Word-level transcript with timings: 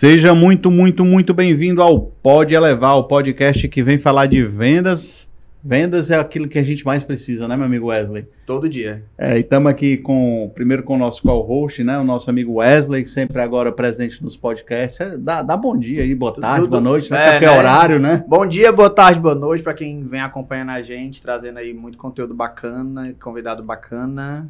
Seja 0.00 0.34
muito, 0.34 0.70
muito, 0.70 1.04
muito 1.04 1.34
bem-vindo 1.34 1.82
ao 1.82 2.00
Pode 2.00 2.54
Elevar, 2.54 2.96
o 2.96 3.04
podcast 3.04 3.68
que 3.68 3.82
vem 3.82 3.98
falar 3.98 4.24
de 4.24 4.42
vendas. 4.42 5.28
Vendas 5.62 6.10
é 6.10 6.18
aquilo 6.18 6.48
que 6.48 6.58
a 6.58 6.62
gente 6.62 6.86
mais 6.86 7.04
precisa, 7.04 7.46
né, 7.46 7.54
meu 7.54 7.66
amigo 7.66 7.88
Wesley? 7.88 8.26
Todo 8.46 8.66
dia. 8.66 9.02
É, 9.18 9.36
e 9.36 9.40
estamos 9.40 9.70
aqui 9.70 9.98
com, 9.98 10.50
primeiro 10.54 10.84
com 10.84 10.94
o 10.94 10.98
nosso 10.98 11.20
co-host, 11.22 11.84
né, 11.84 11.98
o 11.98 12.02
nosso 12.02 12.30
amigo 12.30 12.54
Wesley, 12.54 13.06
sempre 13.06 13.42
agora 13.42 13.70
presente 13.70 14.24
nos 14.24 14.38
podcasts. 14.38 14.98
É, 14.98 15.18
dá, 15.18 15.42
dá 15.42 15.54
bom 15.54 15.76
dia 15.76 16.02
aí, 16.02 16.14
boa 16.14 16.32
tarde, 16.32 16.60
Tudo, 16.62 16.70
boa 16.70 16.80
noite, 16.80 17.10
né, 17.10 17.20
é, 17.20 17.30
qualquer 17.32 17.50
né? 17.50 17.58
horário, 17.58 17.98
né? 17.98 18.24
Bom 18.26 18.46
dia, 18.46 18.72
boa 18.72 18.88
tarde, 18.88 19.20
boa 19.20 19.34
noite 19.34 19.62
para 19.62 19.74
quem 19.74 20.02
vem 20.02 20.22
acompanhando 20.22 20.70
a 20.70 20.80
gente, 20.80 21.20
trazendo 21.20 21.58
aí 21.58 21.74
muito 21.74 21.98
conteúdo 21.98 22.32
bacana, 22.32 23.14
convidado 23.20 23.62
bacana 23.62 24.48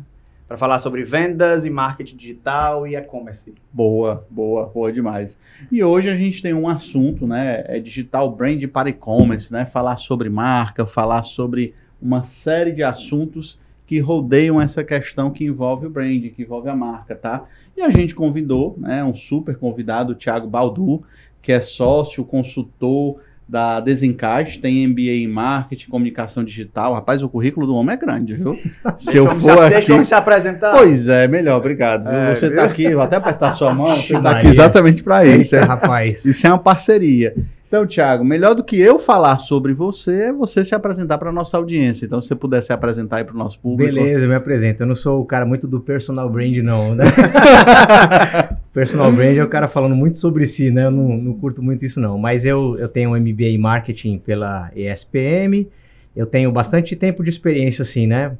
para 0.50 0.58
falar 0.58 0.80
sobre 0.80 1.04
vendas 1.04 1.64
e 1.64 1.70
marketing 1.70 2.16
digital 2.16 2.84
e 2.84 2.96
e-commerce. 2.96 3.54
Boa, 3.72 4.26
boa, 4.28 4.66
boa 4.66 4.92
demais. 4.92 5.38
E 5.70 5.84
hoje 5.84 6.08
a 6.08 6.16
gente 6.16 6.42
tem 6.42 6.52
um 6.52 6.68
assunto, 6.68 7.24
né? 7.24 7.62
É 7.68 7.78
digital 7.78 8.28
brand 8.32 8.60
para 8.66 8.88
e-commerce, 8.88 9.52
né? 9.52 9.64
Falar 9.66 9.96
sobre 9.98 10.28
marca, 10.28 10.84
falar 10.84 11.22
sobre 11.22 11.72
uma 12.02 12.24
série 12.24 12.72
de 12.72 12.82
assuntos 12.82 13.60
que 13.86 14.00
rodeiam 14.00 14.60
essa 14.60 14.82
questão 14.82 15.30
que 15.30 15.44
envolve 15.44 15.86
o 15.86 15.90
brand, 15.90 16.20
que 16.34 16.42
envolve 16.42 16.68
a 16.68 16.74
marca, 16.74 17.14
tá? 17.14 17.44
E 17.76 17.80
a 17.80 17.90
gente 17.90 18.12
convidou, 18.12 18.74
né, 18.76 19.04
um 19.04 19.14
super 19.14 19.56
convidado, 19.56 20.14
o 20.14 20.16
Thiago 20.16 20.48
Baldu, 20.48 21.04
que 21.40 21.52
é 21.52 21.60
sócio, 21.60 22.24
consultor, 22.24 23.20
da 23.50 23.80
Desencaixe, 23.80 24.60
tem 24.60 24.86
MBA 24.86 25.00
em 25.00 25.26
Marketing, 25.26 25.90
Comunicação 25.90 26.44
Digital. 26.44 26.94
Rapaz, 26.94 27.20
o 27.20 27.28
currículo 27.28 27.66
do 27.66 27.74
homem 27.74 27.94
é 27.94 27.96
grande, 27.96 28.34
viu? 28.34 28.56
Se 28.96 29.16
eu 29.16 29.26
for 29.26 29.40
se, 29.40 29.50
aqui... 29.50 29.70
Deixa 29.70 29.92
eu 29.92 30.06
se 30.06 30.14
apresentar. 30.14 30.72
Pois 30.72 31.08
é, 31.08 31.26
melhor, 31.26 31.58
obrigado. 31.58 32.08
É, 32.08 32.34
você 32.34 32.46
está 32.46 32.64
aqui, 32.64 32.94
vou 32.94 33.02
até 33.02 33.16
apertar 33.16 33.52
sua 33.52 33.74
mão, 33.74 33.96
você 33.96 34.16
está 34.16 34.38
aqui 34.38 34.46
exatamente 34.46 35.02
para 35.02 35.26
isso. 35.26 35.56
É, 35.56 35.60
rapaz. 35.60 36.24
Isso 36.24 36.46
é 36.46 36.50
uma 36.50 36.58
parceria. 36.58 37.34
Então, 37.66 37.86
Thiago, 37.86 38.24
melhor 38.24 38.54
do 38.54 38.64
que 38.64 38.80
eu 38.80 38.98
falar 38.98 39.38
sobre 39.38 39.72
você 39.72 40.24
é 40.24 40.32
você 40.32 40.64
se 40.64 40.74
apresentar 40.74 41.18
para 41.18 41.30
a 41.30 41.32
nossa 41.32 41.56
audiência. 41.56 42.04
Então, 42.04 42.20
se 42.20 42.28
você 42.28 42.34
puder 42.34 42.62
se 42.62 42.72
apresentar 42.72 43.18
aí 43.18 43.24
para 43.24 43.34
o 43.34 43.38
nosso 43.38 43.60
público. 43.60 43.94
Beleza, 43.94 44.24
eu 44.24 44.28
me 44.28 44.34
apresento. 44.34 44.82
Eu 44.82 44.88
não 44.88 44.96
sou 44.96 45.20
o 45.20 45.24
cara 45.24 45.46
muito 45.46 45.68
do 45.68 45.80
personal 45.80 46.28
brand, 46.28 46.56
não. 46.58 46.94
Né? 46.96 47.04
personal 48.72 49.10
brand 49.12 49.36
é 49.36 49.42
o 49.42 49.48
cara 49.48 49.68
falando 49.68 49.94
muito 49.94 50.18
sobre 50.18 50.46
si, 50.46 50.70
né? 50.70 50.86
Eu 50.86 50.90
não, 50.90 51.16
não 51.16 51.34
curto 51.34 51.62
muito 51.62 51.84
isso, 51.84 52.00
não. 52.00 52.18
Mas 52.18 52.44
eu, 52.44 52.78
eu 52.78 52.88
tenho 52.88 53.10
um 53.10 53.18
MBA 53.18 53.48
em 53.48 53.58
marketing 53.58 54.18
pela 54.18 54.70
ESPM. 54.74 55.68
Eu 56.14 56.26
tenho 56.26 56.50
bastante 56.50 56.94
tempo 56.96 57.22
de 57.22 57.30
experiência, 57.30 57.82
assim, 57.82 58.06
né? 58.06 58.36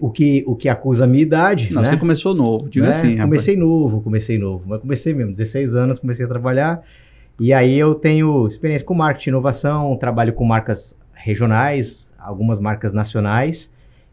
O 0.00 0.10
que, 0.10 0.44
o 0.46 0.54
que 0.54 0.68
acusa 0.68 1.04
a 1.04 1.06
minha 1.06 1.22
idade. 1.22 1.72
Não, 1.72 1.80
né? 1.80 1.90
você 1.90 1.96
começou 1.96 2.34
novo, 2.34 2.68
diga 2.68 2.86
né? 2.86 2.92
assim. 2.92 3.16
Comecei 3.16 3.54
rapaz. 3.54 3.68
novo, 3.68 4.00
comecei 4.02 4.38
novo. 4.38 4.64
Mas 4.66 4.80
comecei 4.80 5.14
mesmo, 5.14 5.32
16 5.32 5.74
anos, 5.74 5.98
comecei 5.98 6.24
a 6.26 6.28
trabalhar. 6.28 6.82
E 7.38 7.54
aí 7.54 7.78
eu 7.78 7.94
tenho 7.94 8.46
experiência 8.46 8.86
com 8.86 8.92
marketing 8.92 9.30
inovação, 9.30 9.96
trabalho 9.96 10.34
com 10.34 10.44
marcas 10.44 10.98
regionais, 11.14 12.12
algumas 12.18 12.58
marcas 12.58 12.92
nacionais. 12.92 13.70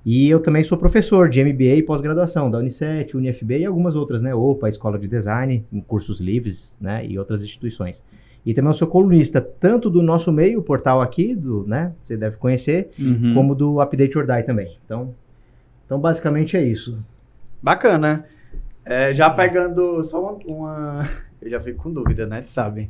E 0.09 0.29
eu 0.29 0.39
também 0.39 0.63
sou 0.63 0.77
professor 0.77 1.27
de 1.27 1.43
MBA 1.43 1.75
e 1.75 1.83
pós-graduação 1.83 2.49
da 2.49 2.59
Unicef, 2.59 3.17
UniFB 3.17 3.59
e 3.59 3.65
algumas 3.65 3.93
outras, 3.93 4.21
né? 4.21 4.33
OPA, 4.33 4.69
Escola 4.69 4.97
de 4.97 5.05
Design, 5.05 5.65
em 5.69 5.81
cursos 5.81 6.21
livres, 6.21 6.77
né? 6.79 7.05
E 7.05 7.19
outras 7.19 7.43
instituições. 7.43 8.01
E 8.45 8.53
também 8.53 8.69
eu 8.69 8.73
sou 8.73 8.87
colunista 8.87 9.41
tanto 9.41 9.89
do 9.89 10.01
nosso 10.01 10.31
meio, 10.31 10.59
o 10.59 10.63
portal 10.63 11.01
aqui, 11.01 11.35
do, 11.35 11.67
né? 11.67 11.91
Você 12.01 12.15
deve 12.15 12.37
conhecer, 12.37 12.89
uhum. 12.97 13.33
como 13.33 13.53
do 13.53 13.81
Update 13.81 14.17
or 14.17 14.25
Die 14.25 14.43
também. 14.43 14.77
Então, 14.85 15.13
então 15.85 15.99
basicamente 15.99 16.55
é 16.55 16.63
isso. 16.63 16.97
Bacana. 17.61 18.23
É, 18.85 19.13
já 19.13 19.29
pegando 19.29 20.05
só 20.05 20.21
uma, 20.21 20.39
uma 20.45 21.09
eu 21.41 21.49
já 21.49 21.59
fico 21.59 21.83
com 21.83 21.91
dúvida, 21.91 22.25
né? 22.25 22.45
Sabem. 22.51 22.89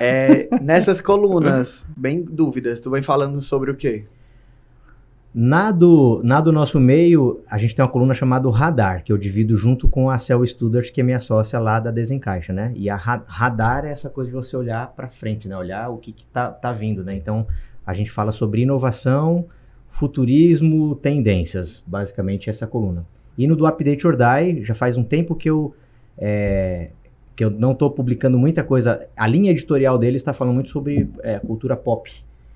É, 0.00 0.48
nessas 0.60 1.00
colunas, 1.00 1.86
bem 1.96 2.24
dúvidas, 2.24 2.80
tu 2.80 2.90
vem 2.90 3.02
falando 3.02 3.40
sobre 3.40 3.70
o 3.70 3.76
quê? 3.76 4.06
Na 5.38 5.70
do, 5.70 6.22
na 6.24 6.40
do 6.40 6.50
nosso 6.50 6.80
meio, 6.80 7.42
a 7.46 7.58
gente 7.58 7.76
tem 7.76 7.84
uma 7.84 7.90
coluna 7.90 8.14
chamada 8.14 8.48
Radar, 8.48 9.04
que 9.04 9.12
eu 9.12 9.18
divido 9.18 9.54
junto 9.54 9.86
com 9.86 10.08
a 10.08 10.16
Cel 10.16 10.42
Studart, 10.46 10.90
que 10.90 10.98
é 10.98 11.04
minha 11.04 11.18
sócia 11.18 11.58
lá 11.58 11.78
da 11.78 11.90
Desencaixa, 11.90 12.54
né? 12.54 12.72
E 12.74 12.88
a 12.88 12.96
ra 12.96 13.22
Radar 13.26 13.84
é 13.84 13.90
essa 13.90 14.08
coisa 14.08 14.30
de 14.30 14.34
você 14.34 14.56
olhar 14.56 14.86
para 14.96 15.08
frente, 15.08 15.46
né? 15.46 15.54
Olhar 15.54 15.90
o 15.90 15.98
que, 15.98 16.10
que 16.10 16.24
tá, 16.24 16.50
tá 16.50 16.72
vindo, 16.72 17.04
né? 17.04 17.14
Então, 17.14 17.46
a 17.86 17.92
gente 17.92 18.10
fala 18.10 18.32
sobre 18.32 18.62
inovação, 18.62 19.44
futurismo, 19.90 20.94
tendências, 20.94 21.84
basicamente 21.86 22.48
essa 22.48 22.66
coluna. 22.66 23.04
E 23.36 23.46
no 23.46 23.54
do 23.54 23.66
Update 23.66 24.06
or 24.06 24.16
Die, 24.16 24.64
já 24.64 24.74
faz 24.74 24.96
um 24.96 25.04
tempo 25.04 25.34
que 25.34 25.50
eu 25.50 25.74
é, 26.16 26.92
que 27.36 27.44
eu 27.44 27.50
não 27.50 27.72
estou 27.72 27.90
publicando 27.90 28.38
muita 28.38 28.64
coisa. 28.64 29.06
A 29.14 29.26
linha 29.26 29.50
editorial 29.50 29.98
dele 29.98 30.16
está 30.16 30.32
falando 30.32 30.54
muito 30.54 30.70
sobre 30.70 31.10
é, 31.22 31.38
cultura 31.40 31.76
pop. 31.76 32.10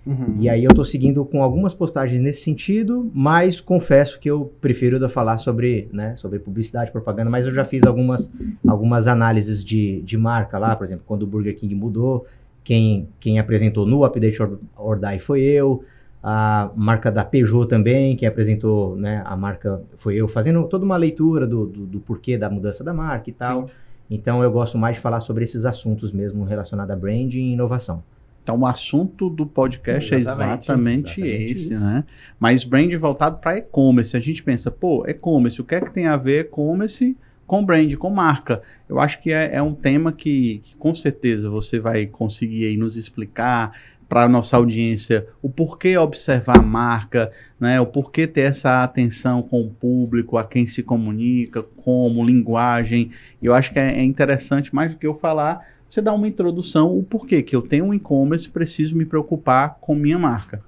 Uhum. 0.06 0.36
E 0.40 0.48
aí 0.48 0.64
eu 0.64 0.70
estou 0.70 0.84
seguindo 0.84 1.24
com 1.24 1.42
algumas 1.42 1.74
postagens 1.74 2.20
nesse 2.20 2.42
sentido, 2.42 3.10
mas 3.14 3.60
confesso 3.60 4.18
que 4.18 4.30
eu 4.30 4.52
prefiro 4.60 5.06
falar 5.08 5.38
sobre, 5.38 5.88
né, 5.92 6.16
sobre 6.16 6.38
publicidade, 6.38 6.90
propaganda, 6.90 7.30
mas 7.30 7.44
eu 7.44 7.52
já 7.52 7.64
fiz 7.64 7.84
algumas, 7.84 8.32
algumas 8.66 9.06
análises 9.06 9.62
de, 9.64 10.00
de 10.02 10.16
marca 10.16 10.58
lá, 10.58 10.74
por 10.74 10.84
exemplo, 10.84 11.04
quando 11.06 11.22
o 11.22 11.26
Burger 11.26 11.54
King 11.54 11.74
mudou, 11.74 12.26
quem, 12.64 13.08
quem 13.18 13.38
apresentou 13.38 13.86
no 13.86 14.04
Update 14.04 14.42
or, 14.42 14.58
or 14.76 14.98
Die 14.98 15.18
foi 15.18 15.42
eu, 15.42 15.84
a 16.22 16.70
marca 16.74 17.10
da 17.10 17.24
Peugeot 17.24 17.66
também, 17.66 18.16
quem 18.16 18.28
apresentou 18.28 18.96
né, 18.96 19.22
a 19.24 19.36
marca 19.36 19.82
foi 19.98 20.16
eu, 20.16 20.28
fazendo 20.28 20.62
toda 20.64 20.84
uma 20.84 20.96
leitura 20.96 21.46
do, 21.46 21.66
do, 21.66 21.86
do 21.86 22.00
porquê 22.00 22.36
da 22.36 22.50
mudança 22.50 22.84
da 22.84 22.92
marca 22.92 23.30
e 23.30 23.32
tal. 23.32 23.66
Sim. 23.66 23.74
Então 24.10 24.42
eu 24.42 24.50
gosto 24.50 24.76
mais 24.76 24.96
de 24.96 25.00
falar 25.00 25.20
sobre 25.20 25.44
esses 25.44 25.64
assuntos 25.64 26.12
mesmo 26.12 26.44
relacionados 26.44 26.90
a 26.90 26.96
branding 26.96 27.50
e 27.50 27.52
inovação. 27.52 28.02
Então 28.50 28.60
o 28.62 28.66
assunto 28.66 29.30
do 29.30 29.46
podcast 29.46 30.12
exatamente, 30.12 30.50
é 30.50 30.54
exatamente, 30.54 31.20
exatamente 31.20 31.52
esse, 31.52 31.72
isso. 31.72 31.84
né? 31.84 32.04
Mas 32.38 32.64
brand 32.64 32.92
voltado 32.94 33.38
para 33.38 33.58
e-commerce. 33.58 34.16
A 34.16 34.20
gente 34.20 34.42
pensa, 34.42 34.72
pô, 34.72 35.06
e-commerce, 35.06 35.60
o 35.60 35.64
que 35.64 35.76
é 35.76 35.80
que 35.80 35.92
tem 35.92 36.08
a 36.08 36.16
ver 36.16 36.46
e-commerce 36.46 37.16
com 37.46 37.64
brand, 37.64 37.94
com 37.94 38.10
marca? 38.10 38.60
Eu 38.88 38.98
acho 38.98 39.22
que 39.22 39.32
é, 39.32 39.54
é 39.54 39.62
um 39.62 39.72
tema 39.72 40.12
que, 40.12 40.60
que, 40.64 40.74
com 40.74 40.92
certeza 40.96 41.48
você 41.48 41.78
vai 41.78 42.06
conseguir 42.06 42.66
aí 42.66 42.76
nos 42.76 42.96
explicar, 42.96 43.72
para 44.08 44.24
a 44.24 44.28
nossa 44.28 44.56
audiência 44.56 45.28
o 45.40 45.48
porquê 45.48 45.96
observar 45.96 46.58
a 46.58 46.62
marca, 46.62 47.30
né, 47.60 47.80
o 47.80 47.86
porquê 47.86 48.26
ter 48.26 48.40
essa 48.40 48.82
atenção 48.82 49.40
com 49.40 49.60
o 49.60 49.70
público, 49.70 50.36
a 50.36 50.42
quem 50.42 50.66
se 50.66 50.82
comunica, 50.82 51.62
como, 51.62 52.24
linguagem. 52.24 53.12
Eu 53.40 53.54
acho 53.54 53.72
que 53.72 53.78
é, 53.78 54.00
é 54.00 54.02
interessante, 54.02 54.74
mais 54.74 54.90
do 54.90 54.98
que 54.98 55.06
eu 55.06 55.14
falar, 55.14 55.64
você 55.90 56.00
dar 56.00 56.14
uma 56.14 56.28
introdução, 56.28 56.96
o 56.96 57.02
porquê 57.02 57.42
que 57.42 57.54
eu 57.54 57.62
tenho 57.62 57.86
um 57.86 57.94
e-commerce 57.94 58.48
preciso 58.48 58.96
me 58.96 59.04
preocupar 59.04 59.76
com 59.80 59.92
minha 59.92 60.18
marca. 60.18 60.62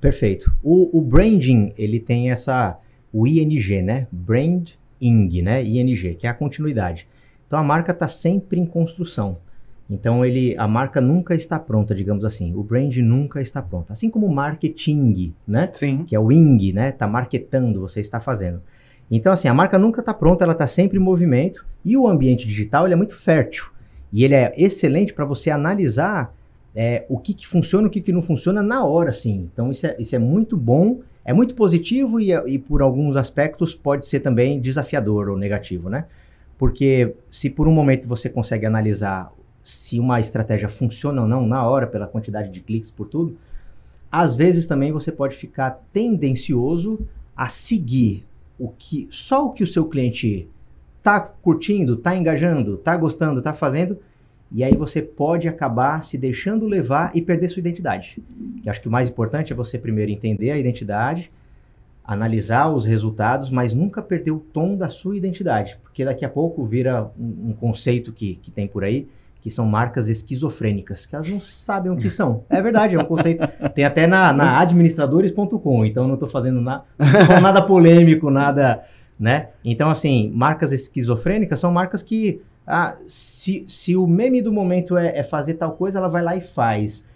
Perfeito. 0.00 0.54
O, 0.62 0.96
o 0.96 1.00
branding, 1.00 1.72
ele 1.76 1.98
tem 1.98 2.30
essa, 2.30 2.78
o 3.12 3.26
ING, 3.26 3.82
né? 3.82 4.06
Brand 4.12 4.70
ing, 5.00 5.42
né? 5.42 5.64
ING, 5.64 6.14
que 6.14 6.28
é 6.28 6.30
a 6.30 6.34
continuidade. 6.34 7.08
Então 7.46 7.58
a 7.58 7.62
marca 7.62 7.90
está 7.90 8.06
sempre 8.06 8.60
em 8.60 8.66
construção. 8.66 9.38
Então 9.90 10.24
ele, 10.24 10.54
a 10.56 10.68
marca 10.68 11.00
nunca 11.00 11.34
está 11.34 11.58
pronta, 11.58 11.92
digamos 11.92 12.24
assim. 12.24 12.54
O 12.54 12.62
brand 12.62 12.94
nunca 12.98 13.40
está 13.40 13.60
pronto. 13.60 13.92
Assim 13.92 14.08
como 14.08 14.26
o 14.26 14.34
marketing, 14.34 15.34
né? 15.46 15.70
Sim. 15.72 16.04
Que 16.04 16.14
é 16.14 16.20
o 16.20 16.30
ing, 16.30 16.72
né? 16.72 16.92
Tá 16.92 17.08
marketando, 17.08 17.80
você 17.80 17.98
está 17.98 18.20
fazendo. 18.20 18.62
Então 19.10 19.32
assim, 19.32 19.48
a 19.48 19.54
marca 19.54 19.76
nunca 19.76 20.00
está 20.00 20.14
pronta, 20.14 20.44
ela 20.44 20.52
está 20.52 20.68
sempre 20.68 20.98
em 20.98 21.02
movimento. 21.02 21.66
E 21.84 21.96
o 21.96 22.06
ambiente 22.06 22.46
digital 22.46 22.84
ele 22.84 22.94
é 22.94 22.96
muito 22.96 23.16
fértil 23.16 23.76
e 24.12 24.24
ele 24.24 24.34
é 24.34 24.54
excelente 24.56 25.12
para 25.12 25.24
você 25.24 25.50
analisar 25.50 26.34
é, 26.74 27.04
o 27.08 27.18
que, 27.18 27.34
que 27.34 27.46
funciona, 27.46 27.88
o 27.88 27.90
que, 27.90 28.00
que 28.00 28.12
não 28.12 28.22
funciona 28.22 28.62
na 28.62 28.84
hora, 28.84 29.12
sim. 29.12 29.48
Então 29.52 29.70
isso 29.70 29.86
é, 29.86 29.96
isso 29.98 30.14
é 30.14 30.18
muito 30.18 30.56
bom, 30.56 31.00
é 31.24 31.32
muito 31.32 31.54
positivo 31.54 32.20
e, 32.20 32.32
e 32.32 32.58
por 32.58 32.82
alguns 32.82 33.16
aspectos 33.16 33.74
pode 33.74 34.06
ser 34.06 34.20
também 34.20 34.60
desafiador 34.60 35.28
ou 35.28 35.36
negativo, 35.36 35.88
né? 35.88 36.06
Porque 36.56 37.14
se 37.30 37.50
por 37.50 37.68
um 37.68 37.72
momento 37.72 38.08
você 38.08 38.28
consegue 38.28 38.66
analisar 38.66 39.32
se 39.62 40.00
uma 40.00 40.20
estratégia 40.20 40.68
funciona 40.68 41.22
ou 41.22 41.28
não 41.28 41.46
na 41.46 41.66
hora, 41.66 41.86
pela 41.86 42.06
quantidade 42.06 42.50
de 42.50 42.60
cliques, 42.60 42.90
por 42.90 43.06
tudo, 43.06 43.36
às 44.10 44.34
vezes 44.34 44.66
também 44.66 44.90
você 44.90 45.12
pode 45.12 45.36
ficar 45.36 45.82
tendencioso 45.92 47.06
a 47.36 47.48
seguir 47.48 48.24
o 48.58 48.68
que 48.68 49.06
só 49.10 49.46
o 49.46 49.52
que 49.52 49.62
o 49.62 49.66
seu 49.66 49.84
cliente 49.84 50.48
está 51.08 51.20
curtindo, 51.20 51.94
está 51.94 52.14
engajando, 52.14 52.74
está 52.74 52.94
gostando, 52.96 53.38
está 53.38 53.54
fazendo, 53.54 53.98
e 54.52 54.62
aí 54.62 54.76
você 54.76 55.00
pode 55.00 55.48
acabar 55.48 56.02
se 56.02 56.18
deixando 56.18 56.66
levar 56.66 57.10
e 57.14 57.22
perder 57.22 57.48
sua 57.48 57.60
identidade. 57.60 58.22
Que 58.62 58.68
acho 58.68 58.80
que 58.80 58.88
o 58.88 58.90
mais 58.90 59.08
importante 59.08 59.52
é 59.52 59.56
você 59.56 59.78
primeiro 59.78 60.10
entender 60.10 60.50
a 60.50 60.58
identidade, 60.58 61.30
analisar 62.04 62.68
os 62.68 62.84
resultados, 62.84 63.50
mas 63.50 63.72
nunca 63.72 64.02
perder 64.02 64.32
o 64.32 64.38
tom 64.38 64.76
da 64.76 64.88
sua 64.88 65.16
identidade, 65.16 65.78
porque 65.82 66.04
daqui 66.04 66.24
a 66.24 66.28
pouco 66.28 66.64
vira 66.64 67.10
um, 67.18 67.50
um 67.50 67.52
conceito 67.52 68.12
que, 68.12 68.36
que 68.36 68.50
tem 68.50 68.66
por 68.66 68.84
aí, 68.84 69.06
que 69.40 69.50
são 69.50 69.64
marcas 69.66 70.08
esquizofrênicas, 70.08 71.06
que 71.06 71.14
elas 71.14 71.28
não 71.28 71.40
sabem 71.40 71.92
o 71.92 71.96
que 71.96 72.10
são. 72.10 72.44
É 72.50 72.60
verdade, 72.60 72.96
é 72.96 72.98
um 72.98 73.04
conceito. 73.04 73.46
Tem 73.74 73.84
até 73.84 74.06
na, 74.06 74.32
na 74.32 74.58
administradores.com, 74.60 75.84
então 75.84 76.06
não 76.06 76.14
estou 76.14 76.28
fazendo 76.28 76.60
na, 76.60 76.82
nada 77.40 77.62
polêmico, 77.62 78.30
nada. 78.30 78.84
Né? 79.18 79.48
Então, 79.64 79.90
assim, 79.90 80.30
marcas 80.34 80.72
esquizofrênicas 80.72 81.58
são 81.58 81.72
marcas 81.72 82.02
que 82.02 82.40
Ah, 82.66 82.96
se, 83.06 83.64
se 83.66 83.96
o 83.96 84.06
meme 84.06 84.42
do 84.42 84.52
momento 84.52 84.96
é, 84.96 85.18
é 85.18 85.24
fazer 85.24 85.54
tal 85.54 85.72
coisa, 85.72 85.98
ela 85.98 86.08
vai 86.08 86.22
lá 86.22 86.36
e 86.36 86.40
faz. 86.40 87.06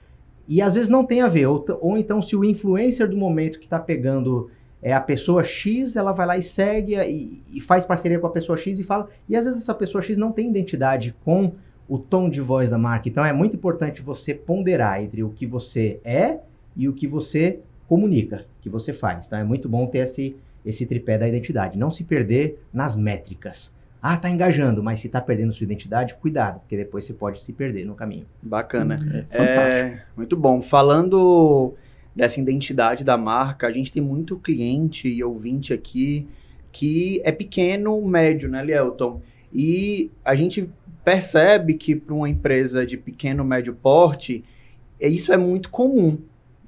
E 0.48 0.60
às 0.60 0.74
vezes 0.74 0.88
não 0.88 1.04
tem 1.04 1.20
a 1.20 1.28
ver. 1.28 1.46
Ou, 1.46 1.64
ou 1.80 1.98
então, 1.98 2.20
se 2.20 2.34
o 2.34 2.44
influencer 2.44 3.08
do 3.08 3.16
momento 3.16 3.58
que 3.58 3.66
está 3.66 3.78
pegando 3.78 4.50
é 4.82 4.92
a 4.92 5.00
pessoa 5.00 5.44
X, 5.44 5.94
ela 5.94 6.12
vai 6.12 6.26
lá 6.26 6.36
e 6.36 6.42
segue 6.42 6.96
e, 6.96 7.42
e, 7.56 7.60
faz 7.60 7.86
parceria 7.86 8.18
com 8.18 8.26
a 8.26 8.30
pessoa 8.30 8.56
X 8.56 8.80
e 8.80 8.82
fala. 8.82 9.08
E 9.28 9.36
às 9.36 9.44
vezes 9.44 9.62
essa 9.62 9.74
pessoa 9.74 10.02
X 10.02 10.18
não 10.18 10.32
tem 10.32 10.48
identidade 10.48 11.14
com 11.24 11.52
o 11.88 11.98
tom 11.98 12.28
de 12.28 12.40
voz 12.40 12.68
da 12.68 12.78
marca. 12.78 13.08
Então 13.08 13.24
é 13.24 13.32
muito 13.32 13.54
importante 13.54 14.02
você 14.02 14.34
ponderar 14.34 15.00
entre 15.02 15.22
o 15.22 15.30
que 15.30 15.46
você 15.46 16.00
é 16.04 16.38
e 16.76 16.88
o 16.88 16.92
que 16.92 17.06
você 17.06 17.60
comunica, 17.86 18.44
que 18.60 18.68
você 18.68 18.92
faz. 18.92 19.26
Então 19.26 19.38
é 19.38 19.44
muito 19.44 19.68
bom 19.68 19.86
ter 19.86 19.98
esse, 19.98 20.34
esse 20.64 20.86
tripé 20.86 21.18
da 21.18 21.28
identidade. 21.28 21.78
Não 21.78 21.90
se 21.90 22.04
perder 22.04 22.62
nas 22.72 22.94
métricas. 22.96 23.74
Ah, 24.00 24.16
tá 24.16 24.28
engajando, 24.28 24.82
mas 24.82 25.00
se 25.00 25.08
tá 25.08 25.20
perdendo 25.20 25.52
sua 25.52 25.64
identidade, 25.64 26.14
cuidado, 26.14 26.60
porque 26.60 26.76
depois 26.76 27.04
você 27.04 27.12
pode 27.12 27.40
se 27.40 27.52
perder 27.52 27.84
no 27.84 27.94
caminho. 27.94 28.26
Bacana. 28.42 29.26
É, 29.30 29.42
é 29.42 30.02
muito 30.16 30.36
bom. 30.36 30.60
Falando 30.60 31.74
dessa 32.14 32.40
identidade 32.40 33.04
da 33.04 33.16
marca, 33.16 33.66
a 33.66 33.72
gente 33.72 33.92
tem 33.92 34.02
muito 34.02 34.36
cliente 34.36 35.08
e 35.08 35.22
ouvinte 35.22 35.72
aqui 35.72 36.26
que 36.72 37.20
é 37.22 37.30
pequeno, 37.30 38.00
médio, 38.04 38.48
né, 38.48 38.64
Lielton? 38.64 39.20
E 39.52 40.10
a 40.24 40.34
gente 40.34 40.68
percebe 41.04 41.74
que 41.74 41.94
para 41.94 42.14
uma 42.14 42.28
empresa 42.28 42.86
de 42.86 42.96
pequeno, 42.96 43.44
médio 43.44 43.74
porte, 43.74 44.42
isso 45.00 45.32
é 45.32 45.36
muito 45.36 45.68
comum. 45.68 46.18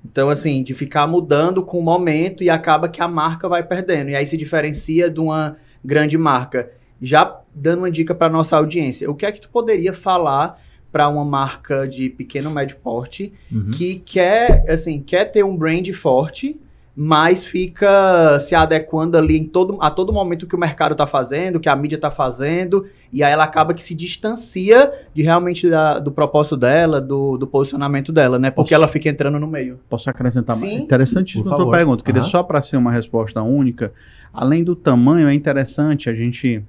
Então, 0.05 0.29
assim, 0.29 0.63
de 0.63 0.75
ficar 0.75 1.07
mudando 1.07 1.63
com 1.63 1.79
o 1.79 1.83
momento 1.83 2.45
e 2.45 2.51
acaba 2.51 2.89
que 2.89 3.01
a 3.01 3.09
marca 3.09 3.49
vai 3.49 3.63
perdendo. 3.63 4.11
E 4.11 4.17
aí 4.17 4.27
se 4.27 4.37
diferencia 4.37 5.09
de 5.09 5.19
uma 5.19 5.57
grande 5.85 6.19
marca. 6.19 6.71
Já 7.01 7.41
dando 7.55 7.79
uma 7.81 7.91
dica 7.91 8.15
para 8.15 8.33
nossa 8.33 8.57
audiência, 8.57 9.11
o 9.11 9.15
que 9.15 9.25
é 9.25 9.33
que 9.33 9.41
tu 9.41 9.49
poderia 9.49 9.93
falar 9.93 10.61
para 10.93 11.09
uma 11.09 11.25
marca 11.25 11.89
de 11.89 12.09
pequeno 12.09 12.51
médio 12.51 12.77
porte 12.77 13.33
uhum. 13.51 13.71
que 13.73 13.97
quer, 13.97 14.65
assim, 14.71 15.03
quer 15.03 15.25
ter 15.25 15.45
um 15.45 15.57
brand 15.57 15.91
forte, 15.93 16.57
mas 16.97 17.45
fica 17.45 18.39
se 18.39 18.55
adequando 18.55 19.19
ali 19.19 19.37
em 19.37 19.45
todo, 19.45 19.77
a 19.81 19.91
todo 19.91 20.13
momento 20.13 20.47
que 20.47 20.55
o 20.55 20.59
mercado 20.59 20.93
está 20.93 21.07
fazendo, 21.07 21.59
que 21.59 21.69
a 21.69 21.75
mídia 21.75 21.97
está 21.97 22.11
fazendo, 22.11 22.87
e 23.13 23.23
aí 23.23 23.33
ela 23.33 23.43
acaba 23.43 23.75
que 23.75 23.83
se 23.83 23.97
distancia 23.97 24.93
de 25.13 25.23
realmente 25.23 25.69
da, 25.69 25.99
do 25.99 26.13
propósito 26.13 26.57
dela, 26.57 27.01
do, 27.01 27.37
do 27.37 27.49
posicionamento 27.49 28.13
dela, 28.13 28.39
né? 28.39 28.51
Porque 28.51 28.69
Posso... 28.69 28.75
ela 28.75 28.87
fica 28.87 29.09
entrando 29.09 29.41
no 29.41 29.47
meio. 29.47 29.81
Posso 29.89 30.09
acrescentar 30.09 30.57
mais? 30.57 30.73
Interessante 30.73 31.43
que 31.43 31.49
eu 31.49 31.71
pergunto. 31.71 32.05
Queria 32.05 32.23
uhum. 32.23 32.29
só 32.29 32.45
para 32.45 32.63
ser 32.63 32.77
uma 32.77 32.93
resposta 32.93 33.43
única, 33.43 33.93
além 34.33 34.63
do 34.63 34.77
tamanho, 34.77 35.29
é 35.29 35.35
interessante 35.35 36.09
a 36.09 36.15
gente, 36.15 36.63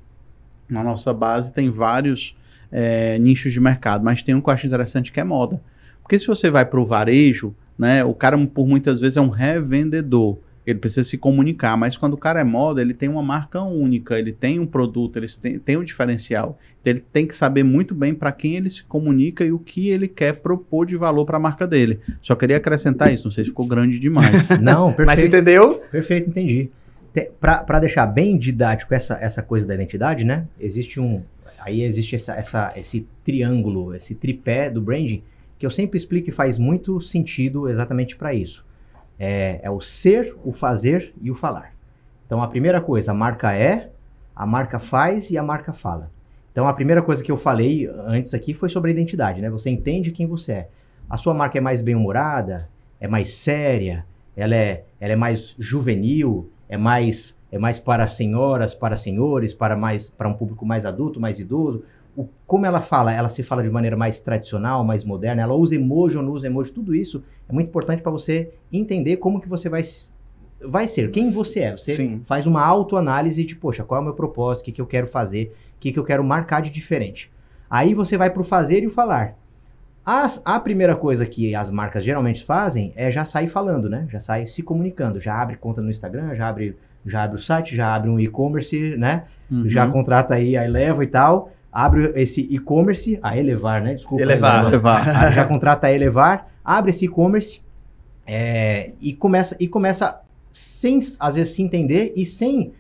na 0.68 0.84
nossa 0.84 1.14
base, 1.14 1.54
tem 1.54 1.70
vários 1.70 2.36
é, 2.72 3.20
nichos 3.20 3.54
de 3.54 3.60
mercado, 3.60 4.04
mas 4.04 4.24
tem 4.24 4.34
um 4.34 4.42
que 4.42 4.50
eu 4.50 4.54
acho 4.54 4.66
interessante 4.66 5.12
que 5.12 5.20
é 5.20 5.24
moda. 5.24 5.62
Porque 6.02 6.18
se 6.18 6.26
você 6.26 6.50
vai 6.50 6.66
para 6.66 6.80
o 6.80 6.86
varejo, 6.86 7.54
né, 7.78 8.04
o 8.04 8.14
cara 8.14 8.38
por 8.48 8.68
muitas 8.68 9.00
vezes 9.00 9.18
é 9.18 9.22
um 9.22 9.30
revendedor. 9.30 10.38
Ele 10.66 10.80
precisa 10.80 11.08
se 11.08 11.16
comunicar, 11.16 11.78
mas 11.78 11.96
quando 11.96 12.14
o 12.14 12.18
cara 12.18 12.40
é 12.40 12.44
moda, 12.44 12.82
ele 12.82 12.94
tem 12.94 13.08
uma 13.08 13.22
marca 13.22 13.62
única, 13.62 14.18
ele 14.18 14.32
tem 14.32 14.60
um 14.60 14.66
produto, 14.66 15.18
ele 15.18 15.28
tem, 15.40 15.60
tem 15.60 15.78
um 15.78 15.84
diferencial. 15.84 16.58
Então 16.82 16.92
ele 16.92 17.04
tem 17.14 17.28
que 17.28 17.36
saber 17.36 17.64
muito 17.64 17.94
bem 17.94 18.16
para 18.16 18.32
quem 18.32 18.56
ele 18.56 18.70
se 18.70 18.84
comunica 18.84 19.46
e 19.46 19.52
o 19.52 19.60
que 19.60 19.90
ele 19.90 20.08
quer 20.08 20.38
propor 20.38 20.88
de 20.88 20.98
valor 20.98 21.24
para 21.24 21.38
a 21.38 21.40
marca 21.40 21.68
dele. 21.68 22.00
Só 22.20 22.36
queria 22.36 22.58
acrescentar 22.58 23.14
isso, 23.14 23.26
não 23.26 23.32
sei 23.32 23.44
se 23.44 23.52
ficou 23.52 23.68
grande 23.68 24.00
demais. 24.00 24.50
não, 24.60 24.88
perfeito. 24.88 25.06
Mas 25.06 25.24
entendeu? 25.24 25.82
Perfeito, 25.92 26.30
entendi. 26.32 26.72
Para 27.40 27.80
deixar 27.80 28.08
bem 28.08 28.36
didático 28.36 28.94
essa, 28.94 29.20
essa 29.22 29.44
coisa 29.44 29.68
da 29.68 29.76
identidade, 29.76 30.26
né? 30.26 30.48
Existe 30.60 31.00
um, 31.00 31.22
Aí 31.66 31.82
existe 31.82 32.14
essa, 32.14 32.36
essa, 32.36 32.70
esse 32.76 33.08
triângulo, 33.24 33.96
esse 33.96 34.14
tripé 34.14 34.70
do 34.70 34.80
branding, 34.80 35.24
que 35.58 35.66
eu 35.66 35.72
sempre 35.72 35.98
explico 35.98 36.30
e 36.30 36.32
faz 36.32 36.58
muito 36.58 37.00
sentido 37.00 37.70
exatamente 37.70 38.16
para 38.16 38.34
isso. 38.34 38.66
É, 39.18 39.60
é 39.64 39.70
o 39.70 39.80
ser, 39.80 40.36
o 40.44 40.52
fazer 40.52 41.14
e 41.22 41.32
o 41.32 41.36
falar. 41.36 41.74
Então, 42.26 42.42
a 42.42 42.48
primeira 42.48 42.82
coisa, 42.82 43.12
a 43.12 43.14
marca 43.14 43.54
é, 43.54 43.90
a 44.36 44.46
marca 44.46 44.80
faz 44.80 45.32
e 45.32 45.38
a 45.38 45.44
marca 45.44 45.72
fala. 45.72 46.12
Então, 46.52 46.68
a 46.68 46.74
primeira 46.74 47.02
coisa 47.02 47.24
que 47.24 47.32
eu 47.32 47.38
falei 47.38 47.88
antes 48.06 48.34
aqui 48.34 48.54
foi 48.54 48.70
sobre 48.70 48.92
a 48.92 48.94
identidade, 48.94 49.42
né? 49.42 49.50
Você 49.50 49.70
entende 49.70 50.12
quem 50.12 50.26
você 50.26 50.52
é. 50.52 50.70
A 51.10 51.18
sua 51.18 51.34
marca 51.34 51.58
é 51.58 51.62
mais 51.62 51.82
bem-humorada, 51.82 52.68
é 53.00 53.08
mais 53.08 53.34
séria, 53.34 54.06
ela 54.36 54.56
é, 54.56 54.84
ela 55.00 55.14
é 55.14 55.16
mais 55.16 55.56
juvenil, 55.60 56.50
é 56.68 56.78
mais 56.78 57.38
é 57.52 57.58
mais 57.58 57.80
para 57.80 58.06
senhoras, 58.08 58.74
para 58.74 58.98
senhores, 58.98 59.54
para 59.54 59.78
mais 59.78 60.10
para 60.10 60.28
um 60.28 60.34
público 60.34 60.66
mais 60.66 60.86
adulto, 60.86 61.20
mais 61.20 61.40
idoso. 61.40 61.84
O, 62.16 62.28
como 62.48 62.66
ela 62.66 62.82
fala, 62.82 63.14
ela 63.14 63.30
se 63.30 63.44
fala 63.44 63.62
de 63.62 63.70
maneira 63.70 63.98
mais 63.98 64.20
tradicional, 64.20 64.84
mais 64.84 65.04
moderna, 65.04 65.42
ela 65.42 65.54
usa 65.54 65.76
emoji 65.76 66.18
ou 66.18 66.24
não 66.24 66.32
usa 66.32 66.48
emoji, 66.48 66.72
tudo 66.72 66.96
isso 66.96 67.24
é 67.50 67.54
muito 67.54 67.68
importante 67.68 68.02
para 68.02 68.12
você 68.12 68.52
entender 68.72 69.18
como 69.18 69.42
que 69.42 69.50
você 69.50 69.70
vai 69.70 69.82
vai 70.68 70.88
ser, 70.88 71.12
quem 71.12 71.32
você 71.32 71.60
é. 71.62 71.72
Você 71.78 71.96
Sim. 71.96 72.22
faz 72.26 72.48
uma 72.48 72.66
autoanálise 72.66 73.44
de, 73.44 73.56
poxa, 73.56 73.84
qual 73.84 74.00
é 74.00 74.02
o 74.02 74.06
meu 74.06 74.14
propósito, 74.14 74.64
o 74.64 74.66
que, 74.66 74.72
que 74.72 74.82
eu 74.82 74.88
quero 74.88 75.08
fazer, 75.08 75.54
o 75.76 75.80
que, 75.80 75.92
que 75.92 76.00
eu 76.00 76.04
quero 76.04 76.24
marcar 76.24 76.62
de 76.62 76.70
diferente. 76.70 77.32
Aí 77.70 77.94
você 77.94 78.18
vai 78.18 78.30
para 78.30 78.42
o 78.42 78.46
fazer 78.46 78.82
e 78.84 78.88
o 78.88 78.92
falar. 78.92 79.36
As, 80.06 80.42
a 80.46 80.60
primeira 80.60 80.96
coisa 80.96 81.26
que 81.26 81.56
as 81.56 81.70
marcas 81.70 82.04
geralmente 82.04 82.44
fazem 82.44 82.94
é 82.96 83.12
já 83.12 83.26
sair 83.26 83.48
falando, 83.48 83.90
né? 83.90 84.08
Já 84.10 84.20
sai 84.20 84.48
se 84.48 84.62
comunicando, 84.62 85.20
já 85.20 85.40
abre 85.40 85.56
conta 85.58 85.82
no 85.82 85.90
Instagram, 85.90 86.36
já 86.36 86.48
abre 86.48 86.78
já 87.06 87.24
abre 87.24 87.38
o 87.38 87.42
site, 87.42 87.76
já 87.76 87.94
abre 87.94 88.10
um 88.10 88.20
e-commerce, 88.20 88.98
né? 88.98 89.26
Uhum. 89.50 89.70
Já 89.70 89.88
contrata 89.88 90.34
aí 90.34 90.58
a 90.58 90.66
Eleva 90.66 91.04
e 91.04 91.08
tal, 91.08 91.52
abre 91.76 92.14
esse 92.16 92.40
e-commerce, 92.50 93.20
a 93.22 93.38
Elevar, 93.38 93.84
né? 93.84 93.96
Desculpa. 93.96 94.24
Elevar. 94.24 94.66
Elevar. 94.66 95.34
já 95.36 95.44
contrata 95.46 95.88
a 95.88 95.92
Elevar, 95.92 96.48
abre 96.64 96.92
esse 96.92 97.04
e-commerce 97.04 97.62
é, 98.26 98.92
e 99.02 99.12
começa 99.12 99.58
e 99.60 99.68
começa 99.68 100.22
sem 100.50 101.00
às 101.20 101.36
vezes 101.36 101.54
se 101.54 101.62
entender 101.62 102.14
e 102.16 102.24
sem 102.24 102.72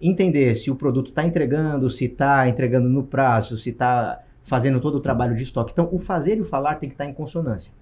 entender 0.00 0.54
se 0.54 0.70
o 0.70 0.76
produto 0.76 1.08
está 1.08 1.24
entregando, 1.24 1.90
se 1.90 2.04
está 2.04 2.48
entregando 2.48 2.88
no 2.88 3.02
prazo, 3.02 3.56
se 3.56 3.70
está 3.70 4.22
fazendo 4.44 4.78
todo 4.78 4.94
o 4.94 5.00
trabalho 5.00 5.34
de 5.34 5.42
estoque. 5.42 5.72
Então, 5.72 5.88
o 5.90 5.98
fazer 5.98 6.38
e 6.38 6.42
o 6.42 6.44
falar 6.44 6.76
tem 6.76 6.88
que 6.88 6.94
estar 6.94 7.04
tá 7.04 7.10
em 7.10 7.14
consonância. 7.14 7.72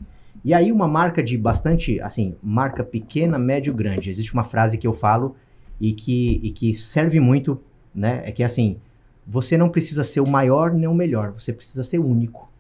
E 0.43 0.55
aí, 0.55 0.73
uma 0.73 0.89
marca 0.89 1.23
de 1.23 1.37
bastante, 1.37 2.01
assim, 2.01 2.37
marca 2.43 2.83
pequena, 2.83 3.39
médio, 3.39 3.75
grande. 3.75 4.09
Existe 4.09 4.33
uma 4.33 4.45
frase 4.45 4.79
que 4.79 4.87
eu 4.87 4.95
falo 4.95 5.37
e 5.79 5.93
que, 5.93 6.41
e 6.43 6.51
que 6.51 6.75
serve 6.75 7.21
muito, 7.21 7.61
né? 7.95 8.23
É 8.25 8.33
que 8.33 8.43
assim, 8.43 8.79
você 9.27 9.57
não 9.57 9.69
precisa 9.69 10.05
ser 10.05 10.21
o 10.21 10.29
maior 10.29 10.73
nem 10.73 10.89
o 10.89 10.95
melhor, 10.95 11.33
você 11.33 11.53
precisa 11.53 11.83
ser 11.83 11.99
único. 11.99 12.51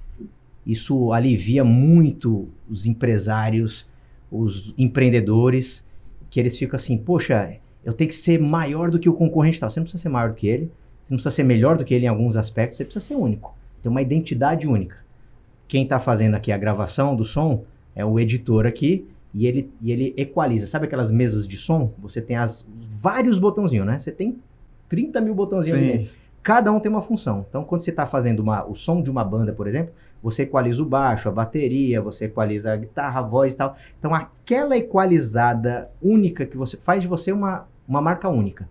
Isso 0.66 1.12
alivia 1.12 1.62
muito 1.62 2.49
os 2.68 2.87
empresários, 2.87 3.87
os 4.30 4.75
empreendedores, 4.78 5.87
que 6.30 6.40
eles 6.40 6.56
ficam 6.56 6.76
assim, 6.76 6.97
poxa, 6.97 7.56
eu 7.85 7.92
tenho 7.92 8.09
que 8.09 8.16
ser 8.16 8.40
maior 8.40 8.90
do 8.90 8.99
que 8.99 9.09
o 9.09 9.12
concorrente 9.12 9.61
tal. 9.61 9.68
Você 9.68 9.78
não 9.78 9.85
precisa 9.85 10.02
ser 10.02 10.09
maior 10.09 10.30
do 10.30 10.35
que 10.35 10.47
ele, 10.47 10.71
você 11.02 11.12
não 11.12 11.16
precisa 11.16 11.30
ser 11.30 11.42
melhor 11.44 11.76
do 11.76 11.85
que 11.85 11.92
ele 11.92 12.06
em 12.06 12.09
alguns 12.09 12.37
aspectos, 12.37 12.78
você 12.78 12.85
precisa 12.85 13.04
ser 13.04 13.14
único. 13.14 13.54
Ter 13.83 13.88
uma 13.88 14.00
identidade 14.00 14.66
única. 14.66 14.97
Quem 15.68 15.83
está 15.83 16.00
fazendo 16.00 16.35
aqui 16.35 16.50
a 16.50 16.56
gravação 16.56 17.14
do 17.14 17.25
som 17.25 17.64
é 17.94 18.04
o 18.04 18.18
editor 18.18 18.66
aqui, 18.66 19.06
e 19.35 19.47
ele, 19.47 19.71
e 19.83 19.90
ele 19.90 20.14
equaliza. 20.16 20.66
Sabe 20.66 20.87
aquelas 20.87 21.11
mesas 21.11 21.47
de 21.47 21.56
som? 21.56 21.92
Você 21.99 22.23
tem 22.23 22.37
as 22.37 22.66
vários 23.00 23.38
botãozinhos, 23.38 23.87
né? 23.87 23.99
Você 23.99 24.12
tem 24.12 24.38
30 24.88 25.21
mil 25.21 25.35
botãozinhos 25.35 25.78
ali. 25.78 26.11
Cada 26.44 26.70
um 26.70 26.78
tem 26.78 26.90
uma 26.90 27.00
função. 27.00 27.46
Então, 27.48 27.64
quando 27.64 27.80
você 27.80 27.88
está 27.88 28.04
fazendo 28.04 28.40
uma, 28.40 28.66
o 28.66 28.74
som 28.74 29.00
de 29.00 29.10
uma 29.10 29.24
banda, 29.24 29.50
por 29.50 29.66
exemplo, 29.66 29.94
você 30.22 30.42
equaliza 30.42 30.82
o 30.82 30.86
baixo, 30.86 31.26
a 31.26 31.32
bateria, 31.32 32.02
você 32.02 32.26
equaliza 32.26 32.70
a 32.70 32.76
guitarra, 32.76 33.20
a 33.20 33.22
voz 33.22 33.54
e 33.54 33.56
tal. 33.56 33.74
Então, 33.98 34.14
aquela 34.14 34.76
equalizada 34.76 35.90
única 36.02 36.44
que 36.44 36.54
você 36.54 36.76
faz 36.76 37.00
de 37.00 37.08
você 37.08 37.32
uma, 37.32 37.66
uma 37.88 38.02
marca 38.02 38.28
única. 38.28 38.68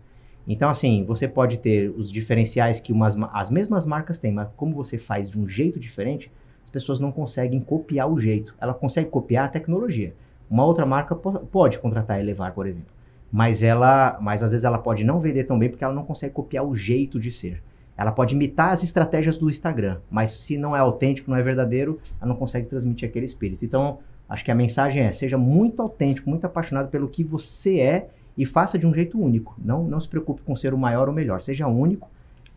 Então, 0.48 0.70
assim, 0.70 1.04
você 1.04 1.28
pode 1.28 1.58
ter 1.58 1.90
os 1.90 2.12
diferenciais 2.12 2.80
que 2.80 2.94
umas, 2.94 3.18
as 3.34 3.50
mesmas 3.50 3.88
marcas 3.88 4.20
têm, 4.20 4.32
mas 4.32 4.50
como 4.56 4.76
você 4.76 5.00
faz 5.00 5.28
de 5.28 5.40
um 5.40 5.48
jeito 5.50 5.80
diferente, 5.80 6.32
as 6.64 6.70
pessoas 6.70 7.00
não 7.00 7.12
conseguem 7.12 7.60
copiar 7.60 8.08
o 8.08 8.20
jeito. 8.20 8.54
Ela 8.62 8.76
consegue 8.76 9.10
copiar 9.10 9.46
a 9.46 9.50
tecnologia. 9.50 10.14
Uma 10.48 10.64
outra 10.64 10.86
marca 10.86 11.16
pode 11.16 11.80
contratar 11.80 12.18
a 12.18 12.20
Elevar, 12.20 12.54
por 12.54 12.68
exemplo. 12.68 12.93
Mas 13.34 13.64
ela, 13.64 14.20
mas 14.22 14.44
às 14.44 14.52
vezes 14.52 14.64
ela 14.64 14.78
pode 14.78 15.04
não 15.04 15.20
vender 15.20 15.46
tão 15.46 15.58
bem 15.58 15.68
porque 15.68 15.84
ela 15.84 15.94
não 15.94 16.06
consegue 16.06 16.36
copiar 16.36 16.64
o 16.64 16.76
jeito 16.76 17.20
de 17.20 17.32
ser. 17.32 17.64
Ela 17.98 18.12
pode 18.12 18.36
imitar 18.36 18.70
as 18.70 18.84
estratégias 18.84 19.40
do 19.40 19.50
Instagram, 19.50 19.98
mas 20.08 20.30
se 20.30 20.56
não 20.56 20.76
é 20.76 20.80
autêntico, 20.80 21.32
não 21.32 21.38
é 21.38 21.42
verdadeiro, 21.42 22.00
ela 22.22 22.30
não 22.30 22.36
consegue 22.36 22.68
transmitir 22.68 23.10
aquele 23.10 23.26
espírito. 23.26 23.66
Então, 23.66 23.98
acho 24.30 24.46
que 24.46 24.52
a 24.52 24.56
mensagem 24.56 25.02
é: 25.02 25.12
seja 25.12 25.36
muito 25.36 25.82
autêntico, 25.82 26.30
muito 26.30 26.46
apaixonado 26.46 26.90
pelo 26.90 27.08
que 27.08 27.24
você 27.24 27.80
é 27.80 28.10
e 28.38 28.46
faça 28.46 28.78
de 28.78 28.86
um 28.86 28.94
jeito 28.94 29.20
único. 29.20 29.56
Não, 29.58 29.84
não 29.84 30.00
se 30.00 30.08
preocupe 30.08 30.44
com 30.44 30.56
ser 30.56 30.72
o 30.72 30.78
maior 30.78 31.08
ou 31.08 31.14
melhor. 31.14 31.42
Seja 31.42 31.66
único 31.66 32.12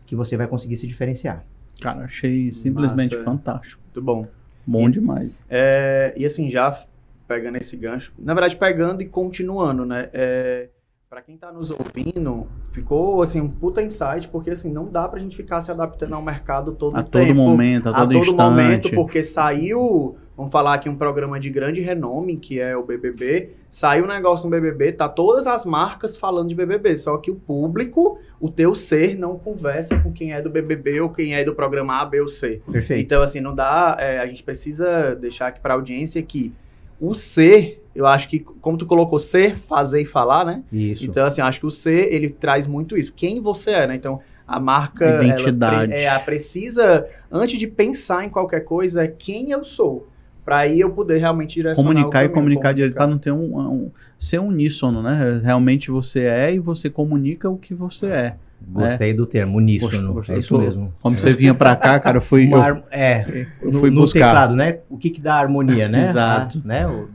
que 0.05 0.15
você 0.15 0.37
vai 0.37 0.45
conseguir 0.45 0.75
se 0.75 0.85
diferenciar. 0.85 1.43
Cara, 1.81 2.05
achei 2.05 2.51
simplesmente 2.51 3.15
Massa. 3.15 3.25
fantástico. 3.25 3.81
Muito 3.83 4.01
bom. 4.03 4.27
Bom 4.65 4.89
e, 4.89 4.91
demais. 4.91 5.43
É, 5.49 6.13
e 6.15 6.23
assim, 6.23 6.51
já 6.51 6.79
pegando 7.27 7.57
esse 7.57 7.75
gancho, 7.75 8.13
na 8.17 8.33
verdade 8.33 8.55
pegando 8.55 9.01
e 9.01 9.05
continuando, 9.05 9.85
né? 9.85 10.09
É, 10.13 10.69
para 11.09 11.21
quem 11.21 11.35
está 11.35 11.53
nos 11.53 11.71
ouvindo, 11.71 12.47
ficou 12.73 13.21
assim 13.21 13.39
um 13.39 13.49
puta 13.49 13.81
insight, 13.81 14.27
porque 14.27 14.49
assim 14.49 14.69
não 14.69 14.85
dá 14.85 15.07
para 15.07 15.19
a 15.19 15.21
gente 15.21 15.37
ficar 15.37 15.61
se 15.61 15.71
adaptando 15.71 16.13
ao 16.13 16.21
mercado 16.21 16.73
todo 16.73 16.97
a 16.97 17.01
tempo, 17.01 17.27
todo 17.27 17.35
momento, 17.35 17.87
a 17.87 17.93
todo, 17.93 18.01
a 18.01 18.03
todo 18.03 18.17
instante. 18.17 18.37
momento, 18.37 18.91
porque 18.91 19.23
saiu, 19.23 20.17
vamos 20.35 20.51
falar 20.51 20.73
aqui 20.73 20.89
um 20.89 20.97
programa 20.97 21.39
de 21.39 21.49
grande 21.49 21.79
renome 21.79 22.35
que 22.35 22.59
é 22.59 22.75
o 22.75 22.83
BBB, 22.83 23.51
saiu 23.69 24.03
um 24.03 24.07
negócio 24.09 24.49
no 24.49 24.51
BBB, 24.51 24.91
tá 24.91 25.07
todas 25.07 25.47
as 25.47 25.65
marcas 25.65 26.17
falando 26.17 26.49
de 26.49 26.55
BBB, 26.55 26.97
só 26.97 27.17
que 27.17 27.31
o 27.31 27.35
público, 27.35 28.19
o 28.37 28.49
teu 28.49 28.75
ser 28.75 29.17
não 29.17 29.39
conversa 29.39 29.97
com 29.99 30.11
quem 30.11 30.33
é 30.33 30.41
do 30.41 30.49
BBB 30.49 30.99
ou 30.99 31.09
quem 31.09 31.35
é 31.35 31.43
do 31.43 31.55
programa 31.55 32.01
A, 32.01 32.05
B 32.05 32.19
ou 32.19 32.27
C. 32.27 32.61
Perfeito. 32.69 33.01
Então 33.01 33.21
assim 33.23 33.39
não 33.39 33.55
dá, 33.55 33.95
é, 33.97 34.19
a 34.19 34.27
gente 34.27 34.43
precisa 34.43 35.15
deixar 35.15 35.47
aqui 35.47 35.61
para 35.61 35.73
audiência 35.73 36.21
que 36.21 36.53
o 36.99 37.13
ser 37.13 37.83
eu 37.97 38.05
acho 38.05 38.29
que, 38.29 38.39
como 38.39 38.77
tu 38.77 38.85
colocou, 38.85 39.17
ser, 39.17 39.55
fazer 39.57 40.01
e 40.01 40.05
falar, 40.05 40.45
né? 40.45 40.61
Isso. 40.71 41.03
Então, 41.03 41.25
assim, 41.25 41.41
acho 41.41 41.59
que 41.59 41.65
o 41.65 41.71
ser, 41.71 42.13
ele 42.13 42.29
traz 42.29 42.67
muito 42.67 42.95
isso. 42.95 43.11
Quem 43.11 43.41
você 43.41 43.71
é, 43.71 43.87
né? 43.87 43.95
Então, 43.95 44.21
a 44.47 44.59
marca... 44.59 45.23
Identidade. 45.23 45.91
Ela, 45.91 46.15
é, 46.15 46.19
precisa, 46.19 47.07
antes 47.31 47.57
de 47.57 47.65
pensar 47.65 48.23
em 48.23 48.29
qualquer 48.29 48.59
coisa, 48.59 49.03
é 49.03 49.07
quem 49.07 49.49
eu 49.49 49.63
sou. 49.63 50.07
Para 50.45 50.57
aí 50.57 50.79
eu 50.79 50.91
poder 50.91 51.17
realmente 51.17 51.55
direcionar 51.55 51.91
Comunicar 51.91 52.23
e 52.23 52.29
comunicar 52.29 52.71
direito, 52.71 52.93
para 52.93 53.07
não 53.07 53.17
ter 53.17 53.31
um, 53.31 53.57
um... 53.59 53.91
Ser 54.19 54.39
uníssono, 54.41 55.01
né? 55.01 55.41
Realmente 55.43 55.89
você 55.89 56.25
é 56.25 56.53
e 56.53 56.59
você 56.59 56.91
comunica 56.91 57.49
o 57.49 57.57
que 57.57 57.73
você 57.73 58.05
é. 58.05 58.35
Gostei 58.69 59.11
é. 59.11 59.13
do 59.13 59.25
termo, 59.25 59.57
uníssono. 59.57 60.13
Poxa, 60.13 60.33
é 60.33 60.39
isso 60.39 60.55
tô, 60.55 60.61
mesmo. 60.61 60.93
Como 61.01 61.17
você 61.17 61.33
vinha 61.33 61.53
para 61.53 61.75
cá, 61.75 61.99
cara, 61.99 62.17
eu 62.17 62.21
fui. 62.21 62.51
eu, 62.51 62.83
é, 62.91 63.47
eu 63.61 63.71
fui 63.71 63.89
no, 63.89 64.01
buscar. 64.01 64.19
no 64.19 64.25
teclado, 64.25 64.55
né? 64.55 64.79
O 64.89 64.97
que, 64.97 65.09
que 65.09 65.21
dá 65.21 65.35
harmonia, 65.35 65.87
né? 65.87 66.01
Exato. 66.09 66.61
A, 66.63 66.67
né? 66.67 66.87
O, 66.87 67.07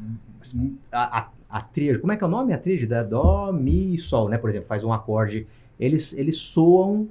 a, 0.90 1.18
a, 1.18 1.28
a 1.50 1.60
tríade, 1.60 1.98
como 1.98 2.12
é 2.12 2.16
que 2.16 2.24
é 2.24 2.26
o 2.26 2.30
nome? 2.30 2.52
A 2.52 2.58
tríade 2.58 2.86
da 2.86 3.02
Dó, 3.02 3.52
Mi 3.52 3.94
e 3.94 3.98
Sol, 3.98 4.28
né? 4.28 4.38
Por 4.38 4.48
exemplo, 4.48 4.68
faz 4.68 4.82
um 4.82 4.92
acorde. 4.92 5.46
Eles, 5.78 6.12
eles 6.14 6.36
soam 6.36 7.08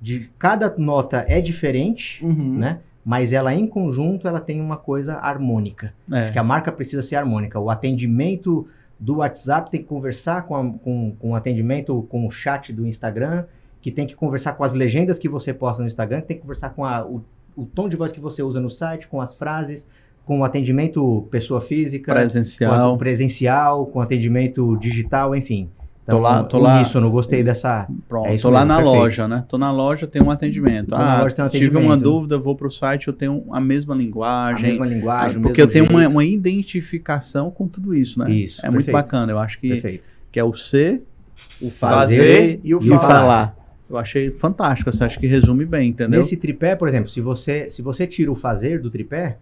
de 0.00 0.28
cada 0.38 0.74
nota 0.76 1.24
é 1.28 1.40
diferente, 1.40 2.24
uhum. 2.24 2.58
né? 2.58 2.80
Mas 3.04 3.32
ela 3.32 3.54
em 3.54 3.66
conjunto 3.66 4.26
ela 4.26 4.40
tem 4.40 4.60
uma 4.60 4.76
coisa 4.76 5.16
harmônica. 5.16 5.92
É. 6.10 6.18
Acho 6.18 6.32
que 6.32 6.38
a 6.38 6.44
marca 6.44 6.72
precisa 6.72 7.02
ser 7.02 7.16
harmônica. 7.16 7.58
O 7.58 7.70
atendimento 7.70 8.66
do 8.98 9.16
WhatsApp 9.16 9.70
tem 9.70 9.80
que 9.80 9.86
conversar 9.86 10.42
com, 10.42 10.56
a, 10.56 10.72
com, 10.78 11.14
com 11.18 11.30
o 11.30 11.34
atendimento 11.34 12.06
com 12.08 12.26
o 12.26 12.30
chat 12.30 12.72
do 12.72 12.86
Instagram, 12.86 13.44
que 13.82 13.90
tem 13.90 14.06
que 14.06 14.14
conversar 14.14 14.52
com 14.52 14.62
as 14.62 14.72
legendas 14.72 15.18
que 15.18 15.28
você 15.28 15.52
posta 15.52 15.82
no 15.82 15.88
Instagram, 15.88 16.20
que 16.20 16.28
tem 16.28 16.36
que 16.36 16.42
conversar 16.42 16.70
com 16.70 16.84
a, 16.84 17.04
o, 17.04 17.22
o 17.56 17.66
tom 17.66 17.88
de 17.88 17.96
voz 17.96 18.12
que 18.12 18.20
você 18.20 18.42
usa 18.42 18.60
no 18.60 18.70
site, 18.70 19.08
com 19.08 19.20
as 19.20 19.34
frases, 19.34 19.88
com 20.24 20.44
atendimento 20.44 21.26
pessoa 21.32 21.60
física, 21.60 22.14
presencial, 22.14 22.92
com 22.92 22.98
presencial, 22.98 23.86
com 23.86 24.00
atendimento 24.00 24.76
digital, 24.76 25.34
enfim. 25.34 25.68
Então, 26.04 26.16
tô 26.16 26.22
lá, 26.22 26.44
tô 26.44 26.58
lá. 26.58 26.82
Isso, 26.82 27.00
não 27.00 27.10
gostei 27.10 27.44
dessa. 27.44 27.88
Pronto, 28.08 28.28
é 28.28 28.36
tô 28.36 28.50
lá 28.50 28.64
na 28.64 28.76
perfeito. 28.76 28.98
loja, 28.98 29.28
né? 29.28 29.44
Tô 29.48 29.58
na 29.58 29.70
loja, 29.70 30.06
tem 30.06 30.22
um 30.22 30.30
atendimento. 30.30 30.90
Tô 30.90 30.96
ah, 30.96 31.22
loja, 31.22 31.42
um 31.42 31.46
atendimento. 31.46 31.50
tive 31.50 31.76
uma 31.76 31.96
dúvida, 31.96 32.38
vou 32.38 32.56
pro 32.56 32.70
site, 32.70 33.08
eu 33.08 33.14
tenho 33.14 33.44
a 33.52 33.60
mesma 33.60 33.94
linguagem. 33.94 34.64
A 34.64 34.68
mesma 34.68 34.86
linguagem, 34.86 35.40
Porque 35.40 35.62
eu 35.62 35.68
tenho 35.68 35.88
uma, 35.88 36.06
uma, 36.08 36.24
identificação 36.24 37.50
com 37.50 37.68
tudo 37.68 37.94
isso, 37.94 38.18
né? 38.18 38.30
Isso. 38.30 38.60
É 38.60 38.62
perfeito. 38.62 38.74
muito 38.74 38.92
bacana. 38.92 39.30
Eu 39.30 39.38
acho 39.38 39.60
que, 39.60 40.00
que 40.30 40.40
é 40.40 40.44
o 40.44 40.54
ser, 40.54 41.02
o 41.60 41.70
fazer, 41.70 42.16
fazer 42.16 42.60
e, 42.64 42.74
o, 42.74 42.82
e 42.82 42.88
falar. 42.88 42.96
o 42.96 43.08
falar. 43.08 43.61
Eu 43.94 43.98
achei 43.98 44.30
fantástico, 44.30 44.90
você 44.90 45.04
acha 45.04 45.18
que 45.18 45.26
resume 45.26 45.64
bem, 45.64 45.90
entendeu? 45.90 46.18
Nesse 46.18 46.36
tripé, 46.36 46.74
por 46.74 46.88
exemplo, 46.88 47.08
se 47.08 47.20
você, 47.20 47.70
se 47.70 47.82
você 47.82 48.06
tira 48.06 48.30
o 48.30 48.34
fazer 48.34 48.80
do 48.80 48.90
tripé, 48.90 49.36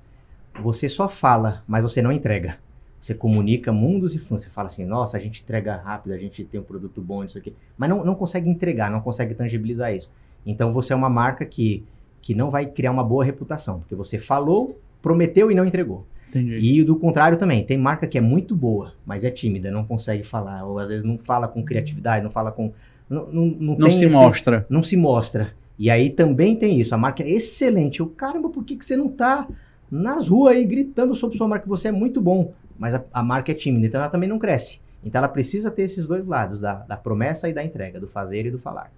você 0.62 0.88
só 0.88 1.08
fala, 1.08 1.62
mas 1.66 1.82
você 1.82 2.02
não 2.02 2.12
entrega. 2.12 2.58
Você 3.00 3.14
comunica 3.14 3.72
mundos 3.72 4.14
e. 4.14 4.18
Você 4.18 4.50
fala 4.50 4.66
assim, 4.66 4.84
nossa, 4.84 5.16
a 5.16 5.20
gente 5.20 5.42
entrega 5.42 5.76
rápido, 5.76 6.12
a 6.12 6.18
gente 6.18 6.44
tem 6.44 6.60
um 6.60 6.64
produto 6.64 7.00
bom, 7.00 7.24
isso 7.24 7.38
aqui. 7.38 7.54
Mas 7.78 7.88
não, 7.88 8.04
não 8.04 8.14
consegue 8.14 8.50
entregar, 8.50 8.90
não 8.90 9.00
consegue 9.00 9.34
tangibilizar 9.34 9.94
isso. 9.94 10.10
Então 10.44 10.72
você 10.72 10.92
é 10.92 10.96
uma 10.96 11.08
marca 11.08 11.46
que, 11.46 11.82
que 12.20 12.34
não 12.34 12.50
vai 12.50 12.66
criar 12.66 12.90
uma 12.90 13.04
boa 13.04 13.24
reputação, 13.24 13.80
porque 13.80 13.94
você 13.94 14.18
falou, 14.18 14.78
prometeu 15.00 15.50
e 15.50 15.54
não 15.54 15.64
entregou. 15.64 16.04
Entendi. 16.28 16.80
E 16.80 16.84
do 16.84 16.94
contrário 16.94 17.38
também, 17.38 17.64
tem 17.64 17.76
marca 17.76 18.06
que 18.06 18.16
é 18.16 18.20
muito 18.20 18.54
boa, 18.54 18.92
mas 19.04 19.24
é 19.24 19.30
tímida, 19.30 19.70
não 19.70 19.84
consegue 19.84 20.22
falar, 20.22 20.64
ou 20.64 20.78
às 20.78 20.88
vezes 20.88 21.04
não 21.04 21.18
fala 21.18 21.48
com 21.48 21.64
criatividade, 21.64 22.22
não 22.22 22.30
fala 22.30 22.52
com. 22.52 22.72
Não, 23.10 23.26
não, 23.26 23.46
não, 23.46 23.76
não 23.76 23.90
se 23.90 24.04
esse, 24.04 24.14
mostra. 24.14 24.66
Não 24.70 24.82
se 24.84 24.96
mostra. 24.96 25.52
E 25.76 25.90
aí 25.90 26.10
também 26.10 26.54
tem 26.54 26.80
isso, 26.80 26.94
a 26.94 26.98
marca 26.98 27.24
é 27.24 27.28
excelente. 27.28 27.98
Eu, 27.98 28.06
caramba, 28.06 28.48
por 28.48 28.64
que, 28.64 28.76
que 28.76 28.84
você 28.84 28.96
não 28.96 29.06
está 29.06 29.48
nas 29.90 30.28
ruas 30.28 30.54
aí 30.54 30.64
gritando 30.64 31.14
sobre 31.16 31.36
sua 31.36 31.48
marca, 31.48 31.66
você 31.66 31.88
é 31.88 31.92
muito 31.92 32.20
bom, 32.20 32.52
mas 32.78 32.94
a, 32.94 33.02
a, 33.12 33.22
marca 33.22 33.50
é 33.50 33.54
tímida, 33.54 33.86
então 33.86 34.00
ela 34.00 34.08
também 34.08 34.28
não 34.28 34.38
cresce. 34.38 34.80
Então 35.04 35.18
ela 35.18 35.28
precisa 35.28 35.70
ter 35.70 35.82
esses 35.82 36.06
dois 36.06 36.26
lados, 36.26 36.60
da, 36.60 36.74
da 36.74 36.96
promessa 36.96 37.48
e 37.48 37.52
da 37.52 37.64
entrega, 37.64 37.98
do 37.98 38.06
fazer 38.06 38.46
e 38.46 38.50
do 38.50 38.58
falar. 38.58 38.92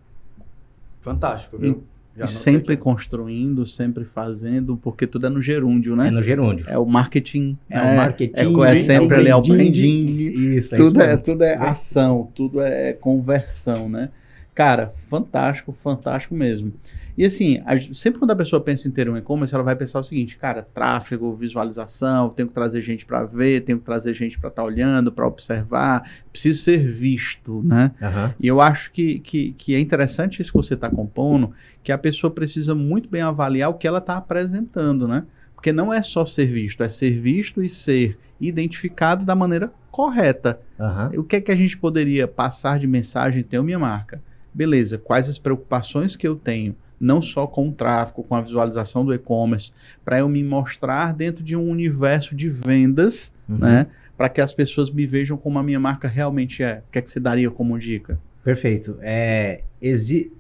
Fantástico, 1.00 1.56
viu? 1.56 1.82
E 2.16 2.26
sempre 2.28 2.74
aqui. 2.74 2.82
construindo, 2.82 3.64
sempre 3.66 4.04
fazendo, 4.04 4.76
porque 4.76 5.06
tudo 5.06 5.26
é 5.26 5.30
no 5.30 5.40
gerúndio, 5.40 5.96
né? 5.96 6.08
É 6.08 6.10
no 6.10 6.22
gerúndio. 6.22 6.66
É 6.68 6.78
o 6.78 6.84
marketing. 6.84 7.56
É, 7.70 7.78
é 7.78 7.82
o 7.82 7.96
marketing. 7.96 8.34
É, 8.36 8.72
é 8.72 8.76
sempre 8.76 9.16
ali, 9.16 9.28
é 9.28 9.36
o 9.36 9.40
branding. 9.40 10.16
Isso, 10.56 10.76
tudo 10.76 11.00
é, 11.00 11.16
tudo 11.16 11.42
é 11.42 11.56
ação, 11.56 12.28
tudo 12.34 12.60
é 12.60 12.92
conversão, 12.92 13.88
né? 13.88 14.10
Cara, 14.54 14.94
fantástico, 15.08 15.76
fantástico 15.82 16.34
mesmo. 16.34 16.72
E 17.16 17.24
assim, 17.24 17.62
a, 17.66 17.78
sempre 17.94 18.18
quando 18.18 18.30
a 18.30 18.36
pessoa 18.36 18.62
pensa 18.62 18.88
em 18.88 18.90
ter 18.90 19.08
um 19.08 19.16
e-commerce, 19.16 19.54
ela 19.54 19.64
vai 19.64 19.76
pensar 19.76 20.00
o 20.00 20.04
seguinte, 20.04 20.36
cara, 20.36 20.62
tráfego, 20.62 21.34
visualização, 21.34 22.30
tenho 22.30 22.48
que 22.48 22.54
trazer 22.54 22.82
gente 22.82 23.04
para 23.04 23.24
ver, 23.24 23.62
tenho 23.62 23.78
que 23.78 23.84
trazer 23.84 24.14
gente 24.14 24.38
para 24.38 24.48
estar 24.48 24.62
tá 24.62 24.66
olhando, 24.66 25.12
para 25.12 25.26
observar, 25.26 26.10
preciso 26.30 26.62
ser 26.62 26.78
visto, 26.78 27.62
né? 27.64 27.92
Uhum. 28.00 28.34
E 28.40 28.48
eu 28.48 28.60
acho 28.60 28.90
que, 28.92 29.18
que, 29.20 29.52
que, 29.52 29.74
é 29.74 29.80
interessante 29.80 30.40
isso 30.40 30.52
que 30.52 30.58
você 30.58 30.74
está 30.74 30.88
compondo, 30.88 31.52
que 31.82 31.92
a 31.92 31.98
pessoa 31.98 32.30
precisa 32.30 32.74
muito 32.74 33.08
bem 33.08 33.22
avaliar 33.22 33.70
o 33.70 33.74
que 33.74 33.86
ela 33.86 33.98
está 33.98 34.16
apresentando, 34.16 35.06
né? 35.06 35.24
Porque 35.54 35.72
não 35.72 35.92
é 35.92 36.02
só 36.02 36.24
ser 36.24 36.46
visto, 36.46 36.82
é 36.82 36.88
ser 36.88 37.20
visto 37.20 37.62
e 37.62 37.70
ser 37.70 38.18
identificado 38.40 39.24
da 39.24 39.34
maneira 39.34 39.70
correta. 39.90 40.58
Uhum. 40.78 41.20
O 41.20 41.24
que 41.24 41.36
é 41.36 41.40
que 41.40 41.52
a 41.52 41.56
gente 41.56 41.76
poderia 41.76 42.26
passar 42.26 42.78
de 42.78 42.86
mensagem 42.86 43.42
ter 43.42 43.62
minha 43.62 43.78
marca? 43.78 44.20
Beleza, 44.52 44.98
quais 44.98 45.28
as 45.28 45.38
preocupações 45.38 46.16
que 46.16 46.26
eu 46.26 46.36
tenho? 46.36 46.74
não 47.02 47.20
só 47.20 47.48
com 47.48 47.68
o 47.68 47.72
tráfego, 47.72 48.22
com 48.22 48.36
a 48.36 48.40
visualização 48.40 49.04
do 49.04 49.12
e-commerce, 49.12 49.72
para 50.04 50.20
eu 50.20 50.28
me 50.28 50.42
mostrar 50.44 51.12
dentro 51.12 51.42
de 51.42 51.56
um 51.56 51.68
universo 51.68 52.32
de 52.32 52.48
vendas, 52.48 53.32
uhum. 53.48 53.58
né? 53.58 53.88
Para 54.16 54.28
que 54.28 54.40
as 54.40 54.52
pessoas 54.52 54.88
me 54.88 55.04
vejam 55.04 55.36
como 55.36 55.58
a 55.58 55.64
minha 55.64 55.80
marca 55.80 56.06
realmente 56.06 56.62
é. 56.62 56.80
O 56.86 56.92
que 56.92 57.00
é 57.00 57.02
que 57.02 57.10
você 57.10 57.18
daria 57.18 57.50
como 57.50 57.76
dica? 57.76 58.20
Perfeito. 58.44 58.96
É, 59.00 59.62
exi... 59.80 60.32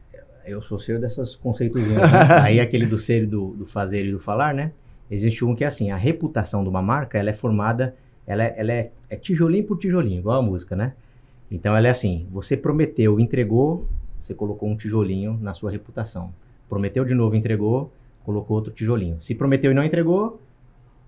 Eu 0.46 0.62
sou 0.62 0.78
cheio 0.78 1.00
dessas 1.00 1.34
conceitos. 1.34 1.88
Né? 1.88 1.96
Aí 2.42 2.60
aquele 2.60 2.86
do 2.86 2.98
ser, 2.98 3.26
do, 3.26 3.54
do 3.54 3.66
fazer 3.66 4.06
e 4.06 4.12
do 4.12 4.20
falar, 4.20 4.54
né? 4.54 4.70
Existe 5.10 5.44
um 5.44 5.56
que 5.56 5.64
é 5.64 5.66
assim, 5.66 5.90
a 5.90 5.96
reputação 5.96 6.62
de 6.62 6.68
uma 6.68 6.80
marca, 6.80 7.18
ela 7.18 7.30
é 7.30 7.34
formada, 7.34 7.94
ela 8.24 8.44
é, 8.44 8.54
ela 8.56 8.72
é, 8.72 8.90
é 9.10 9.16
tijolinho 9.16 9.64
por 9.64 9.78
tijolinho, 9.78 10.20
igual 10.20 10.38
a 10.38 10.42
música, 10.42 10.76
né? 10.76 10.92
Então 11.50 11.76
ela 11.76 11.88
é 11.88 11.90
assim, 11.90 12.26
você 12.30 12.56
prometeu, 12.56 13.20
entregou, 13.20 13.88
você 14.22 14.34
colocou 14.34 14.68
um 14.68 14.76
tijolinho 14.76 15.36
na 15.40 15.52
sua 15.52 15.70
reputação. 15.70 16.32
Prometeu 16.68 17.04
de 17.04 17.12
novo, 17.12 17.34
entregou, 17.34 17.92
colocou 18.24 18.56
outro 18.56 18.72
tijolinho. 18.72 19.16
Se 19.20 19.34
prometeu 19.34 19.72
e 19.72 19.74
não 19.74 19.82
entregou, 19.82 20.40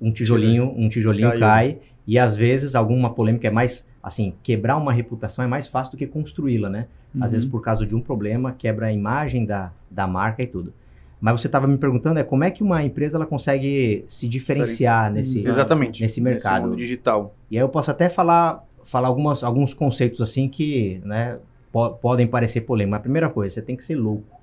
um 0.01 0.11
tijolinho, 0.11 0.75
um 0.77 0.89
tijolinho 0.89 1.29
Caiu. 1.29 1.41
cai. 1.41 1.79
E 2.07 2.19
às 2.19 2.37
vezes 2.37 2.75
alguma 2.75 3.15
polêmica 3.15 3.47
é 3.47 3.51
mais, 3.51 3.87
assim, 4.03 4.35
quebrar 4.43 4.77
uma 4.77 4.93
reputação 4.93 5.45
é 5.45 5.49
mais 5.49 5.67
fácil 5.67 5.93
do 5.93 5.97
que 5.97 6.07
construí-la, 6.07 6.69
né? 6.69 6.87
Uhum. 7.15 7.23
Às 7.23 7.33
vezes 7.33 7.47
por 7.47 7.63
causa 7.63 7.87
de 7.87 7.95
um 7.95 8.01
problema, 8.01 8.53
quebra 8.53 8.87
a 8.87 8.93
imagem 8.93 9.47
da, 9.47 9.73
da 9.89 10.07
marca 10.07 10.43
e 10.43 10.47
tudo. 10.47 10.75
Mas 11.21 11.41
você 11.41 11.47
estava 11.47 11.67
me 11.67 11.79
perguntando 11.79 12.19
é 12.19 12.25
como 12.25 12.45
é 12.45 12.51
que 12.51 12.63
uma 12.63 12.83
empresa 12.83 13.17
ela 13.17 13.25
consegue 13.25 14.05
se 14.09 14.29
diferenciar 14.29 15.11
nesse, 15.11 15.47
Exatamente, 15.47 16.03
nesse 16.03 16.21
mercado 16.21 16.67
nesse 16.67 16.77
digital. 16.77 17.35
E 17.51 17.57
aí 17.57 17.63
eu 17.63 17.69
posso 17.69 17.91
até 17.91 18.11
falar, 18.11 18.63
falar 18.85 19.09
algumas, 19.09 19.43
alguns 19.43 19.73
conceitos 19.73 20.21
assim 20.21 20.49
que 20.49 21.01
né, 21.05 21.39
po 21.75 21.91
podem 21.91 22.25
parecer 22.25 22.61
polêmicos. 22.61 22.99
a 22.99 23.03
primeira 23.03 23.29
coisa, 23.29 23.53
você 23.53 23.63
tem 23.63 23.75
que 23.75 23.85
ser 23.85 23.97
louco. 23.97 24.41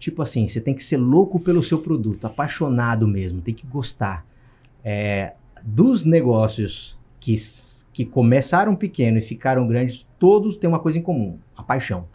Tipo 0.00 0.20
assim, 0.22 0.48
você 0.48 0.60
tem 0.60 0.74
que 0.74 0.82
ser 0.82 0.96
louco 0.96 1.38
pelo 1.38 1.62
seu 1.62 1.78
produto, 1.78 2.24
apaixonado 2.26 3.06
mesmo, 3.06 3.40
tem 3.40 3.54
que 3.54 3.66
gostar. 3.66 4.26
É, 4.84 5.34
dos 5.62 6.04
negócios 6.04 6.98
que, 7.20 7.36
que 7.92 8.04
começaram 8.04 8.74
pequeno 8.74 9.18
e 9.18 9.20
ficaram 9.20 9.68
grandes, 9.68 10.06
todos 10.18 10.56
têm 10.56 10.68
uma 10.68 10.80
coisa 10.80 10.98
em 10.98 11.02
comum: 11.02 11.38
a 11.56 11.62
paixão. 11.62 12.08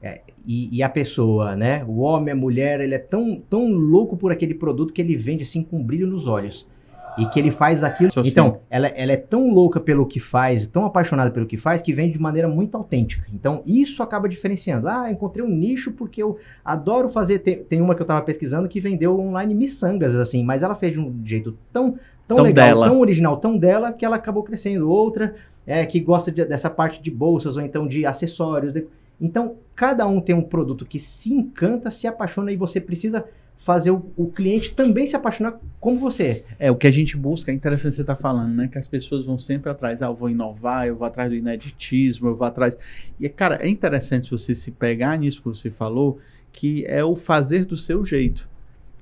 É, 0.00 0.20
e, 0.46 0.76
e, 0.76 0.82
a 0.82 0.88
pessoa, 0.88 1.56
né? 1.56 1.84
O 1.84 2.00
homem, 2.00 2.32
a 2.32 2.36
mulher, 2.36 2.80
ele 2.80 2.94
é 2.94 2.98
tão, 2.98 3.40
tão 3.48 3.68
louco 3.68 4.16
por 4.16 4.32
aquele 4.32 4.52
produto 4.54 4.92
que 4.92 5.00
ele 5.00 5.16
vende 5.16 5.42
assim 5.44 5.62
com 5.62 5.82
brilho 5.82 6.08
nos 6.08 6.26
olhos. 6.26 6.68
E 7.18 7.26
que 7.26 7.38
ele 7.38 7.50
faz 7.50 7.82
aquilo. 7.82 8.08
Isso 8.08 8.20
então, 8.24 8.60
ela, 8.70 8.88
ela, 8.88 9.12
é 9.12 9.16
tão 9.16 9.50
louca 9.50 9.78
pelo 9.78 10.06
que 10.06 10.18
faz, 10.18 10.66
tão 10.66 10.84
apaixonada 10.84 11.30
pelo 11.30 11.46
que 11.46 11.56
faz, 11.56 11.82
que 11.82 11.92
vende 11.92 12.14
de 12.14 12.18
maneira 12.18 12.48
muito 12.48 12.76
autêntica. 12.76 13.26
Então, 13.32 13.62
isso 13.66 14.02
acaba 14.02 14.28
diferenciando. 14.28 14.88
Ah, 14.88 15.10
encontrei 15.10 15.44
um 15.44 15.50
nicho 15.50 15.92
porque 15.92 16.22
eu 16.22 16.38
adoro 16.64 17.08
fazer. 17.08 17.40
Tem, 17.40 17.62
tem 17.62 17.80
uma 17.80 17.94
que 17.94 18.00
eu 18.00 18.04
estava 18.04 18.22
pesquisando 18.22 18.68
que 18.68 18.80
vendeu 18.80 19.18
online 19.18 19.54
miçangas, 19.54 20.16
assim, 20.16 20.42
mas 20.42 20.62
ela 20.62 20.74
fez 20.74 20.94
de 20.94 21.00
um 21.00 21.14
jeito 21.24 21.56
tão, 21.72 21.92
tão, 22.26 22.36
tão 22.36 22.44
legal, 22.44 22.66
dela. 22.66 22.88
tão 22.88 23.00
original, 23.00 23.36
tão 23.36 23.56
dela, 23.58 23.92
que 23.92 24.04
ela 24.04 24.16
acabou 24.16 24.42
crescendo. 24.42 24.90
Outra 24.90 25.34
é 25.66 25.84
que 25.86 26.00
gosta 26.00 26.30
de, 26.30 26.44
dessa 26.44 26.70
parte 26.70 27.02
de 27.02 27.10
bolsas 27.10 27.56
ou 27.56 27.62
então 27.62 27.86
de 27.86 28.06
acessórios. 28.06 28.72
De... 28.72 28.86
Então, 29.20 29.56
cada 29.74 30.06
um 30.06 30.20
tem 30.20 30.34
um 30.34 30.42
produto 30.42 30.86
que 30.86 30.98
se 30.98 31.32
encanta, 31.32 31.90
se 31.90 32.06
apaixona 32.06 32.50
e 32.50 32.56
você 32.56 32.80
precisa 32.80 33.24
fazer 33.62 33.92
o, 33.92 34.12
o, 34.16 34.26
cliente 34.26 34.74
também 34.74 35.06
se 35.06 35.14
apaixonar 35.14 35.56
como 35.78 35.96
você. 35.96 36.44
É, 36.58 36.68
o 36.68 36.74
que 36.74 36.88
a 36.88 36.90
gente 36.90 37.16
busca, 37.16 37.52
é 37.52 37.54
interessante 37.54 37.94
você 37.94 38.00
estar 38.00 38.16
tá 38.16 38.20
falando, 38.20 38.52
né? 38.52 38.66
Que 38.66 38.76
as 38.76 38.88
pessoas 38.88 39.24
vão 39.24 39.38
sempre 39.38 39.70
atrás, 39.70 40.02
ah, 40.02 40.06
eu 40.06 40.16
vou 40.16 40.28
inovar, 40.28 40.88
eu 40.88 40.96
vou 40.96 41.06
atrás 41.06 41.30
do 41.30 41.36
ineditismo, 41.36 42.26
eu 42.26 42.34
vou 42.34 42.44
atrás. 42.44 42.76
E, 43.20 43.28
cara, 43.28 43.60
é 43.62 43.68
interessante 43.68 44.32
você 44.32 44.52
se 44.52 44.72
pegar 44.72 45.16
nisso 45.16 45.40
que 45.40 45.46
você 45.46 45.70
falou, 45.70 46.18
que 46.50 46.84
é 46.86 47.04
o 47.04 47.14
fazer 47.14 47.64
do 47.64 47.76
seu 47.76 48.04
jeito. 48.04 48.48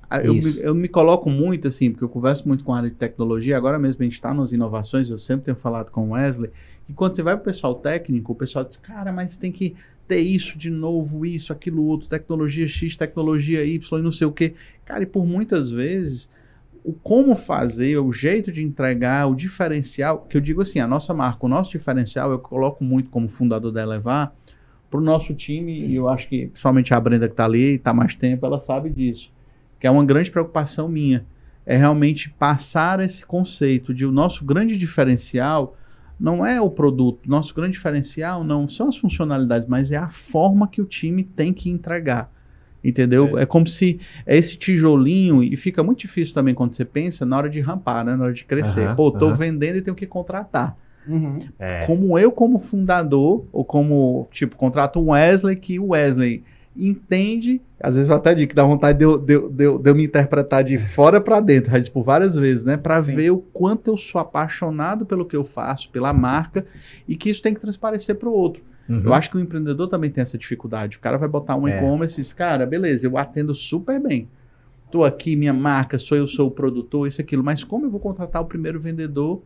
Ah, 0.07 0.21
eu 0.21 0.35
me, 0.35 0.59
eu 0.59 0.75
me, 0.75 0.87
coloco 0.87 1.27
muito 1.27 1.67
assim, 1.67 1.89
porque 1.89 2.03
eu 2.03 2.09
converso 2.09 2.47
muito 2.47 2.63
com 2.63 2.71
a 2.71 2.77
área 2.77 2.89
de 2.89 2.95
tecnologia, 2.95 3.57
agora 3.57 3.79
mesmo 3.79 4.03
a 4.03 4.05
gente 4.05 4.13
está 4.13 4.31
nas 4.31 4.51
inovações, 4.51 5.09
eu 5.09 5.17
sempre 5.17 5.45
tenho 5.45 5.57
falado 5.57 5.89
com 5.89 6.09
o 6.09 6.11
Wesley, 6.11 6.51
e 6.87 6.93
quando 6.93 7.15
você 7.15 7.23
vai 7.23 7.33
para 7.35 7.41
o 7.41 7.45
pessoal 7.45 7.73
técnico, 7.73 8.33
o 8.33 8.35
pessoal 8.35 8.63
diz, 8.63 8.75
cara, 8.75 9.11
mas 9.11 9.37
tem 9.37 9.51
que 9.51 9.75
ter 10.11 10.19
isso 10.19 10.57
de 10.57 10.69
novo, 10.69 11.25
isso, 11.25 11.53
aquilo 11.53 11.85
outro, 11.85 12.09
tecnologia 12.09 12.67
X, 12.67 12.97
tecnologia 12.97 13.63
Y 13.63 13.97
e 13.97 14.03
não 14.03 14.11
sei 14.11 14.27
o 14.27 14.31
que. 14.31 14.55
Cara, 14.83 15.03
e 15.03 15.05
por 15.05 15.25
muitas 15.25 15.71
vezes 15.71 16.29
o 16.83 16.91
como 16.91 17.33
fazer, 17.33 17.97
o 17.97 18.11
jeito 18.11 18.51
de 18.51 18.61
entregar, 18.61 19.25
o 19.27 19.33
diferencial, 19.33 20.25
que 20.29 20.35
eu 20.35 20.41
digo 20.41 20.61
assim, 20.63 20.79
a 20.79 20.87
nossa 20.87 21.13
marca, 21.13 21.45
o 21.45 21.49
nosso 21.49 21.71
diferencial, 21.71 22.29
eu 22.29 22.39
coloco 22.39 22.83
muito 22.83 23.09
como 23.09 23.29
fundador 23.29 23.71
da 23.71 23.81
Elevar, 23.81 24.35
para 24.89 24.99
o 24.99 25.03
nosso 25.03 25.33
time, 25.33 25.87
e 25.87 25.95
eu 25.95 26.09
acho 26.09 26.27
que 26.27 26.47
principalmente 26.47 26.93
a 26.93 26.99
Brenda 26.99 27.27
que 27.29 27.33
está 27.33 27.45
ali 27.45 27.71
e 27.71 27.75
está 27.75 27.93
mais 27.93 28.13
tempo, 28.13 28.45
ela 28.45 28.59
sabe 28.59 28.89
disso, 28.89 29.31
que 29.79 29.87
é 29.87 29.91
uma 29.91 30.03
grande 30.03 30.29
preocupação 30.29 30.89
minha, 30.89 31.25
é 31.65 31.77
realmente 31.77 32.29
passar 32.31 32.99
esse 32.99 33.25
conceito 33.25 33.93
de 33.93 34.05
o 34.05 34.11
nosso 34.11 34.43
grande 34.43 34.77
diferencial 34.77 35.77
não 36.21 36.45
é 36.45 36.61
o 36.61 36.69
produto. 36.69 37.27
Nosso 37.27 37.53
grande 37.55 37.73
diferencial 37.73 38.43
não 38.43 38.69
são 38.69 38.87
as 38.87 38.95
funcionalidades, 38.95 39.67
mas 39.67 39.91
é 39.91 39.97
a 39.97 40.09
forma 40.09 40.67
que 40.67 40.79
o 40.79 40.85
time 40.85 41.23
tem 41.23 41.51
que 41.51 41.67
entregar. 41.67 42.31
Entendeu? 42.83 43.39
É. 43.39 43.43
é, 43.43 43.45
como 43.45 43.67
se 43.67 43.99
é 44.25 44.37
esse 44.37 44.55
tijolinho, 44.55 45.43
e 45.43 45.57
fica 45.57 45.81
muito 45.81 45.99
difícil 45.99 46.33
também 46.33 46.53
quando 46.53 46.75
você 46.75 46.85
pensa 46.85 47.25
na 47.25 47.37
hora 47.37 47.49
de 47.49 47.59
rampar, 47.59 48.05
né? 48.05 48.15
na 48.15 48.25
hora 48.25 48.33
de 48.33 48.45
crescer. 48.45 48.89
Uhum, 48.89 48.95
Pô, 48.95 49.11
tô 49.11 49.29
uhum. 49.29 49.35
vendendo 49.35 49.77
e 49.77 49.81
tenho 49.81 49.95
que 49.95 50.05
contratar. 50.05 50.77
Uhum. 51.07 51.39
É. 51.57 51.85
Como 51.85 52.17
eu, 52.17 52.31
como 52.31 52.59
fundador, 52.59 53.45
ou 53.51 53.65
como, 53.65 54.27
tipo, 54.31 54.55
contrato 54.55 54.99
um 54.99 55.09
Wesley, 55.11 55.55
que 55.55 55.79
o 55.79 55.89
Wesley 55.89 56.43
entende, 56.75 57.61
às 57.79 57.95
vezes 57.95 58.09
eu 58.09 58.15
até 58.15 58.33
digo 58.33 58.49
que 58.49 58.55
dá 58.55 58.63
vontade 58.63 58.97
de 58.97 59.03
eu, 59.03 59.17
de, 59.17 59.37
de, 59.49 59.77
de 59.77 59.89
eu 59.89 59.95
me 59.95 60.05
interpretar 60.05 60.63
de 60.63 60.77
fora 60.77 61.19
para 61.19 61.39
dentro, 61.39 61.71
já 61.71 61.79
disse 61.79 61.91
por 61.91 62.03
várias 62.03 62.35
vezes, 62.35 62.63
né? 62.63 62.77
Para 62.77 63.01
ver 63.01 63.31
o 63.31 63.37
quanto 63.37 63.91
eu 63.91 63.97
sou 63.97 64.21
apaixonado 64.21 65.05
pelo 65.05 65.25
que 65.25 65.35
eu 65.35 65.43
faço, 65.43 65.89
pela 65.89 66.13
marca, 66.13 66.65
e 67.07 67.15
que 67.15 67.29
isso 67.29 67.41
tem 67.41 67.53
que 67.53 67.59
transparecer 67.59 68.15
para 68.15 68.29
o 68.29 68.33
outro. 68.33 68.63
Uhum. 68.87 69.01
Eu 69.05 69.13
acho 69.13 69.29
que 69.29 69.37
o 69.37 69.39
empreendedor 69.39 69.87
também 69.87 70.09
tem 70.09 70.21
essa 70.21 70.37
dificuldade. 70.37 70.97
O 70.97 70.99
cara 70.99 71.17
vai 71.17 71.27
botar 71.27 71.55
um 71.55 71.67
é. 71.67 71.77
e-commerce 71.77 72.19
e 72.19 72.23
diz, 72.23 72.33
cara, 72.33 72.65
beleza, 72.65 73.05
eu 73.05 73.17
atendo 73.17 73.53
super 73.53 73.99
bem. 74.01 74.27
Estou 74.85 75.05
aqui, 75.05 75.35
minha 75.35 75.53
marca, 75.53 75.97
sou 75.97 76.17
eu, 76.17 76.27
sou 76.27 76.47
o 76.47 76.51
produtor, 76.51 77.07
isso, 77.07 77.21
aquilo. 77.21 77.43
Mas 77.43 77.63
como 77.63 77.85
eu 77.85 77.89
vou 77.89 77.99
contratar 77.99 78.41
o 78.41 78.45
primeiro 78.45 78.79
vendedor? 78.79 79.41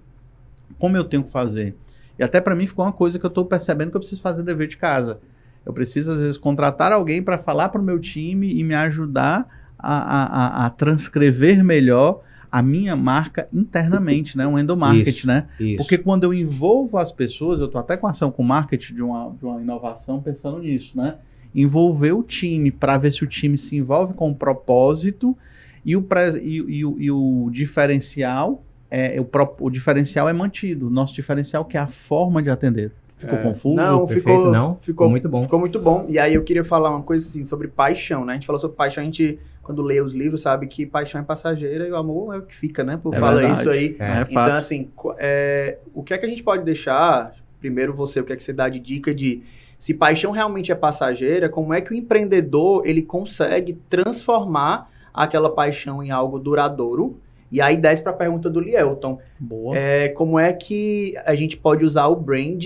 Como 0.79 0.98
eu 0.98 1.03
tenho 1.03 1.24
que 1.24 1.29
fazer? 1.29 1.75
E 2.17 2.24
até 2.24 2.41
para 2.41 2.55
mim 2.55 2.65
ficou 2.65 2.84
uma 2.84 2.91
coisa 2.91 3.20
que 3.20 3.25
eu 3.25 3.29
estou 3.29 3.46
percebendo 3.46 3.91
que 3.91 3.98
eu 3.98 4.01
preciso 4.01 4.22
fazer 4.22 4.41
dever 4.41 4.67
de 4.67 4.77
casa. 4.77 5.20
Eu 5.65 5.74
preciso, 5.74 6.12
às 6.12 6.19
vezes, 6.19 6.38
contratar 6.38 6.91
alguém 6.91 7.22
para 7.22 7.38
falar 7.38 7.69
para 7.69 7.81
o 7.81 7.84
meu 7.84 8.00
time 8.00 8.53
e 8.53 8.63
me 8.63 8.75
ajudar 8.75 9.48
a, 9.77 10.63
a, 10.63 10.65
a, 10.65 10.69
transcrever 10.69 11.63
melhor 11.63 12.22
a 12.51 12.62
minha 12.62 12.95
marca 12.95 13.50
internamente, 13.51 14.38
né? 14.38 14.48
Um 14.48 14.57
endomarket, 14.57 15.07
isso, 15.07 15.27
né? 15.27 15.48
Isso. 15.60 15.77
Porque 15.77 15.98
quando 15.98 16.24
eu 16.24 16.34
envolvo 16.34 16.97
as 16.97 17.12
pessoas, 17.12 17.60
eu 17.60 17.65
estou 17.65 17.82
até 17.82 17.97
com 17.97 18.08
ação 18.08 18.32
com 18.32 18.43
marketing 18.43 18.95
de 18.95 19.01
uma, 19.01 19.36
de 19.38 19.45
uma 19.45 19.62
inovação 19.62 20.21
pensando 20.21 20.60
nisso, 20.60 20.95
né? 20.95 21.15
Envolver 21.54 22.13
o 22.13 22.23
time 22.23 22.71
para 22.71 22.97
ver 22.97 23.12
se 23.12 23.23
o 23.23 23.28
time 23.28 23.58
se 23.58 23.75
envolve 23.75 24.13
com 24.13 24.30
o 24.32 24.36
propósito 24.36 25.38
e 25.84 25.95
o, 25.95 26.08
e, 26.41 26.60
e, 26.60 26.80
e 26.80 27.12
o 27.12 27.49
diferencial 27.51 28.63
é 28.89 29.19
o, 29.19 29.28
o 29.60 29.69
diferencial 29.69 30.30
é 30.30 30.34
mantido. 30.34 30.88
O 30.88 30.89
nosso 30.89 31.13
diferencial 31.13 31.65
que 31.65 31.78
é 31.78 31.80
a 31.80 31.88
forma 31.88 32.41
de 32.41 32.49
atender. 32.49 32.91
Ficou 33.26 33.40
é, 33.40 33.44
confuso? 33.44 33.76
Não, 33.76 34.08
Perfeito, 34.08 34.28
ficou, 34.28 34.52
não. 34.52 34.78
Ficou 34.82 35.10
muito 35.10 35.28
bom. 35.28 35.44
Ficou 35.44 35.60
muito 35.60 35.80
bom. 35.80 36.06
E 36.08 36.18
aí 36.18 36.34
eu 36.36 36.44
queria 36.44 36.64
falar 36.64 36.90
uma 36.92 37.02
coisa 37.02 37.28
assim 37.28 37.46
sobre 37.46 37.68
paixão, 37.68 38.24
né? 38.24 38.34
A 38.34 38.36
gente 38.36 38.48
falou 38.48 38.60
sobre 38.60 38.78
paixão, 38.78 39.02
a 39.02 39.06
gente 39.06 39.40
quando 39.66 39.82
lê 39.82 40.00
os 40.00 40.14
livros 40.14 40.42
sabe 40.42 40.68
que 40.68 40.86
paixão 40.86 41.20
é 41.20 41.24
passageira 41.24 41.88
e 41.88 41.92
o 41.92 41.96
amor 41.96 42.36
é 42.36 42.38
o 42.38 42.44
que 42.44 42.56
fica, 42.56 42.84
né? 42.84 42.98
Por 43.02 43.16
é 43.16 43.20
fala 43.20 43.42
verdade. 43.42 43.62
isso 43.62 43.70
aí. 43.72 43.96
É, 43.98 44.22
então 44.22 44.34
fato. 44.34 44.52
assim, 44.52 44.92
é, 45.18 45.80
o 45.92 46.04
que 46.04 46.14
é 46.14 46.20
que 46.20 46.26
a 46.26 46.30
gente 46.30 46.44
pode 46.44 46.64
deixar? 46.64 47.34
Primeiro 47.60 47.92
você, 47.92 48.20
o 48.20 48.24
que 48.24 48.32
é 48.32 48.36
que 48.36 48.44
você 48.44 48.54
dá 48.54 48.70
de 48.70 48.80
dica 48.80 49.12
de 49.12 49.42
se 49.80 49.92
paixão 49.94 50.32
realmente 50.32 50.72
é 50.72 50.76
passageira, 50.76 51.50
como 51.50 51.74
é 51.74 51.82
que 51.82 51.92
o 51.92 51.96
empreendedor 51.96 52.84
ele 52.86 53.02
consegue 53.02 53.74
transformar 53.90 54.90
aquela 55.12 55.50
paixão 55.50 56.04
em 56.04 56.12
algo 56.12 56.38
duradouro? 56.38 57.20
E 57.52 57.60
aí 57.60 57.76
desce 57.76 58.04
para 58.04 58.12
a 58.12 58.16
pergunta 58.16 58.50
do 58.50 58.60
Lielton. 58.60 59.20
Boa. 59.40 59.76
É, 59.76 60.10
como 60.10 60.38
é 60.38 60.54
que 60.54 61.16
a 61.26 61.36
gente 61.36 61.58
pode 61.58 61.84
usar 61.84 62.08
o 62.08 62.16
brand 62.16 62.66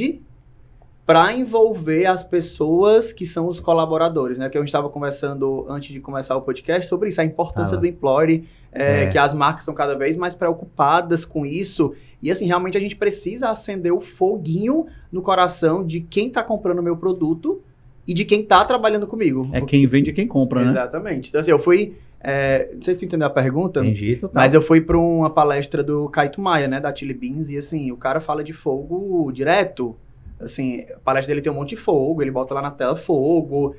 para 1.10 1.34
envolver 1.34 2.06
as 2.06 2.24
pessoas 2.24 3.12
que 3.12 3.26
são 3.26 3.48
os 3.48 3.60
colaboradores, 3.60 4.38
né? 4.38 4.48
Que 4.48 4.60
a 4.60 4.62
gente 4.62 4.68
estava 4.68 4.92
conversando 4.92 5.66
antes 5.68 5.92
de 5.92 6.00
começar 6.00 6.38
o 6.38 6.42
podcast 6.44 6.88
sobre 6.88 7.10
isso, 7.10 7.20
a 7.20 7.26
importância 7.26 7.76
ah, 7.76 7.80
do 7.80 7.88
employee, 7.88 8.48
é, 8.72 9.06
é. 9.06 9.08
que 9.08 9.18
as 9.18 9.34
marcas 9.34 9.64
estão 9.64 9.74
cada 9.74 9.96
vez 9.96 10.16
mais 10.16 10.36
preocupadas 10.36 11.26
com 11.26 11.48
isso. 11.48 11.96
E 12.22 12.30
assim, 12.30 12.46
realmente 12.46 12.78
a 12.78 12.80
gente 12.80 12.96
precisa 12.96 13.50
acender 13.50 13.92
o 13.92 14.00
foguinho 14.00 14.86
no 15.12 15.24
coração 15.24 15.84
de 15.84 16.00
quem 16.00 16.28
está 16.28 16.44
comprando 16.44 16.78
o 16.78 16.84
meu 16.84 16.96
produto 16.96 17.60
e 18.08 18.14
de 18.14 18.24
quem 18.24 18.42
está 18.42 18.64
trabalhando 18.64 19.08
comigo. 19.08 19.50
É 19.52 19.62
quem 19.62 19.88
vende 19.88 20.12
e 20.12 20.14
quem 20.14 20.28
compra, 20.28 20.64
né? 20.64 20.70
Exatamente. 20.70 21.30
Então 21.30 21.42
assim, 21.42 21.50
eu 21.50 21.58
fui... 21.58 21.96
É, 22.22 22.70
não 22.72 22.84
sei 22.84 22.94
se 22.94 23.00
você 23.00 23.06
entendeu 23.08 23.26
a 23.26 23.32
pergunta, 23.32 23.80
Entendi, 23.80 24.22
mas 24.32 24.54
eu 24.54 24.62
fui 24.62 24.80
para 24.80 24.98
uma 24.98 25.32
palestra 25.32 25.82
do 25.82 26.08
Kaito 26.10 26.40
Maia, 26.40 26.68
né, 26.68 26.80
da 26.80 26.94
Chili 26.94 27.16
Beans, 27.16 27.50
e 27.50 27.58
assim, 27.58 27.92
o 27.92 27.98
cara 27.98 28.20
fala 28.20 28.44
de 28.44 28.54
fogo 28.54 29.32
direto, 29.32 29.96
Assim, 30.40 30.86
a 30.96 31.00
palestra 31.00 31.34
dele 31.34 31.44
tem 31.44 31.52
um 31.52 31.56
monte 31.56 31.72
de 31.72 31.76
fogo, 31.76 32.22
ele 32.22 32.32
bota 32.32 32.54
lá 32.54 32.62
na 32.62 32.72
tela 32.72 32.96
fogo, 32.96 33.76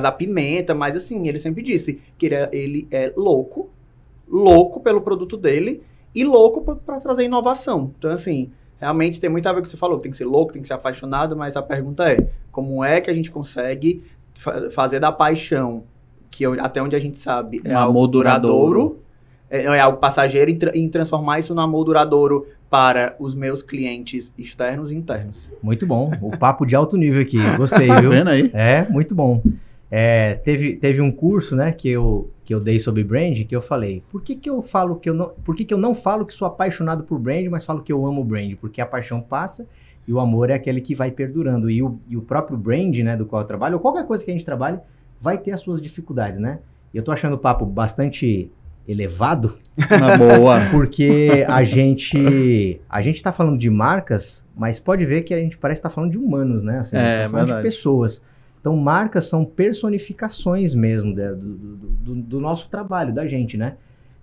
da 0.00 0.12
pimenta, 0.12 0.74
mas 0.74 0.96
assim, 0.96 1.28
ele 1.28 1.38
sempre 1.38 1.62
disse 1.62 2.00
que 2.16 2.26
ele 2.26 2.34
é, 2.34 2.48
ele 2.52 2.88
é 2.90 3.12
louco, 3.16 3.68
louco 4.26 4.80
pelo 4.80 5.00
produto 5.02 5.36
dele 5.36 5.82
e 6.14 6.24
louco 6.24 6.76
para 6.76 7.00
trazer 7.00 7.24
inovação. 7.24 7.92
Então, 7.98 8.10
assim, 8.10 8.50
realmente 8.80 9.20
tem 9.20 9.28
muito 9.28 9.46
a 9.46 9.52
ver 9.52 9.58
com 9.58 9.60
o 9.60 9.64
que 9.64 9.70
você 9.70 9.76
falou, 9.76 9.98
tem 9.98 10.10
que 10.10 10.16
ser 10.16 10.24
louco, 10.24 10.52
tem 10.52 10.62
que 10.62 10.68
ser 10.68 10.74
apaixonado, 10.74 11.36
mas 11.36 11.56
a 11.56 11.62
pergunta 11.62 12.10
é, 12.10 12.28
como 12.50 12.82
é 12.82 13.00
que 13.00 13.10
a 13.10 13.14
gente 13.14 13.30
consegue 13.30 14.02
fa 14.34 14.70
fazer 14.70 15.00
da 15.00 15.12
paixão, 15.12 15.84
que 16.30 16.44
até 16.44 16.82
onde 16.82 16.96
a 16.96 16.98
gente 16.98 17.20
sabe 17.20 17.60
é 17.64 17.74
um 17.74 17.78
algo 17.78 18.06
duradouro, 18.06 18.72
duradouro 18.72 19.04
é, 19.50 19.64
é, 19.64 19.80
algo 19.80 19.98
passageiro, 19.98 20.50
e, 20.50 20.88
transformar 20.88 21.38
isso 21.38 21.54
no 21.54 21.60
amor 21.60 21.84
duradouro 21.84 22.46
para 22.74 23.14
os 23.20 23.36
meus 23.36 23.62
clientes 23.62 24.32
externos 24.36 24.90
e 24.90 24.96
internos. 24.96 25.48
Muito 25.62 25.86
bom. 25.86 26.10
O 26.20 26.36
papo 26.36 26.66
de 26.66 26.74
alto 26.74 26.96
nível 26.96 27.22
aqui. 27.22 27.38
Gostei, 27.56 27.86
viu? 28.00 28.10
Vendo 28.10 28.30
aí? 28.30 28.50
É, 28.52 28.84
muito 28.90 29.14
bom. 29.14 29.40
É, 29.88 30.34
teve, 30.34 30.74
teve 30.74 31.00
um 31.00 31.12
curso, 31.12 31.54
né, 31.54 31.70
que 31.70 31.88
eu, 31.88 32.28
que 32.44 32.52
eu 32.52 32.58
dei 32.58 32.80
sobre 32.80 33.04
brand, 33.04 33.44
que 33.44 33.54
eu 33.54 33.62
falei, 33.62 34.02
por 34.10 34.22
que, 34.22 34.34
que 34.34 34.50
eu 34.50 34.60
falo 34.60 34.96
que 34.96 35.08
eu 35.08 35.14
não, 35.14 35.28
por 35.44 35.54
que, 35.54 35.64
que 35.64 35.72
eu 35.72 35.78
não 35.78 35.94
falo 35.94 36.26
que 36.26 36.34
sou 36.34 36.48
apaixonado 36.48 37.04
por 37.04 37.16
brand, 37.16 37.46
mas 37.48 37.64
falo 37.64 37.80
que 37.80 37.92
eu 37.92 38.04
amo 38.04 38.24
brand? 38.24 38.56
Porque 38.60 38.80
a 38.80 38.86
paixão 38.86 39.20
passa 39.20 39.68
e 40.08 40.12
o 40.12 40.18
amor 40.18 40.50
é 40.50 40.54
aquele 40.54 40.80
que 40.80 40.96
vai 40.96 41.12
perdurando. 41.12 41.70
E 41.70 41.80
o, 41.80 41.96
e 42.08 42.16
o 42.16 42.22
próprio 42.22 42.58
brand, 42.58 42.96
né, 42.98 43.16
do 43.16 43.24
qual 43.24 43.42
eu 43.42 43.46
trabalho, 43.46 43.74
ou 43.74 43.80
qualquer 43.80 44.04
coisa 44.04 44.24
que 44.24 44.32
a 44.32 44.34
gente 44.34 44.44
trabalhe, 44.44 44.80
vai 45.20 45.38
ter 45.38 45.52
as 45.52 45.60
suas 45.60 45.80
dificuldades, 45.80 46.40
né? 46.40 46.58
E 46.92 46.96
eu 46.96 47.04
tô 47.04 47.12
achando 47.12 47.34
o 47.34 47.38
papo 47.38 47.64
bastante 47.64 48.50
elevado. 48.86 49.58
Na 49.90 50.16
boa. 50.16 50.60
Porque 50.70 51.44
a 51.48 51.64
gente 51.64 52.80
a 52.88 53.00
gente 53.02 53.16
está 53.16 53.32
falando 53.32 53.58
de 53.58 53.70
marcas, 53.70 54.46
mas 54.56 54.78
pode 54.78 55.04
ver 55.04 55.22
que 55.22 55.34
a 55.34 55.38
gente 55.38 55.56
parece 55.58 55.80
estar 55.80 55.88
tá 55.88 55.94
falando 55.94 56.12
de 56.12 56.18
humanos, 56.18 56.62
né? 56.62 56.78
Assim, 56.78 56.96
é, 56.96 57.24
tá 57.24 57.30
falando 57.30 57.46
verdade. 57.46 57.68
de 57.68 57.74
pessoas. 57.74 58.22
Então, 58.60 58.76
marcas 58.76 59.26
são 59.26 59.44
personificações 59.44 60.72
mesmo 60.72 61.14
do, 61.14 61.36
do, 61.36 61.76
do, 61.76 62.14
do 62.14 62.40
nosso 62.40 62.68
trabalho, 62.70 63.12
da 63.12 63.26
gente, 63.26 63.58
né? 63.58 63.76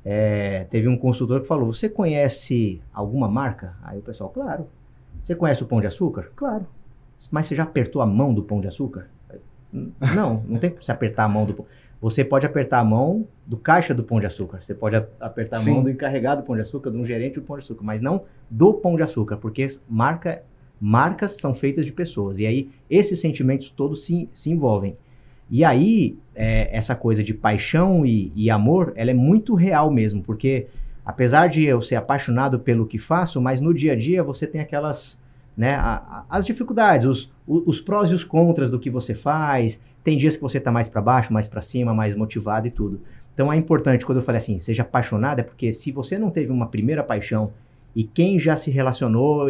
É, 0.03 0.65
teve 0.71 0.87
um 0.87 0.97
consultor 0.97 1.41
que 1.41 1.47
falou: 1.47 1.71
Você 1.71 1.87
conhece 1.87 2.81
alguma 2.91 3.27
marca? 3.27 3.75
Aí 3.83 3.99
o 3.99 4.01
pessoal, 4.01 4.29
claro. 4.29 4.67
Você 5.21 5.35
conhece 5.35 5.61
o 5.61 5.67
Pão 5.67 5.79
de 5.79 5.85
Açúcar? 5.85 6.31
Claro. 6.35 6.65
Mas 7.29 7.45
você 7.45 7.55
já 7.55 7.63
apertou 7.63 8.01
a 8.01 8.05
mão 8.05 8.33
do 8.33 8.41
Pão 8.41 8.59
de 8.59 8.67
Açúcar? 8.67 9.07
Não, 9.71 10.43
não 10.47 10.59
tem 10.59 10.71
que 10.71 10.85
se 10.85 10.91
apertar 10.91 11.23
a 11.25 11.29
mão 11.29 11.45
do 11.45 11.53
pão. 11.53 11.65
Você 12.01 12.25
pode 12.25 12.47
apertar 12.47 12.79
a 12.79 12.83
mão 12.83 13.27
do 13.45 13.55
caixa 13.55 13.93
do 13.93 14.03
Pão 14.03 14.19
de 14.19 14.25
Açúcar. 14.25 14.59
Você 14.59 14.73
pode 14.73 14.95
apertar 15.19 15.57
a 15.57 15.59
Sim. 15.59 15.71
mão 15.71 15.83
do 15.83 15.89
encarregado 15.89 16.41
do 16.41 16.47
Pão 16.47 16.55
de 16.55 16.63
Açúcar, 16.63 16.89
de 16.89 16.97
um 16.97 17.05
gerente 17.05 17.35
do 17.35 17.43
Pão 17.43 17.55
de 17.57 17.63
Açúcar, 17.63 17.83
mas 17.83 18.01
não 18.01 18.23
do 18.49 18.73
Pão 18.73 18.95
de 18.95 19.03
Açúcar, 19.03 19.37
porque 19.37 19.67
marca, 19.87 20.41
marcas 20.79 21.37
são 21.37 21.53
feitas 21.53 21.85
de 21.85 21.91
pessoas. 21.91 22.39
E 22.39 22.47
aí, 22.47 22.69
esses 22.89 23.19
sentimentos 23.19 23.69
todos 23.69 24.03
se, 24.03 24.27
se 24.33 24.49
envolvem. 24.49 24.97
E 25.47 25.63
aí, 25.63 26.17
é, 26.33 26.75
essa 26.75 26.95
coisa 26.95 27.23
de 27.23 27.35
paixão 27.35 28.03
e, 28.03 28.31
e 28.35 28.49
amor, 28.49 28.93
ela 28.95 29.11
é 29.11 29.13
muito 29.13 29.53
real 29.53 29.91
mesmo, 29.91 30.23
porque 30.23 30.67
apesar 31.05 31.47
de 31.47 31.63
eu 31.65 31.81
ser 31.83 31.95
apaixonado 31.95 32.59
pelo 32.59 32.87
que 32.87 32.97
faço, 32.97 33.39
mas 33.39 33.61
no 33.61 33.73
dia 33.73 33.93
a 33.93 33.95
dia 33.95 34.23
você 34.23 34.47
tem 34.47 34.59
aquelas 34.59 35.19
né, 35.55 35.75
a, 35.75 35.95
a, 35.95 36.25
as 36.29 36.45
dificuldades, 36.45 37.05
os, 37.05 37.31
os, 37.47 37.63
os, 37.65 37.81
prós 37.81 38.09
e 38.11 38.13
os 38.13 38.23
contras 38.23 38.71
do 38.71 38.79
que 38.79 38.89
você 38.89 39.13
faz. 39.13 39.79
Tem 40.03 40.17
dias 40.17 40.35
que 40.35 40.41
você 40.41 40.57
está 40.57 40.71
mais 40.71 40.89
para 40.89 41.01
baixo, 41.01 41.33
mais 41.33 41.47
para 41.47 41.61
cima, 41.61 41.93
mais 41.93 42.15
motivado 42.15 42.67
e 42.67 42.71
tudo. 42.71 43.01
Então 43.33 43.51
é 43.51 43.55
importante, 43.55 44.05
quando 44.05 44.17
eu 44.19 44.23
falei 44.23 44.39
assim, 44.39 44.59
seja 44.59 44.81
apaixonado, 44.81 45.39
é 45.39 45.43
porque 45.43 45.71
se 45.71 45.91
você 45.91 46.17
não 46.17 46.29
teve 46.29 46.51
uma 46.51 46.67
primeira 46.67 47.03
paixão 47.03 47.51
e 47.95 48.03
quem 48.03 48.39
já 48.39 48.57
se 48.57 48.71
relacionou 48.71 49.47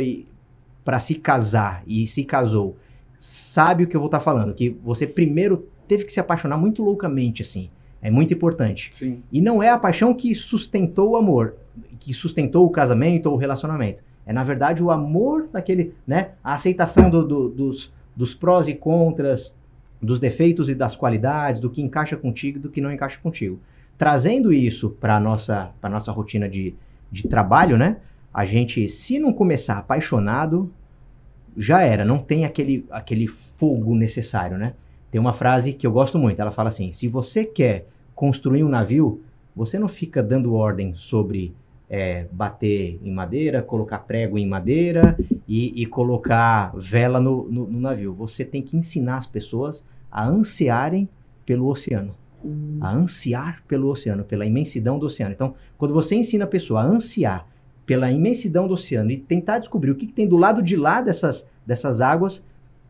para 0.83 0.99
se 0.99 1.15
casar 1.15 1.83
e 1.87 2.05
se 2.07 2.23
casou, 2.23 2.75
sabe 3.17 3.83
o 3.83 3.87
que 3.87 3.95
eu 3.95 3.99
vou 3.99 4.07
estar 4.07 4.19
tá 4.19 4.23
falando, 4.23 4.53
que 4.53 4.69
você 4.83 5.05
primeiro 5.05 5.67
teve 5.87 6.05
que 6.05 6.13
se 6.13 6.19
apaixonar 6.19 6.57
muito 6.57 6.81
loucamente, 6.83 7.41
assim. 7.41 7.69
É 8.01 8.09
muito 8.09 8.33
importante. 8.33 8.91
Sim. 8.93 9.21
E 9.31 9.39
não 9.39 9.61
é 9.61 9.69
a 9.69 9.77
paixão 9.77 10.13
que 10.13 10.33
sustentou 10.33 11.11
o 11.11 11.15
amor, 11.15 11.55
que 11.99 12.13
sustentou 12.13 12.65
o 12.65 12.69
casamento 12.69 13.27
ou 13.27 13.35
o 13.35 13.37
relacionamento. 13.37 14.01
É, 14.25 14.33
na 14.33 14.43
verdade, 14.43 14.83
o 14.83 14.91
amor 14.91 15.47
daquele, 15.51 15.93
né? 16.05 16.31
A 16.43 16.53
aceitação 16.53 17.09
do, 17.09 17.25
do, 17.25 17.49
dos, 17.49 17.93
dos 18.15 18.35
prós 18.35 18.67
e 18.67 18.73
contras, 18.73 19.57
dos 20.01 20.19
defeitos 20.19 20.69
e 20.69 20.75
das 20.75 20.95
qualidades, 20.95 21.59
do 21.59 21.69
que 21.69 21.81
encaixa 21.81 22.17
contigo 22.17 22.57
e 22.57 22.61
do 22.61 22.69
que 22.69 22.81
não 22.81 22.91
encaixa 22.91 23.19
contigo. 23.21 23.59
Trazendo 23.97 24.51
isso 24.51 24.89
para 24.89 25.17
a 25.17 25.19
nossa, 25.19 25.71
nossa 25.83 26.11
rotina 26.11 26.49
de, 26.49 26.73
de 27.11 27.27
trabalho, 27.27 27.77
né? 27.77 27.97
A 28.33 28.45
gente, 28.45 28.87
se 28.87 29.19
não 29.19 29.33
começar 29.33 29.77
apaixonado, 29.77 30.71
já 31.55 31.81
era, 31.81 32.05
não 32.05 32.17
tem 32.17 32.45
aquele, 32.45 32.85
aquele 32.89 33.27
fogo 33.27 33.93
necessário, 33.93 34.57
né? 34.57 34.73
Tem 35.11 35.19
uma 35.19 35.33
frase 35.33 35.73
que 35.73 35.85
eu 35.85 35.91
gosto 35.91 36.17
muito, 36.17 36.41
ela 36.41 36.51
fala 36.51 36.69
assim: 36.69 36.93
se 36.93 37.07
você 37.07 37.43
quer 37.43 37.87
construir 38.15 38.63
um 38.63 38.69
navio, 38.69 39.21
você 39.55 39.77
não 39.77 39.89
fica 39.89 40.23
dando 40.23 40.53
ordem 40.53 40.93
sobre 40.95 41.53
é, 41.93 42.25
bater 42.31 42.97
em 43.03 43.11
madeira, 43.11 43.61
colocar 43.61 43.99
prego 43.99 44.37
em 44.37 44.47
madeira 44.47 45.17
e, 45.45 45.81
e 45.81 45.85
colocar 45.85 46.71
vela 46.73 47.19
no, 47.19 47.43
no, 47.51 47.67
no, 47.67 47.81
navio. 47.81 48.13
Você 48.13 48.45
tem 48.45 48.61
que 48.61 48.77
ensinar 48.77 49.17
as 49.17 49.27
pessoas 49.27 49.85
a 50.09 50.25
ansiarem 50.25 51.09
pelo 51.45 51.67
oceano. 51.67 52.15
Hum. 52.45 52.77
A 52.79 52.93
ansiar 52.93 53.61
pelo 53.67 53.89
oceano, 53.89 54.23
pela 54.23 54.45
imensidão 54.45 54.97
do 54.97 55.05
oceano. 55.05 55.33
Então, 55.33 55.53
quando 55.77 55.93
você 55.93 56.15
ensina 56.15 56.45
a 56.45 56.47
pessoa 56.47 56.79
a 56.79 56.85
ansiar 56.85 57.45
pela 57.85 58.09
imensidão 58.09 58.69
do 58.69 58.75
oceano 58.75 59.11
e 59.11 59.17
tentar 59.17 59.59
descobrir 59.59 59.91
o 59.91 59.95
que, 59.95 60.07
que 60.07 60.13
tem 60.13 60.25
do 60.25 60.37
lado 60.37 60.63
de 60.63 60.77
lá 60.77 61.01
dessas, 61.01 61.45
dessas 61.65 61.99
águas, 61.99 62.41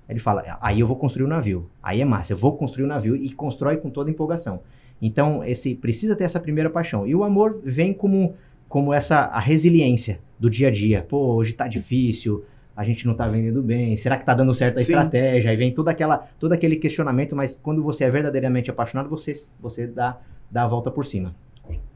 ele 0.08 0.20
fala: 0.20 0.44
aí 0.62 0.80
eu 0.80 0.86
vou 0.86 0.96
construir 0.96 1.26
um 1.26 1.30
navio. 1.30 1.68
Aí 1.82 2.02
é 2.02 2.06
massa, 2.06 2.34
eu 2.34 2.38
vou 2.38 2.56
construir 2.56 2.86
um 2.86 2.90
navio 2.90 3.16
e 3.16 3.32
constrói 3.32 3.78
com 3.78 3.90
toda 3.90 4.12
empolgação. 4.12 4.60
Então, 5.02 5.44
esse 5.44 5.74
precisa 5.74 6.16
ter 6.16 6.26
essa 6.26 6.40
primeira 6.40 6.70
paixão. 6.70 7.08
E 7.08 7.16
o 7.16 7.24
amor 7.24 7.60
vem 7.64 7.92
como 7.92 8.36
como 8.72 8.94
essa 8.94 9.26
a 9.26 9.40
resiliência 9.40 10.20
do 10.40 10.50
dia 10.50 10.70
a 10.70 10.72
dia. 10.72 11.06
Pô, 11.08 11.36
hoje 11.36 11.52
tá 11.52 11.68
difícil, 11.68 12.46
a 12.76 12.86
gente 12.86 13.06
não 13.06 13.14
tá 13.14 13.28
vendendo 13.28 13.62
bem, 13.62 13.98
será 13.98 14.18
que 14.18 14.26
tá 14.26 14.34
dando 14.34 14.54
certo 14.54 14.78
a 14.78 14.80
Sim. 14.80 14.94
estratégia? 14.94 15.52
Aí 15.52 15.58
vem 15.58 15.74
toda 15.74 15.92
aquela, 15.92 16.18
todo 16.40 16.54
aquele 16.54 16.78
questionamento, 16.78 17.36
mas 17.36 17.60
quando 17.62 17.84
você 17.84 18.06
é 18.06 18.10
verdadeiramente 18.10 18.72
apaixonado, 18.72 19.10
você, 19.10 19.34
você 19.60 19.86
dá, 19.86 20.18
dá 20.50 20.64
a 20.64 20.68
volta 20.70 20.90
por 20.90 21.06
cima. 21.06 21.36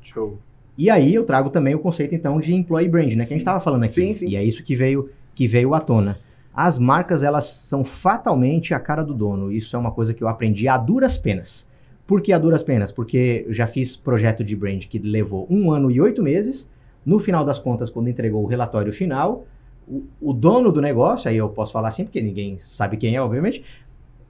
Show. 0.02 0.38
E 0.78 0.90
aí 0.90 1.16
eu 1.16 1.24
trago 1.24 1.50
também 1.50 1.74
o 1.74 1.80
conceito 1.80 2.14
então 2.14 2.42
de 2.42 2.54
employee 2.54 2.90
brand, 2.90 3.14
né, 3.14 3.26
que 3.26 3.34
a 3.34 3.38
gente 3.38 3.38
estava 3.38 3.62
falando 3.62 3.84
aqui. 3.84 3.94
Sim, 3.94 4.14
sim. 4.14 4.28
E 4.28 4.36
é 4.36 4.44
isso 4.44 4.62
que 4.62 4.76
veio 4.76 5.10
que 5.34 5.48
veio 5.48 5.74
à 5.74 5.80
tona. 5.80 6.20
As 6.54 6.78
marcas, 6.78 7.24
elas 7.24 7.46
são 7.46 7.86
fatalmente 7.86 8.74
a 8.74 8.80
cara 8.80 9.04
do 9.04 9.14
dono. 9.14 9.50
Isso 9.50 9.78
é 9.78 9.80
uma 9.80 9.92
coisa 9.92 10.14
que 10.14 10.24
eu 10.24 10.28
aprendi 10.28 10.68
a 10.68 10.78
duras 10.78 11.18
penas. 11.18 11.70
Por 12.08 12.22
que 12.22 12.32
a 12.32 12.38
duras 12.38 12.62
penas? 12.62 12.92
Porque 12.92 13.46
eu 13.48 13.54
já 13.54 13.66
fiz 13.66 13.96
projeto 13.96 14.44
de 14.44 14.56
brand 14.56 14.86
que 14.86 15.00
levou 15.00 15.48
um 15.50 15.72
ano 15.72 15.90
e 15.90 16.00
oito 16.00 16.22
meses. 16.22 16.70
No 17.06 17.20
final 17.20 17.44
das 17.44 17.60
contas, 17.60 17.90
quando 17.90 18.10
entregou 18.10 18.44
o 18.44 18.48
relatório 18.48 18.94
final, 18.94 19.46
o, 19.88 20.04
o, 20.22 20.34
dono 20.34 20.72
do 20.72 20.82
negócio, 20.82 21.30
aí 21.30 21.38
eu 21.38 21.50
posso 21.50 21.72
falar 21.72 21.90
assim, 21.90 22.04
porque 22.04 22.22
ninguém 22.22 22.58
sabe 22.58 22.98
quem 22.98 23.16
é, 23.16 23.22
obviamente, 23.22 23.64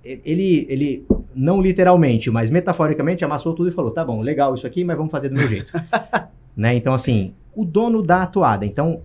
ele, 0.03 0.65
ele 0.69 1.05
não 1.33 1.61
literalmente, 1.61 2.29
mas 2.29 2.49
metaforicamente 2.49 3.25
amassou 3.25 3.53
tudo 3.53 3.69
e 3.69 3.73
falou: 3.73 3.91
tá 3.91 4.03
bom, 4.05 4.21
legal 4.21 4.53
isso 4.53 4.67
aqui, 4.67 4.83
mas 4.83 4.97
vamos 4.97 5.11
fazer 5.11 5.29
do 5.29 5.35
meu 5.35 5.47
jeito. 5.47 5.71
né? 6.55 6.75
Então, 6.75 6.93
assim, 6.93 7.33
o 7.55 7.65
dono 7.65 8.01
da 8.01 8.23
atuada. 8.23 8.65
Então, 8.65 9.01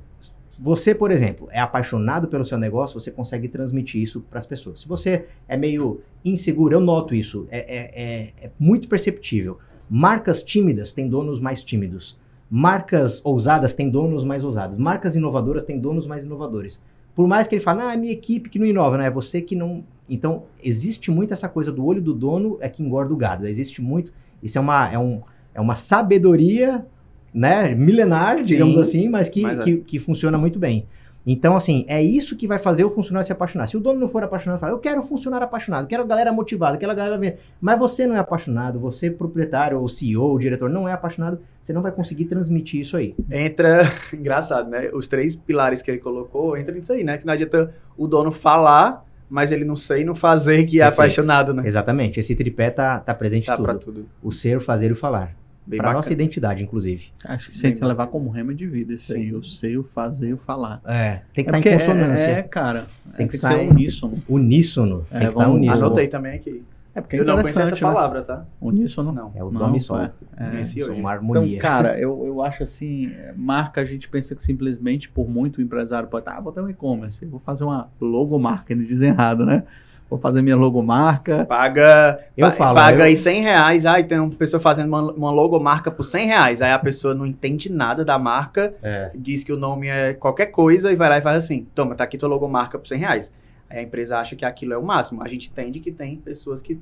você, 0.62 0.94
por 0.94 1.10
exemplo, 1.10 1.48
é 1.50 1.58
apaixonado 1.58 2.28
pelo 2.28 2.44
seu 2.44 2.58
negócio, 2.58 3.00
você 3.00 3.10
consegue 3.10 3.48
transmitir 3.48 4.02
isso 4.02 4.20
para 4.28 4.38
as 4.38 4.44
pessoas. 4.44 4.80
Se 4.80 4.88
você 4.88 5.24
é 5.48 5.56
meio 5.56 6.02
inseguro, 6.22 6.74
eu 6.74 6.80
noto 6.80 7.14
isso, 7.14 7.48
é, 7.50 7.58
é, 7.58 7.78
é, 7.94 8.32
é, 8.42 8.50
muito 8.58 8.86
perceptível. 8.86 9.58
Marcas 9.88 10.42
tímidas 10.42 10.92
têm 10.92 11.08
donos 11.08 11.40
mais 11.40 11.64
tímidos. 11.64 12.18
Marcas 12.50 13.22
ousadas 13.24 13.72
têm 13.72 13.88
donos 13.88 14.22
mais 14.22 14.44
ousados. 14.44 14.76
Marcas 14.76 15.16
inovadoras 15.16 15.64
têm 15.64 15.78
donos 15.80 16.06
mais 16.06 16.24
inovadores. 16.24 16.80
Por 17.14 17.26
mais 17.26 17.48
que 17.48 17.54
ele 17.54 17.62
fale, 17.62 17.80
ah, 17.80 17.94
é 17.94 17.96
minha 17.96 18.12
equipe 18.12 18.50
que 18.50 18.58
não 18.58 18.66
inova, 18.66 18.98
não 18.98 19.04
é 19.04 19.10
você 19.10 19.40
que 19.40 19.56
não. 19.56 19.82
Então, 20.08 20.44
existe 20.62 21.10
muito 21.10 21.32
essa 21.32 21.48
coisa 21.48 21.72
do 21.72 21.84
olho 21.84 22.02
do 22.02 22.12
dono 22.12 22.58
é 22.60 22.68
que 22.68 22.82
engorda 22.82 23.14
o 23.14 23.16
gado. 23.16 23.46
Existe 23.46 23.80
muito. 23.80 24.12
Isso 24.42 24.58
é 24.58 24.60
uma, 24.60 24.92
é 24.92 24.98
um, 24.98 25.22
é 25.54 25.60
uma 25.60 25.74
sabedoria 25.74 26.84
né, 27.32 27.74
milenar, 27.74 28.42
digamos 28.42 28.74
Sim, 28.74 28.80
assim, 28.80 29.08
mas, 29.08 29.28
que, 29.28 29.42
mas 29.42 29.60
é. 29.60 29.62
que, 29.62 29.76
que, 29.78 29.98
funciona 29.98 30.36
muito 30.36 30.58
bem. 30.58 30.86
Então, 31.26 31.54
assim, 31.54 31.84
é 31.86 32.02
isso 32.02 32.34
que 32.34 32.46
vai 32.46 32.58
fazer 32.58 32.82
o 32.82 32.90
funcionário 32.90 33.26
se 33.26 33.32
apaixonar. 33.32 33.66
Se 33.66 33.76
o 33.76 33.80
dono 33.80 34.00
não 34.00 34.08
for 34.08 34.24
apaixonado, 34.24 34.58
fala, 34.58 34.72
eu 34.72 34.78
quero 34.78 35.02
funcionário 35.02 35.44
apaixonado, 35.44 35.86
quero 35.86 36.02
a 36.02 36.06
galera 36.06 36.32
motivada, 36.32 36.78
quero 36.78 36.90
a 36.92 36.94
galera. 36.94 37.36
Mas 37.60 37.78
você 37.78 38.06
não 38.06 38.16
é 38.16 38.18
apaixonado, 38.18 38.80
você, 38.80 39.10
proprietário, 39.10 39.78
ou 39.78 39.88
CEO, 39.88 40.22
ou 40.22 40.38
diretor, 40.38 40.70
não 40.70 40.88
é 40.88 40.92
apaixonado, 40.92 41.38
você 41.62 41.72
não 41.72 41.82
vai 41.82 41.92
conseguir 41.92 42.24
transmitir 42.24 42.80
isso 42.80 42.96
aí. 42.96 43.14
Entra, 43.30 43.92
engraçado, 44.14 44.70
né? 44.70 44.90
Os 44.94 45.06
três 45.06 45.36
pilares 45.36 45.82
que 45.82 45.90
ele 45.90 45.98
colocou, 45.98 46.56
entra 46.56 46.74
nisso 46.74 46.92
aí, 46.92 47.04
né? 47.04 47.18
Que 47.18 47.26
não 47.26 47.34
adianta 47.34 47.74
o 47.98 48.06
dono 48.06 48.32
falar, 48.32 49.04
mas 49.28 49.52
ele 49.52 49.64
não 49.64 49.76
sei 49.76 50.04
não 50.04 50.14
fazer 50.14 50.64
que 50.64 50.80
é 50.80 50.84
apaixonado, 50.84 51.52
né? 51.52 51.62
Exatamente. 51.66 52.18
Esse 52.18 52.34
tripé 52.34 52.70
tá, 52.70 52.98
tá 52.98 53.14
presente 53.14 53.46
tá 53.46 53.56
tudo. 53.56 53.78
tudo. 53.78 54.06
O 54.22 54.32
ser, 54.32 54.56
o 54.56 54.60
fazer 54.60 54.88
e 54.88 54.92
o 54.92 54.96
falar. 54.96 55.36
Para 55.76 55.92
nossa 55.92 56.12
identidade, 56.12 56.62
inclusive. 56.62 57.09
Acho 57.24 57.50
que 57.50 57.56
você 57.56 57.68
tem 57.68 57.76
que 57.76 57.85
levar 57.85 58.06
como 58.09 58.30
rema 58.30 58.54
de 58.54 58.66
vida 58.66 58.92
isso 58.92 59.12
aí. 59.12 59.28
Eu 59.28 59.42
sei 59.42 59.76
o 59.76 59.83
fazer 59.83 60.28
e 60.28 60.33
o 60.35 60.37
falar. 60.38 60.80
É, 60.85 61.20
tem 61.35 61.44
que 61.44 61.50
é 61.50 61.59
estar 61.59 61.62
tá 61.62 61.68
em 61.68 61.78
consonância. 61.78 62.30
É, 62.30 62.38
é, 62.38 62.42
cara. 62.42 62.87
Tem, 63.16 63.26
que, 63.26 63.33
que 63.33 63.38
ser 63.38 63.68
uníssono. 63.68 64.22
Uníssono. 64.28 65.06
É, 65.11 65.18
tem 65.18 65.28
que 65.28 65.35
vamos, 65.35 65.56
uníssono. 65.56 65.87
Anotei 65.87 66.09
também 66.09 66.35
aqui. 66.35 66.62
É 66.94 67.00
porque 67.00 67.16
é 67.16 67.20
eu 67.20 67.24
não 67.24 67.40
conheço 67.40 67.61
essa 67.61 67.74
né? 67.74 67.80
palavra, 67.80 68.22
tá? 68.22 68.44
Uníssono? 68.61 69.12
Não. 69.12 69.33
É 69.35 69.44
o 69.44 69.50
nome 69.50 69.80
só. 69.80 70.02
É, 70.02 70.11
é, 70.37 70.85
uma 70.92 71.12
harmonia. 71.12 71.56
Então, 71.56 71.70
cara, 71.70 71.98
eu, 71.98 72.26
eu 72.26 72.42
acho 72.42 72.64
assim, 72.64 73.12
marca, 73.37 73.80
a 73.80 73.85
gente 73.85 74.09
pensa 74.09 74.35
que 74.35 74.42
simplesmente 74.42 75.09
por 75.09 75.28
muito 75.28 75.59
o 75.59 75.62
empresário 75.62 76.09
pode, 76.09 76.24
ah, 76.28 76.40
vou 76.40 76.52
ter 76.52 76.61
um 76.61 76.68
e-commerce, 76.68 77.24
vou 77.24 77.40
fazer 77.40 77.64
uma 77.64 77.88
logomarca, 78.00 78.72
ele 78.72 78.85
diz 78.85 79.00
errado, 79.00 79.46
né? 79.46 79.62
Vou 80.10 80.18
fazer 80.18 80.42
minha 80.42 80.56
logomarca. 80.56 81.46
Paga, 81.46 82.18
eu 82.36 82.50
falo, 82.50 82.74
paga 82.74 82.98
eu... 82.98 83.04
aí 83.04 83.16
100 83.16 83.42
reais, 83.42 83.86
aí 83.86 84.02
tem 84.02 84.18
uma 84.18 84.30
pessoa 84.30 84.60
fazendo 84.60 84.88
uma, 84.88 85.12
uma 85.12 85.30
logomarca 85.30 85.88
por 85.90 86.02
100 86.02 86.26
reais, 86.26 86.60
aí 86.60 86.72
a 86.72 86.78
pessoa 86.78 87.14
não 87.14 87.24
entende 87.24 87.70
nada 87.70 88.04
da 88.04 88.18
marca, 88.18 88.74
é. 88.82 89.12
diz 89.14 89.44
que 89.44 89.52
o 89.52 89.56
nome 89.56 89.86
é 89.86 90.12
qualquer 90.12 90.46
coisa 90.46 90.90
e 90.90 90.96
vai 90.96 91.08
lá 91.08 91.18
e 91.18 91.22
faz 91.22 91.44
assim, 91.44 91.66
toma, 91.74 91.94
tá 91.94 92.02
aqui 92.02 92.18
tua 92.18 92.28
logomarca 92.28 92.76
por 92.76 92.88
100 92.88 92.98
reais. 92.98 93.32
Aí 93.70 93.78
a 93.78 93.82
empresa 93.82 94.18
acha 94.18 94.34
que 94.34 94.44
aquilo 94.44 94.72
é 94.72 94.78
o 94.78 94.82
máximo. 94.82 95.22
A 95.22 95.28
gente 95.28 95.48
entende 95.48 95.78
que 95.78 95.92
tem 95.92 96.16
pessoas 96.16 96.60
que 96.60 96.80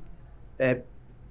é, 0.58 0.80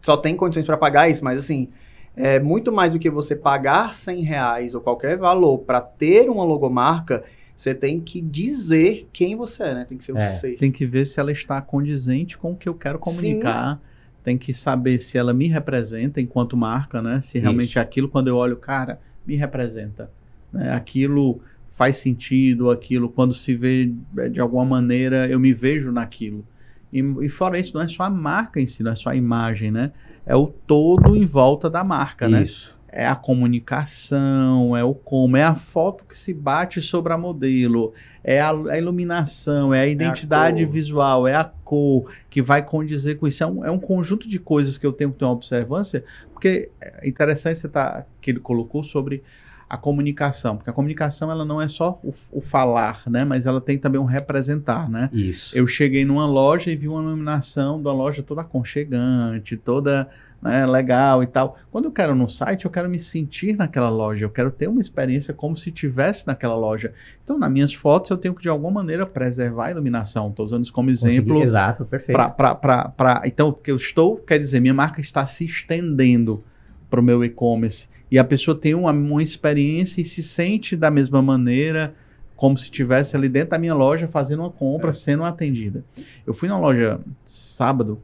só 0.02 0.16
tem 0.16 0.36
condições 0.36 0.68
para 0.68 0.78
pagar 0.78 1.10
isso, 1.10 1.24
mas 1.24 1.40
assim, 1.40 1.70
é 2.16 2.40
muito 2.40 2.72
mais 2.72 2.94
do 2.94 3.00
que 3.00 3.10
você 3.10 3.36
pagar 3.36 3.96
100 3.96 4.22
reais 4.22 4.76
ou 4.76 4.82
qualquer 4.82 5.18
valor 5.18 5.60
para 5.60 5.82
ter 5.82 6.30
uma 6.30 6.44
logomarca, 6.44 7.24
você 7.58 7.74
tem 7.74 8.00
que 8.00 8.22
dizer 8.22 9.10
quem 9.12 9.36
você 9.36 9.64
é, 9.64 9.74
né? 9.74 9.86
Tem 9.86 9.98
que 9.98 10.04
ser 10.04 10.16
é, 10.16 10.30
você. 10.30 10.52
Tem 10.52 10.72
que 10.72 10.86
ver 10.86 11.08
se 11.08 11.20
ela 11.20 11.32
está 11.32 11.60
condizente 11.60 12.38
com 12.38 12.52
o 12.52 12.56
que 12.56 12.70
eu 12.70 12.76
quero 12.76 13.00
comunicar. 13.00 13.78
Sim. 13.78 13.82
Tem 14.24 14.38
que 14.38 14.54
saber 14.54 15.00
se 15.00 15.18
ela 15.18 15.34
me 15.34 15.48
representa 15.48 16.22
enquanto 16.22 16.56
marca, 16.56 17.02
né? 17.02 17.20
Se 17.22 17.40
realmente 17.40 17.72
Isso. 17.72 17.80
aquilo, 17.80 18.10
quando 18.10 18.28
eu 18.28 18.36
olho, 18.36 18.58
cara, 18.58 19.00
me 19.26 19.36
representa. 19.36 20.12
Né? 20.54 20.72
Aquilo 20.72 21.42
faz 21.72 21.98
sentido, 21.98 22.70
aquilo, 22.70 23.10
quando 23.10 23.34
se 23.34 23.56
vê 23.56 23.92
é, 24.20 24.30
de 24.30 24.40
alguma 24.40 24.64
maneira, 24.64 25.28
eu 25.28 25.40
me 25.40 25.52
vejo 25.52 25.92
naquilo. 25.92 26.46
E, 26.94 27.00
e 27.00 27.28
fora 27.28 27.60
isso, 27.60 27.74
não 27.74 27.82
é 27.82 27.88
só 27.88 28.04
a 28.04 28.10
marca 28.10 28.62
em 28.62 28.68
si, 28.68 28.84
não 28.84 28.92
é 28.92 28.96
só 28.96 29.10
a 29.10 29.16
imagem, 29.16 29.72
né? 29.72 29.92
É 30.28 30.36
o 30.36 30.46
todo 30.46 31.16
em 31.16 31.26
volta 31.26 31.72
da 31.72 31.84
marca, 31.84 32.30
né? 32.30 32.46
É 32.90 33.06
a 33.06 33.16
comunicação, 33.16 34.76
é 34.76 34.84
o 34.84 34.94
como, 34.94 35.36
é 35.36 35.44
a 35.44 35.56
foto 35.56 36.06
que 36.06 36.18
se 36.18 36.34
bate 36.34 36.82
sobre 36.82 37.12
a 37.12 37.18
modelo, 37.18 37.94
é 38.24 38.40
a, 38.40 38.52
a 38.52 38.78
iluminação, 38.78 39.74
é 39.74 39.82
a 39.82 39.88
identidade 39.88 40.62
é 40.62 40.66
a 40.66 40.70
visual, 40.70 41.28
é 41.28 41.36
a 41.36 41.44
cor 41.44 42.10
que 42.30 42.42
vai 42.42 42.64
condizer 42.64 43.16
com 43.16 43.28
isso. 43.28 43.44
É 43.44 43.48
um, 43.48 43.66
é 43.66 43.72
um 43.72 43.80
conjunto 43.80 44.28
de 44.28 44.40
coisas 44.40 44.78
que 44.78 44.86
eu 44.86 44.94
tenho 44.94 45.12
que 45.12 45.20
ter 45.20 45.26
uma 45.26 45.34
observância, 45.34 46.04
porque 46.32 46.70
é 46.82 47.08
interessante 47.08 47.60
você 47.60 47.68
tá, 47.68 48.06
que 48.22 48.32
ele 48.32 48.40
colocou 48.40 48.84
sobre 48.84 49.24
a 49.70 49.76
comunicação, 49.76 50.56
porque 50.56 50.70
a 50.70 50.74
comunicação 50.74 51.30
ela 51.30 51.44
não 51.44 51.62
é 51.62 51.68
só 51.68 52.00
o, 52.02 52.14
o, 52.32 52.40
falar, 52.40 53.04
né, 53.06 53.26
mas 53.26 53.46
ela 53.46 53.60
tem 53.60 53.78
também 53.78 54.00
um 54.00 54.06
representar, 54.06 54.90
né? 54.90 55.10
Isso. 55.12 55.58
Eu 55.58 55.68
cheguei 55.68 56.06
numa 56.06 56.26
loja 56.26 56.72
e 56.72 56.76
vi 56.76 56.88
uma 56.88 57.02
iluminação 57.02 57.82
da 57.82 57.92
loja 57.92 58.24
toda 58.24 58.42
aconchegante, 58.42 59.58
toda 59.58 60.10
né, 60.42 60.66
legal 60.66 61.24
e 61.24 61.28
tal. 61.28 61.58
Quando 61.72 61.86
eu 61.86 61.92
quero 61.92 62.16
no 62.16 62.28
site, 62.28 62.66
eu 62.66 62.72
quero 62.72 62.90
me 62.90 63.00
sentir 63.00 63.56
naquela 63.56 63.90
loja, 63.90 64.26
eu 64.26 64.30
quero 64.30 64.52
ter 64.52 64.68
uma 64.68 64.82
experiência 64.82 65.34
como 65.34 65.56
se 65.56 65.70
estivesse 65.70 66.26
naquela 66.28 66.56
loja. 66.56 66.94
Então, 67.24 67.38
nas 67.38 67.52
minhas 67.52 67.74
fotos, 67.74 68.10
eu 68.10 68.18
tenho 68.18 68.34
que 68.34 68.42
de 68.42 68.50
alguma 68.50 68.72
maneira 68.72 69.06
preservar 69.06 69.68
a 69.68 69.72
iluminação. 69.72 70.30
Estou 70.30 70.46
usando 70.46 70.64
isso 70.64 70.74
como 70.74 70.90
exemplo. 70.90 71.34
Consegui, 71.34 71.46
exato, 71.46 71.86
perfeito. 71.86 72.16
Pra, 72.16 72.30
pra, 72.30 72.56
pra, 72.56 72.90
pra, 72.90 73.22
então, 73.26 73.50
o 73.50 73.54
que 73.54 73.72
eu 73.72 73.76
estou, 73.76 74.18
quer 74.18 74.40
dizer, 74.40 74.60
minha 74.60 74.74
marca 74.74 75.02
está 75.02 75.26
se 75.26 75.46
estendendo 75.46 76.44
para 76.90 77.00
o 77.00 77.04
meu 77.04 77.24
e-commerce. 77.24 77.88
E 78.10 78.18
a 78.18 78.24
pessoa 78.24 78.58
tem 78.58 78.74
uma, 78.74 78.92
uma 78.92 79.22
experiência 79.22 80.02
e 80.02 80.06
se 80.06 80.24
sente 80.24 80.76
da 80.76 80.90
mesma 80.90 81.22
maneira 81.22 81.94
como 82.38 82.56
se 82.56 82.66
estivesse 82.66 83.16
ali 83.16 83.28
dentro 83.28 83.50
da 83.50 83.58
minha 83.58 83.74
loja 83.74 84.08
fazendo 84.08 84.44
uma 84.44 84.52
compra, 84.52 84.92
é. 84.92 84.94
sendo 84.94 85.24
atendida. 85.24 85.84
Eu 86.26 86.34
fui 86.34 86.48
na 86.48 86.58
loja 86.58 87.02
sábado 87.26 88.00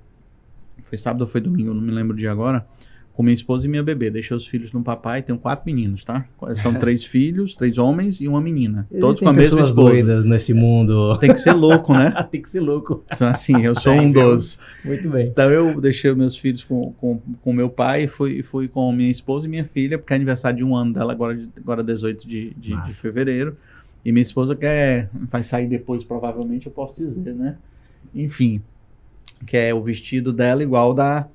foi 0.93 0.97
sábado 0.99 1.21
ou 1.21 1.27
foi 1.27 1.41
domingo, 1.41 1.73
não 1.73 1.81
me 1.81 1.91
lembro 1.91 2.15
de 2.15 2.27
agora, 2.27 2.67
com 3.13 3.23
minha 3.23 3.33
esposa 3.33 3.65
e 3.65 3.69
minha 3.69 3.81
bebê. 3.81 4.11
Deixei 4.11 4.37
os 4.37 4.45
filhos 4.45 4.71
no 4.71 4.83
papai, 4.83 5.23
tenho 5.23 5.39
quatro 5.39 5.65
meninos, 5.65 6.03
tá? 6.03 6.25
São 6.53 6.75
três 6.75 7.03
filhos, 7.03 7.55
três 7.55 7.79
homens 7.79 8.21
e 8.21 8.27
uma 8.27 8.39
menina. 8.39 8.81
Existem 8.91 8.99
todos 8.99 9.19
com 9.19 9.29
a 9.29 9.33
mesma 9.33 9.61
esposa. 9.61 9.73
doidas 9.73 10.23
nesse 10.23 10.53
mundo. 10.53 11.17
Tem 11.17 11.33
que 11.33 11.39
ser 11.39 11.53
louco, 11.53 11.93
né? 11.93 12.11
Tem 12.29 12.41
que 12.41 12.49
ser 12.49 12.59
louco. 12.59 13.03
Então, 13.11 13.27
assim, 13.27 13.63
eu 13.63 13.73
sou 13.79 13.93
um 13.97 14.11
dos. 14.11 14.59
Muito 14.85 15.09
bem. 15.09 15.27
Então 15.27 15.49
eu 15.49 15.81
deixei 15.81 16.13
meus 16.13 16.37
filhos 16.37 16.63
com, 16.63 16.93
com, 16.93 17.19
com 17.41 17.53
meu 17.53 17.69
pai 17.69 18.03
e 18.03 18.07
fui, 18.07 18.43
fui 18.43 18.67
com 18.67 18.91
minha 18.91 19.09
esposa 19.09 19.47
e 19.47 19.49
minha 19.49 19.65
filha, 19.65 19.97
porque 19.97 20.13
é 20.13 20.15
aniversário 20.15 20.57
de 20.57 20.63
um 20.63 20.75
ano 20.75 20.93
dela, 20.93 21.11
agora, 21.11 21.39
agora 21.57 21.83
18 21.83 22.27
de, 22.27 22.53
de, 22.53 22.75
de 22.85 22.93
fevereiro. 22.93 23.57
E 24.05 24.11
minha 24.11 24.21
esposa 24.21 24.55
quer, 24.55 25.09
vai 25.31 25.41
sair 25.41 25.67
depois, 25.67 26.03
provavelmente, 26.03 26.67
eu 26.67 26.71
posso 26.71 27.03
dizer, 27.03 27.33
né? 27.33 27.57
Enfim, 28.13 28.61
que 29.45 29.57
é 29.57 29.73
o 29.73 29.81
vestido 29.81 30.31
dela 30.31 30.63
igual 30.63 30.93
da 30.93 31.27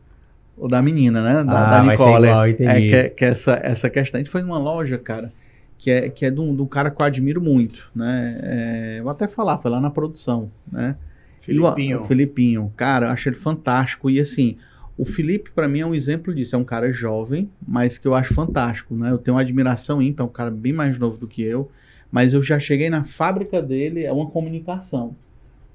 o 0.57 0.69
da 0.69 0.83
menina, 0.83 1.23
né? 1.23 1.45
Da, 1.45 1.67
ah, 1.67 1.71
da 1.71 1.91
Nicole. 1.91 2.27
Igual, 2.27 2.47
é, 2.47 2.53
que, 2.53 2.65
é, 2.65 3.09
que 3.09 3.25
essa, 3.25 3.61
essa 3.63 3.89
questão. 3.89 4.19
A 4.19 4.23
gente 4.23 4.31
foi 4.31 4.43
numa 4.43 4.59
loja, 4.59 4.99
cara, 4.99 5.33
que 5.79 5.91
é, 5.91 6.09
que 6.09 6.27
é 6.27 6.31
de, 6.31 6.41
um, 6.41 6.55
de 6.55 6.61
um 6.61 6.67
cara 6.67 6.91
que 6.91 7.01
eu 7.01 7.07
admiro 7.07 7.41
muito, 7.41 7.91
né? 7.95 8.39
É, 8.43 9.01
vou 9.01 9.11
até 9.11 9.29
falar, 9.29 9.59
foi 9.59 9.71
lá 9.71 9.81
na 9.81 9.91
produção, 9.91 10.51
né? 10.71 10.97
Filipinho. 11.41 12.01
O, 12.01 12.03
o 12.03 12.05
Filipinho, 12.05 12.73
cara, 12.77 13.07
eu 13.07 13.11
acho 13.11 13.29
ele 13.29 13.37
fantástico. 13.37 14.11
E 14.11 14.21
assim, 14.21 14.57
o 14.97 15.05
Felipe, 15.05 15.51
para 15.55 15.69
mim, 15.69 15.81
é 15.81 15.87
um 15.87 15.95
exemplo 15.95 16.35
disso. 16.35 16.57
É 16.57 16.59
um 16.59 16.65
cara 16.65 16.93
jovem, 16.93 17.49
mas 17.67 17.97
que 17.97 18.09
eu 18.09 18.15
acho 18.15 18.35
fantástico, 18.35 18.95
né? 18.95 19.11
Eu 19.11 19.19
tenho 19.19 19.37
uma 19.37 19.41
admiração 19.43 20.03
ímpar, 20.03 20.25
é 20.25 20.27
um 20.27 20.31
cara 20.31 20.51
bem 20.51 20.73
mais 20.73 20.99
novo 20.99 21.17
do 21.17 21.29
que 21.29 21.43
eu. 21.43 21.71
Mas 22.11 22.35
eu 22.35 22.43
já 22.43 22.59
cheguei 22.59 22.91
na 22.91 23.05
fábrica 23.05 23.63
dele, 23.63 24.05
é 24.05 24.13
uma 24.13 24.29
comunicação. 24.29 25.15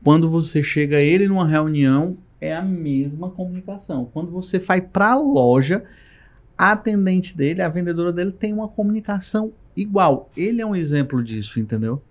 Quando 0.04 0.30
você 0.30 0.62
chega 0.62 1.00
ele 1.00 1.28
numa 1.28 1.48
reunião, 1.48 2.18
é 2.42 2.54
a 2.54 2.62
mesma 2.62 3.30
comunicação. 3.30 4.10
Quando 4.12 4.30
você 4.32 4.60
vai 4.60 4.82
para 4.82 5.12
a 5.12 5.16
loja, 5.16 5.84
a 6.58 6.74
atendente 6.74 7.36
dele, 7.36 7.62
a 7.62 7.70
vendedora 7.70 8.12
dele, 8.12 8.32
tem 8.32 8.54
uma 8.54 8.68
comunicação 8.68 9.54
igual. 9.76 10.30
Ele 10.36 10.62
é 10.62 10.66
um 10.66 10.76
exemplo 10.76 11.24
disso, 11.24 11.60
entendeu? 11.60 12.02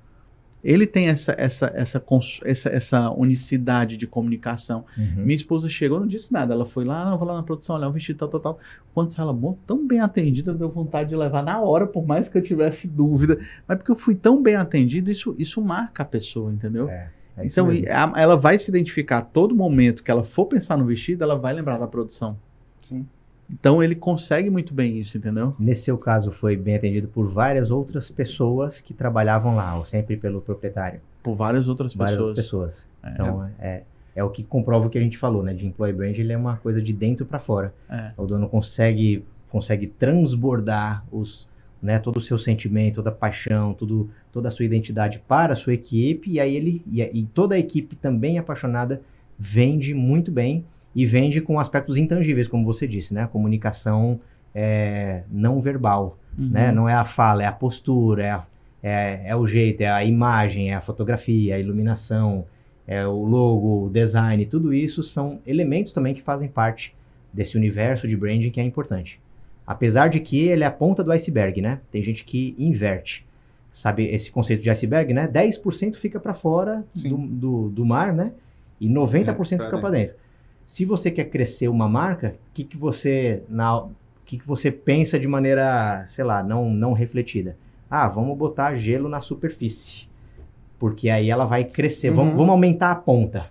Ele 0.64 0.86
tem 0.86 1.08
essa, 1.08 1.34
essa, 1.36 1.72
essa, 1.74 2.02
essa, 2.44 2.68
essa 2.68 3.10
unicidade 3.10 3.96
de 3.96 4.06
comunicação. 4.06 4.84
Uhum. 4.96 5.24
Minha 5.24 5.34
esposa 5.34 5.68
chegou, 5.68 5.98
não 5.98 6.06
disse 6.06 6.32
nada. 6.32 6.54
Ela 6.54 6.64
foi 6.64 6.84
lá, 6.84 7.04
não, 7.04 7.18
vou 7.18 7.26
lá 7.26 7.34
na 7.34 7.42
produção, 7.42 7.74
olhar 7.74 7.88
o 7.88 7.92
vestido, 7.92 8.18
tal, 8.18 8.28
tal, 8.28 8.40
tal. 8.40 8.58
Quando 8.94 9.12
ela, 9.18 9.32
bom, 9.32 9.58
tão 9.66 9.86
bem 9.86 9.98
atendida, 9.98 10.54
deu 10.54 10.70
vontade 10.70 11.08
de 11.08 11.16
levar 11.16 11.42
na 11.42 11.60
hora, 11.60 11.84
por 11.84 12.06
mais 12.06 12.28
que 12.28 12.38
eu 12.38 12.42
tivesse 12.42 12.86
dúvida. 12.86 13.40
Mas 13.66 13.76
porque 13.76 13.90
eu 13.90 13.96
fui 13.96 14.14
tão 14.14 14.40
bem 14.40 14.54
atendido, 14.54 15.10
isso, 15.10 15.34
isso 15.36 15.60
marca 15.60 16.04
a 16.04 16.06
pessoa, 16.06 16.52
entendeu? 16.52 16.88
É. 16.88 17.10
É 17.36 17.46
então, 17.46 17.68
a, 17.68 18.20
ela 18.20 18.36
vai 18.36 18.58
se 18.58 18.70
identificar 18.70 19.18
a 19.18 19.22
todo 19.22 19.54
momento 19.54 20.02
que 20.02 20.10
ela 20.10 20.24
for 20.24 20.46
pensar 20.46 20.76
no 20.76 20.84
vestido, 20.84 21.22
ela 21.22 21.36
vai 21.36 21.52
lembrar 21.52 21.78
da 21.78 21.86
produção. 21.86 22.36
Sim. 22.78 23.06
Então 23.50 23.82
ele 23.82 23.94
consegue 23.94 24.48
muito 24.48 24.72
bem 24.72 24.98
isso, 24.98 25.18
entendeu? 25.18 25.54
Nesse 25.58 25.82
seu 25.82 25.98
caso, 25.98 26.30
foi 26.30 26.56
bem 26.56 26.76
atendido 26.76 27.08
por 27.08 27.28
várias 27.28 27.70
outras 27.70 28.10
pessoas 28.10 28.80
que 28.80 28.94
trabalhavam 28.94 29.56
lá, 29.56 29.76
ou 29.76 29.84
sempre 29.84 30.16
pelo 30.16 30.40
proprietário? 30.40 31.00
Por 31.22 31.34
várias 31.34 31.68
outras 31.68 31.94
várias 31.94 32.18
pessoas. 32.18 32.36
pessoas. 32.36 32.88
É. 33.02 33.10
Então 33.12 33.50
é, 33.58 33.82
é 34.16 34.24
o 34.24 34.30
que 34.30 34.42
comprova 34.42 34.86
o 34.86 34.90
que 34.90 34.98
a 34.98 35.02
gente 35.02 35.18
falou, 35.18 35.42
né? 35.42 35.52
De 35.52 35.66
employee 35.66 35.94
brand, 35.94 36.18
ele 36.18 36.32
é 36.32 36.36
uma 36.36 36.56
coisa 36.56 36.80
de 36.80 36.92
dentro 36.92 37.26
para 37.26 37.38
fora. 37.38 37.74
É. 37.90 38.12
O 38.16 38.26
dono 38.26 38.48
consegue 38.48 39.24
consegue 39.52 39.86
transbordar 39.86 41.04
os, 41.12 41.46
né, 41.82 41.98
todo 41.98 42.16
o 42.16 42.20
seu 42.22 42.38
sentimento, 42.38 42.96
toda 42.96 43.10
a 43.10 43.12
paixão, 43.12 43.74
tudo, 43.74 44.08
toda 44.32 44.48
a 44.48 44.50
sua 44.50 44.64
identidade 44.64 45.22
para 45.28 45.52
a 45.52 45.56
sua 45.56 45.74
equipe, 45.74 46.30
e 46.30 46.40
aí 46.40 46.56
ele 46.56 46.82
e, 46.90 47.02
e, 47.02 47.22
toda 47.24 47.54
a 47.54 47.58
equipe 47.58 47.94
também 47.94 48.38
apaixonada 48.38 49.02
vende 49.38 49.92
muito 49.92 50.30
bem 50.30 50.64
e 50.94 51.04
vende 51.04 51.40
com 51.40 51.60
aspectos 51.60 51.98
intangíveis, 51.98 52.48
como 52.48 52.64
você 52.64 52.86
disse, 52.86 53.12
né? 53.12 53.28
Comunicação 53.30 54.20
é, 54.54 55.22
não 55.30 55.60
verbal, 55.60 56.18
uhum. 56.38 56.48
né? 56.48 56.72
Não 56.72 56.88
é 56.88 56.94
a 56.94 57.04
fala, 57.04 57.42
é 57.42 57.46
a 57.46 57.52
postura, 57.52 58.24
é, 58.24 58.30
a, 58.30 58.46
é, 58.82 59.22
é, 59.26 59.36
o 59.36 59.46
jeito, 59.46 59.82
é 59.82 59.90
a 59.90 60.04
imagem, 60.04 60.70
é 60.70 60.74
a 60.74 60.80
fotografia, 60.80 61.56
a 61.56 61.58
iluminação, 61.58 62.44
é 62.86 63.06
o 63.06 63.24
logo, 63.24 63.86
o 63.86 63.90
design, 63.90 64.44
tudo 64.46 64.72
isso 64.72 65.02
são 65.02 65.40
elementos 65.46 65.92
também 65.92 66.14
que 66.14 66.22
fazem 66.22 66.48
parte 66.48 66.94
desse 67.32 67.56
universo 67.56 68.08
de 68.08 68.16
branding 68.16 68.50
que 68.50 68.60
é 68.60 68.64
importante. 68.64 69.20
Apesar 69.66 70.08
de 70.08 70.20
que 70.20 70.48
ele 70.48 70.64
é 70.64 70.66
a 70.66 70.70
ponta 70.70 71.04
do 71.04 71.12
iceberg, 71.12 71.60
né? 71.60 71.80
Tem 71.90 72.02
gente 72.02 72.24
que 72.24 72.54
inverte. 72.58 73.24
Sabe 73.72 74.06
esse 74.14 74.30
conceito 74.30 74.62
de 74.62 74.70
iceberg, 74.70 75.14
né? 75.14 75.26
10% 75.26 75.96
fica 75.96 76.20
para 76.20 76.34
fora 76.34 76.84
do, 76.94 77.16
do, 77.16 77.68
do, 77.70 77.86
mar, 77.86 78.12
né? 78.12 78.32
E 78.78 78.86
90% 78.86 79.60
é, 79.60 79.64
fica 79.64 79.78
para 79.78 79.90
dentro. 79.90 80.16
Se 80.66 80.84
você 80.84 81.10
quer 81.10 81.24
crescer 81.24 81.68
uma 81.68 81.88
marca, 81.88 82.36
o 82.50 82.52
que, 82.52 82.64
que 82.64 82.76
você 82.76 83.42
na 83.48 83.86
que, 84.32 84.38
que 84.38 84.46
você 84.46 84.70
pensa 84.70 85.18
de 85.18 85.28
maneira, 85.28 86.04
sei 86.06 86.24
lá, 86.24 86.42
não, 86.42 86.70
não 86.70 86.94
refletida? 86.94 87.56
Ah, 87.90 88.08
vamos 88.08 88.36
botar 88.38 88.74
gelo 88.76 89.06
na 89.06 89.20
superfície. 89.20 90.08
Porque 90.78 91.10
aí 91.10 91.28
ela 91.28 91.44
vai 91.44 91.64
crescer. 91.64 92.08
Uhum. 92.10 92.16
Vamos, 92.16 92.34
vamos 92.34 92.50
aumentar 92.50 92.90
a 92.90 92.94
ponta. 92.94 93.50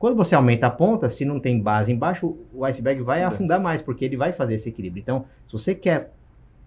Quando 0.00 0.16
você 0.16 0.34
aumenta 0.34 0.66
a 0.66 0.70
ponta, 0.70 1.08
se 1.08 1.24
não 1.24 1.38
tem 1.38 1.60
base 1.60 1.92
embaixo, 1.92 2.36
o 2.52 2.64
iceberg 2.64 3.02
vai 3.02 3.22
afundar 3.22 3.60
mais, 3.60 3.80
porque 3.80 4.04
ele 4.04 4.16
vai 4.16 4.32
fazer 4.32 4.54
esse 4.54 4.68
equilíbrio. 4.68 5.00
Então, 5.00 5.24
se 5.46 5.52
você 5.52 5.74
quer 5.74 6.12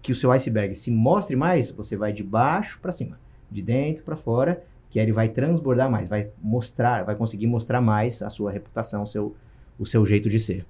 que 0.04 0.12
o 0.12 0.14
seu 0.14 0.30
iceberg 0.32 0.74
se 0.74 0.90
mostre 0.90 1.34
mais, 1.34 1.70
você 1.70 1.96
vai 1.96 2.12
de 2.12 2.22
baixo 2.22 2.78
para 2.78 2.92
cima, 2.92 3.18
de 3.50 3.62
dentro 3.62 4.04
para 4.04 4.14
fora, 4.14 4.62
que 4.90 4.98
ele 4.98 5.12
vai 5.12 5.30
transbordar 5.30 5.90
mais, 5.90 6.06
vai 6.10 6.30
mostrar, 6.42 7.06
vai 7.06 7.16
conseguir 7.16 7.46
mostrar 7.46 7.80
mais 7.80 8.20
a 8.20 8.28
sua 8.28 8.52
reputação, 8.52 9.04
o 9.04 9.06
seu, 9.06 9.34
o 9.78 9.86
seu 9.86 10.04
jeito 10.04 10.28
de 10.28 10.38
ser. 10.38 10.66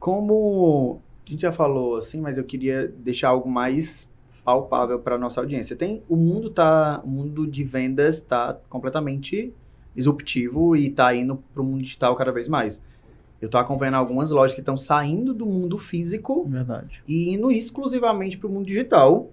Como 0.00 0.98
a 1.26 1.30
gente 1.30 1.42
já 1.42 1.52
falou 1.52 1.98
assim, 1.98 2.22
mas 2.22 2.38
eu 2.38 2.44
queria 2.44 2.88
deixar 2.88 3.28
algo 3.28 3.50
mais 3.50 4.08
palpável 4.42 4.98
para 4.98 5.18
nossa 5.18 5.42
audiência. 5.42 5.76
Tem 5.76 6.02
o 6.08 6.16
mundo 6.16 6.48
tá, 6.48 7.02
o 7.04 7.08
mundo 7.08 7.46
de 7.46 7.64
vendas 7.64 8.14
está 8.14 8.58
completamente 8.70 9.52
disruptivo 9.94 10.74
e 10.74 10.86
está 10.86 11.14
indo 11.14 11.36
para 11.52 11.60
o 11.60 11.66
mundo 11.66 11.82
digital 11.82 12.16
cada 12.16 12.32
vez 12.32 12.48
mais. 12.48 12.80
Eu 13.40 13.46
estou 13.46 13.60
acompanhando 13.60 13.94
algumas 13.94 14.30
lojas 14.30 14.54
que 14.54 14.60
estão 14.60 14.76
saindo 14.76 15.32
do 15.32 15.46
mundo 15.46 15.78
físico 15.78 16.44
Verdade. 16.48 17.02
e 17.06 17.32
indo 17.32 17.50
exclusivamente 17.50 18.36
para 18.36 18.48
o 18.48 18.50
mundo 18.50 18.66
digital. 18.66 19.30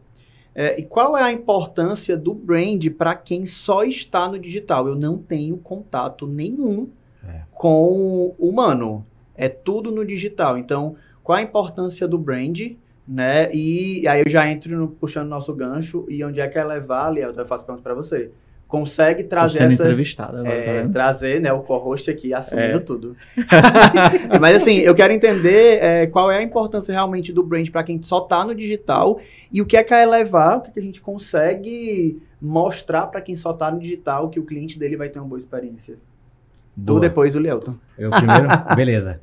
É, 0.54 0.80
e 0.80 0.84
qual 0.84 1.18
é 1.18 1.24
a 1.24 1.34
importância 1.34 2.16
do 2.16 2.34
brand 2.34 2.88
para 2.98 3.16
quem 3.16 3.46
só 3.46 3.84
está 3.84 4.30
no 4.30 4.40
digital? 4.40 4.88
Eu 4.88 4.96
não 4.96 5.18
tenho 5.18 5.58
contato 5.58 6.28
nenhum 6.28 6.88
é. 7.28 7.42
com 7.52 8.34
o 8.38 8.50
humano. 8.50 9.06
É 9.36 9.50
tudo 9.50 9.92
no 9.92 10.06
digital. 10.06 10.58
Então, 10.58 10.96
qual 11.24 11.38
a 11.38 11.42
importância 11.42 12.08
do 12.08 12.18
brand? 12.18 12.60
Né? 13.08 13.54
E 13.54 14.08
aí 14.08 14.22
eu 14.26 14.30
já 14.30 14.50
entro 14.50 14.76
no, 14.78 14.88
puxando 14.88 15.28
nosso 15.28 15.54
gancho 15.54 16.06
e 16.08 16.24
onde 16.24 16.40
é 16.40 16.48
que 16.48 16.58
é 16.58 16.64
levar, 16.64 17.12
Liel, 17.12 17.32
eu 17.32 17.46
faço 17.46 17.66
pergunta 17.66 17.84
para 17.84 17.94
você 17.94 18.32
consegue 18.76 19.24
trazer 19.24 19.60
sendo 19.60 19.74
essa 19.74 19.84
entrevistada 19.84 20.40
agora, 20.40 20.54
é, 20.54 20.82
tá 20.84 20.90
trazer 20.90 21.40
né 21.40 21.54
o 21.54 21.62
co-host 21.62 22.12
aqui 22.12 22.34
assumindo 22.34 22.78
é. 22.78 22.80
tudo. 22.80 23.16
Mas 24.42 24.62
assim 24.62 24.80
eu 24.80 24.94
quero 24.94 25.14
entender 25.14 25.82
é, 25.82 26.08
qual 26.08 26.30
é 26.30 26.40
a 26.40 26.44
importância 26.44 26.92
realmente 26.92 27.32
do 27.32 27.42
brand 27.42 27.70
para 27.70 27.84
quem 27.84 28.02
só 28.02 28.24
está 28.24 28.44
no 28.44 28.54
digital 28.54 29.20
e 29.52 29.62
o 29.62 29.66
que 29.66 29.78
é 29.78 29.84
que 29.84 29.94
é 29.94 30.06
levar 30.06 30.58
o 30.58 30.62
que, 30.62 30.70
é 30.70 30.74
que 30.74 30.80
a 30.80 30.84
gente 30.84 31.00
consegue 31.00 32.22
mostrar 32.42 33.08
para 33.08 33.22
quem 33.22 33.36
só 33.36 33.52
está 33.52 33.72
no 33.72 33.80
digital 33.80 34.30
que 34.30 34.40
o 34.40 34.44
cliente 34.44 34.78
dele 34.78 34.98
vai 34.98 35.08
ter 35.08 35.20
uma 35.20 35.28
boa 35.28 35.40
experiência? 35.40 35.96
Boa. 36.76 37.00
depois 37.00 37.34
o 37.36 37.40
Leuton. 37.40 37.76
Eu 37.98 38.12
primeiro? 38.12 38.48
Beleza. 38.76 39.22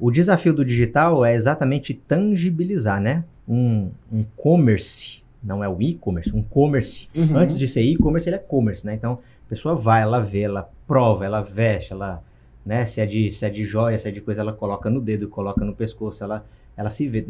O 0.00 0.10
desafio 0.10 0.54
do 0.54 0.64
digital 0.64 1.22
é 1.22 1.34
exatamente 1.34 1.92
tangibilizar 1.92 2.98
né 2.98 3.24
um, 3.46 3.90
um 4.10 4.24
commerce, 4.36 5.22
não 5.46 5.62
é 5.62 5.68
o 5.68 5.80
e-commerce, 5.80 6.34
um 6.34 6.42
commerce. 6.42 7.08
Uhum. 7.14 7.36
Antes 7.36 7.56
de 7.56 7.68
ser 7.68 7.82
e-commerce, 7.82 8.28
ele 8.28 8.36
é 8.36 8.40
commerce, 8.40 8.84
né? 8.84 8.94
Então, 8.94 9.20
a 9.46 9.48
pessoa 9.48 9.76
vai, 9.76 10.02
ela 10.02 10.18
vê, 10.18 10.40
ela 10.40 10.68
prova, 10.86 11.24
ela 11.24 11.40
veste, 11.40 11.92
ela, 11.92 12.22
né? 12.64 12.84
Se 12.84 13.00
é 13.00 13.06
de, 13.06 13.30
se 13.30 13.46
é 13.46 13.50
de 13.50 13.64
joia, 13.64 13.96
se 13.96 14.08
é 14.08 14.10
de 14.10 14.20
coisa, 14.20 14.40
ela 14.40 14.52
coloca 14.52 14.90
no 14.90 15.00
dedo, 15.00 15.28
coloca 15.28 15.64
no 15.64 15.72
pescoço, 15.72 16.24
ela, 16.24 16.44
ela 16.76 16.90
se 16.90 17.06
vê. 17.06 17.24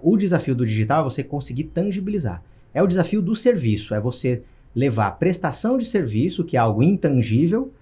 O 0.00 0.16
desafio 0.16 0.54
do 0.54 0.64
digital 0.64 1.00
é 1.00 1.04
você 1.04 1.24
conseguir 1.24 1.64
tangibilizar. 1.64 2.40
É 2.72 2.82
o 2.82 2.86
desafio 2.86 3.20
do 3.20 3.34
serviço, 3.34 3.94
é 3.94 4.00
você 4.00 4.42
levar 4.74 5.08
a 5.08 5.10
prestação 5.10 5.76
de 5.76 5.84
serviço, 5.84 6.44
que 6.44 6.56
é 6.56 6.60
algo 6.60 6.82
intangível, 6.82 7.72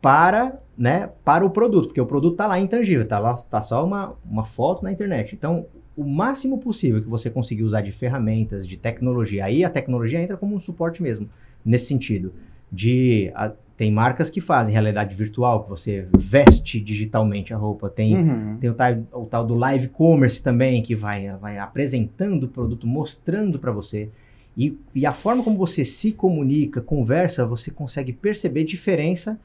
para, 0.00 0.58
né, 0.76 1.08
para 1.24 1.46
o 1.46 1.50
produto, 1.50 1.86
porque 1.86 2.00
o 2.00 2.06
produto 2.06 2.34
está 2.34 2.46
lá 2.46 2.58
intangível, 2.58 3.04
está 3.04 3.18
lá, 3.18 3.34
tá 3.34 3.62
só 3.62 3.84
uma, 3.84 4.12
uma 4.24 4.44
foto 4.44 4.84
na 4.84 4.92
internet. 4.92 5.34
Então, 5.34 5.66
o 5.96 6.04
máximo 6.04 6.58
possível 6.58 7.00
que 7.00 7.08
você 7.08 7.30
conseguir 7.30 7.62
usar 7.62 7.80
de 7.80 7.92
ferramentas, 7.92 8.66
de 8.66 8.76
tecnologia, 8.76 9.44
aí 9.44 9.64
a 9.64 9.70
tecnologia 9.70 10.20
entra 10.20 10.36
como 10.36 10.54
um 10.54 10.60
suporte 10.60 11.02
mesmo, 11.02 11.28
nesse 11.64 11.86
sentido. 11.86 12.32
De, 12.70 13.30
a, 13.34 13.52
tem 13.76 13.90
marcas 13.90 14.30
que 14.30 14.40
fazem 14.40 14.72
realidade 14.72 15.14
virtual, 15.14 15.64
que 15.64 15.70
você 15.70 16.06
veste 16.16 16.80
digitalmente 16.80 17.52
a 17.52 17.56
roupa. 17.56 17.88
Tem, 17.88 18.16
uhum. 18.16 18.56
tem 18.58 18.70
o, 18.70 18.74
tal, 18.74 18.92
o 19.12 19.26
tal 19.26 19.46
do 19.46 19.54
live 19.54 19.88
commerce 19.88 20.42
também, 20.42 20.82
que 20.82 20.94
vai, 20.94 21.28
vai 21.36 21.58
apresentando 21.58 22.44
o 22.44 22.48
produto, 22.48 22.86
mostrando 22.86 23.58
para 23.58 23.72
você. 23.72 24.10
E, 24.56 24.78
e 24.94 25.04
a 25.04 25.12
forma 25.12 25.42
como 25.42 25.56
você 25.56 25.84
se 25.84 26.12
comunica, 26.12 26.80
conversa, 26.80 27.44
você 27.44 27.70
consegue 27.70 28.12
perceber 28.12 28.64
diferença. 28.64 29.38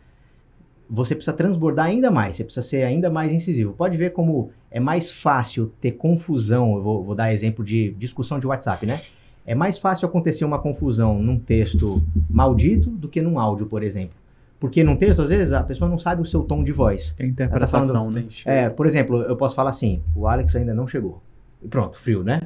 Você 0.90 1.14
precisa 1.14 1.36
transbordar 1.36 1.86
ainda 1.86 2.10
mais, 2.10 2.36
você 2.36 2.44
precisa 2.44 2.66
ser 2.66 2.84
ainda 2.84 3.10
mais 3.10 3.32
incisivo. 3.32 3.74
Pode 3.74 3.96
ver 3.96 4.12
como 4.12 4.50
é 4.72 4.80
mais 4.80 5.12
fácil 5.12 5.72
ter 5.80 5.92
confusão. 5.92 6.76
Eu 6.76 6.82
vou, 6.82 7.04
vou 7.04 7.16
dar 7.16 7.32
exemplo 7.32 7.64
de 7.64 7.92
discussão 7.92 8.40
de 8.40 8.48
WhatsApp, 8.48 8.86
né? 8.86 9.02
É 9.46 9.54
mais 9.54 9.78
fácil 9.78 10.08
acontecer 10.08 10.46
uma 10.46 10.60
confusão 10.60 11.20
num 11.20 11.38
texto 11.38 12.02
maldito 12.30 12.90
do 12.90 13.08
que 13.08 13.22
num 13.22 13.40
áudio, 13.40 13.66
por 13.68 13.84
exemplo. 13.84 14.16
Porque 14.60 14.84
num 14.84 14.96
texto, 14.96 15.22
às 15.22 15.30
vezes, 15.30 15.54
a 15.54 15.64
pessoa 15.64 15.90
não 15.90 15.98
sabe 15.98 16.22
o 16.22 16.26
seu 16.26 16.44
tom 16.44 16.64
de 16.64 16.72
voz. 16.72 17.16
É 17.18 17.26
interpretação, 17.26 17.82
tá 17.82 17.88
falando, 17.88 18.14
né? 18.14 18.26
É, 18.46 18.70
por 18.70 18.86
exemplo, 18.86 19.22
eu 19.22 19.36
posso 19.36 19.56
falar 19.56 19.70
assim, 19.70 20.02
o 20.14 20.28
Alex 20.28 20.56
ainda 20.56 20.74
não 20.74 20.88
chegou. 20.88 21.22
E 21.64 21.68
pronto, 21.68 21.98
frio, 21.98 22.24
né? 22.24 22.42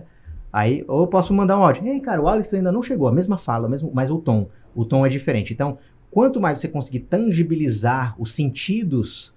Aí, 0.51 0.85
ou 0.87 1.01
eu 1.01 1.07
posso 1.07 1.33
mandar 1.33 1.57
um 1.57 1.63
áudio. 1.63 1.85
Ei, 1.87 1.99
cara, 1.99 2.21
o 2.21 2.27
Alex 2.27 2.53
ainda 2.53 2.71
não 2.71 2.83
chegou. 2.83 3.07
A 3.07 3.11
mesma 3.11 3.37
fala, 3.37 3.67
mesmo, 3.67 3.89
mas 3.91 4.11
o 4.11 4.19
tom. 4.19 4.47
O 4.75 4.85
tom 4.85 5.05
é 5.05 5.09
diferente. 5.09 5.51
Então, 5.51 5.79
quanto 6.13 6.39
mais 6.39 6.59
você 6.59 6.67
conseguir 6.67 6.99
tangibilizar 6.99 8.15
os 8.19 8.33
sentidos, 8.33 9.33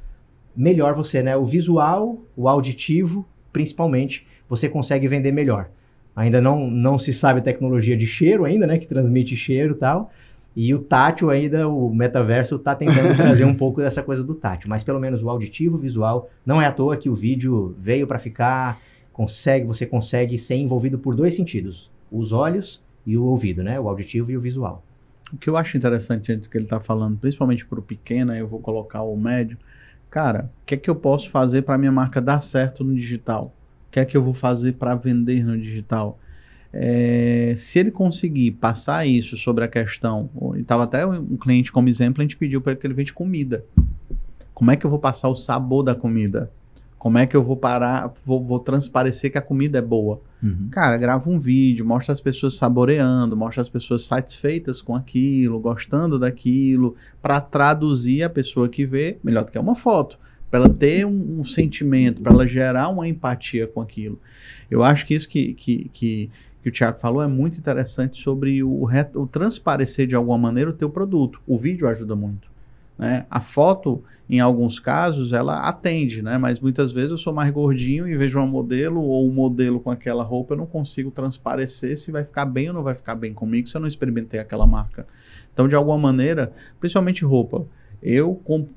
melhor 0.55 0.95
você, 0.95 1.23
né? 1.23 1.37
O 1.37 1.45
visual, 1.45 2.19
o 2.37 2.49
auditivo, 2.49 3.27
principalmente, 3.53 4.27
você 4.49 4.69
consegue 4.69 5.09
vender 5.09 5.33
melhor. 5.33 5.71
Ainda 6.15 6.41
não, 6.41 6.71
não 6.71 6.99
se 6.99 7.13
sabe 7.13 7.41
tecnologia 7.41 7.97
de 7.97 8.07
cheiro 8.07 8.45
ainda, 8.45 8.67
né? 8.67 8.79
Que 8.79 8.87
transmite 8.87 9.35
cheiro 9.35 9.75
e 9.75 9.79
tal. 9.79 10.11
E 10.55 10.75
o 10.75 10.79
tátil 10.79 11.31
ainda, 11.31 11.69
o 11.69 11.95
metaverso 11.95 12.57
está 12.57 12.75
tentando 12.75 13.17
trazer 13.17 13.45
um 13.45 13.55
pouco 13.55 13.81
dessa 13.81 14.03
coisa 14.03 14.23
do 14.23 14.35
tátil. 14.35 14.69
Mas 14.69 14.85
pelo 14.85 15.01
menos 15.01 15.23
o 15.23 15.31
auditivo, 15.31 15.77
o 15.77 15.81
visual, 15.81 16.31
não 16.45 16.61
é 16.61 16.67
à 16.67 16.73
toa 16.73 16.97
que 16.97 17.09
o 17.09 17.15
vídeo 17.15 17.75
veio 17.79 18.07
para 18.07 18.19
ficar 18.19 18.81
consegue, 19.13 19.65
você 19.65 19.87
consegue 19.87 20.37
ser 20.37 20.57
envolvido 20.57 20.99
por 20.99 21.15
dois 21.15 21.35
sentidos, 21.35 21.91
os 22.13 22.33
olhos 22.33 22.85
e 23.07 23.17
o 23.17 23.25
ouvido, 23.25 23.63
né? 23.63 23.81
O 23.81 23.89
auditivo 23.89 24.31
e 24.31 24.37
o 24.37 24.41
visual. 24.41 24.83
O 25.33 25.37
que 25.37 25.51
eu 25.51 25.57
acho 25.57 25.77
interessante 25.77 26.33
antes 26.33 26.47
que 26.47 26.57
ele 26.57 26.65
está 26.65 26.79
falando, 26.79 27.19
principalmente 27.19 27.67
para 27.67 27.81
o 27.81 27.83
pequeno, 27.83 28.35
eu 28.35 28.47
vou 28.47 28.61
colocar 28.61 29.03
o 29.03 29.17
médio. 29.17 29.59
Cara, 30.09 30.51
o 30.63 30.67
que 30.67 30.75
é 30.75 30.79
que 30.79 30.89
eu 30.89 30.95
posso 30.95 31.31
fazer 31.31 31.63
para 31.63 31.77
minha 31.77 31.91
marca 31.91 32.21
dar 32.21 32.41
certo 32.41 32.85
no 32.85 32.95
digital? 32.95 33.53
O 33.89 33.91
que 33.91 34.01
é 34.01 34.05
que 34.05 34.17
eu 34.17 34.23
vou 34.23 34.35
fazer 34.35 34.75
para 34.75 34.95
vender 34.95 35.45
no 35.45 35.59
digital? 35.59 36.19
É, 36.73 37.55
se 37.57 37.79
ele 37.79 37.91
conseguir 37.91 38.53
passar 38.53 39.07
isso 39.07 39.37
sobre 39.37 39.65
a 39.65 39.69
questão, 39.69 40.31
estava 40.57 40.85
até 40.85 41.07
um 41.07 41.37
cliente 41.37 41.73
como 41.73 41.89
exemplo, 41.89 42.21
a 42.21 42.25
gente 42.25 42.37
pediu 42.37 42.61
para 42.61 42.73
ele 42.73 42.81
que 42.81 42.87
ele 42.87 42.95
vende 42.95 43.13
comida. 43.13 43.65
Como 44.55 44.71
é 44.71 44.77
que 44.77 44.87
eu 44.87 44.91
vou 44.91 44.99
passar 44.99 45.29
o 45.29 45.35
sabor 45.35 45.83
da 45.83 45.95
comida? 45.95 46.51
Como 46.99 47.19
é 47.19 47.27
que 47.27 47.37
eu 47.37 47.43
vou 47.43 47.57
parar, 47.57 48.13
vou, 48.25 48.43
vou 48.43 48.59
transparecer 48.59 49.31
que 49.31 49.39
a 49.39 49.43
comida 49.43 49.79
é 49.79 49.83
boa? 49.83 50.21
Uhum. 50.43 50.69
Cara, 50.71 50.97
grava 50.97 51.29
um 51.29 51.39
vídeo, 51.39 51.85
mostra 51.85 52.13
as 52.13 52.21
pessoas 52.21 52.57
saboreando, 52.57 53.37
mostra 53.37 53.61
as 53.61 53.69
pessoas 53.69 54.05
satisfeitas 54.05 54.81
com 54.81 54.95
aquilo, 54.95 55.61
gostando 55.61 56.19
daquilo, 56.19 56.97
para 57.21 57.41
traduzir 57.41 58.23
a 58.23 58.31
pessoa 58.31 58.69
que 58.69 58.87
vê, 58.87 59.19
melhor 59.23 59.45
do 59.45 59.53
que 59.53 59.59
uma 59.59 59.75
foto, 59.75 60.19
para 60.51 60.61
ela 60.61 60.69
ter 60.69 61.05
um, 61.05 61.41
um 61.41 61.45
sentimento, 61.45 62.23
para 62.23 62.33
ela 62.33 62.47
gerar 62.47 62.89
uma 62.89 63.07
empatia 63.07 63.67
com 63.67 63.81
aquilo. 63.81 64.19
Eu 64.71 64.83
acho 64.83 65.07
que 65.07 65.15
isso 65.15 65.29
que, 65.29 65.53
que, 65.55 65.91
que, 65.93 66.31
que 66.63 66.69
o 66.69 66.73
Thiago 66.73 66.99
falou 66.99 67.23
é 67.23 67.27
muito 67.27 67.59
interessante 67.59 68.23
sobre 68.23 68.63
o, 68.63 68.89
o 69.15 69.27
transparecer 69.27 70.07
de 70.07 70.15
alguma 70.15 70.39
maneira 70.39 70.71
o 70.71 70.75
teu 70.75 70.89
produto. 70.89 71.41
O 71.47 71.59
vídeo 71.59 71.87
ajuda 71.89 72.17
muito. 72.17 72.56
Né? 72.99 73.27
A 73.31 73.41
foto, 73.41 74.03
em 74.29 74.41
alguns 74.41 74.79
casos, 74.79 75.33
ela 75.33 75.69
atende, 75.69 76.23
né? 76.23 76.39
mas 76.39 76.59
muitas 76.61 76.93
vezes 76.93 77.11
eu 77.11 77.19
sou 77.19 77.33
mais 77.33 77.53
gordinho 77.53 78.09
e 78.09 78.17
vejo 78.17 78.39
um 78.39 78.47
modelo 78.47 79.01
ou 79.01 79.29
um 79.29 79.33
modelo 79.33 79.81
com 79.81 79.91
aquela 79.91 80.23
roupa, 80.23 80.55
eu 80.55 80.59
não 80.59 80.67
consigo 80.67 81.11
transparecer 81.11 81.99
se 81.99 82.11
vai 82.11 82.25
ficar 82.25 82.47
bem 82.47 82.69
ou 82.69 82.75
não 82.75 82.83
vai 82.83 82.95
ficar 82.95 83.15
bem 83.15 83.33
comigo 83.33 83.69
se 83.69 83.77
eu 83.77 83.81
não 83.81 83.89
experimentei 83.89 84.41
aquela 84.41 84.67
marca. 84.67 85.07
Então, 85.53 85.69
de 85.69 85.75
alguma 85.75 85.99
maneira, 85.99 86.53
principalmente 86.81 87.25
roupa, 87.25 87.67
eu 88.03 88.35
comp 88.45 88.69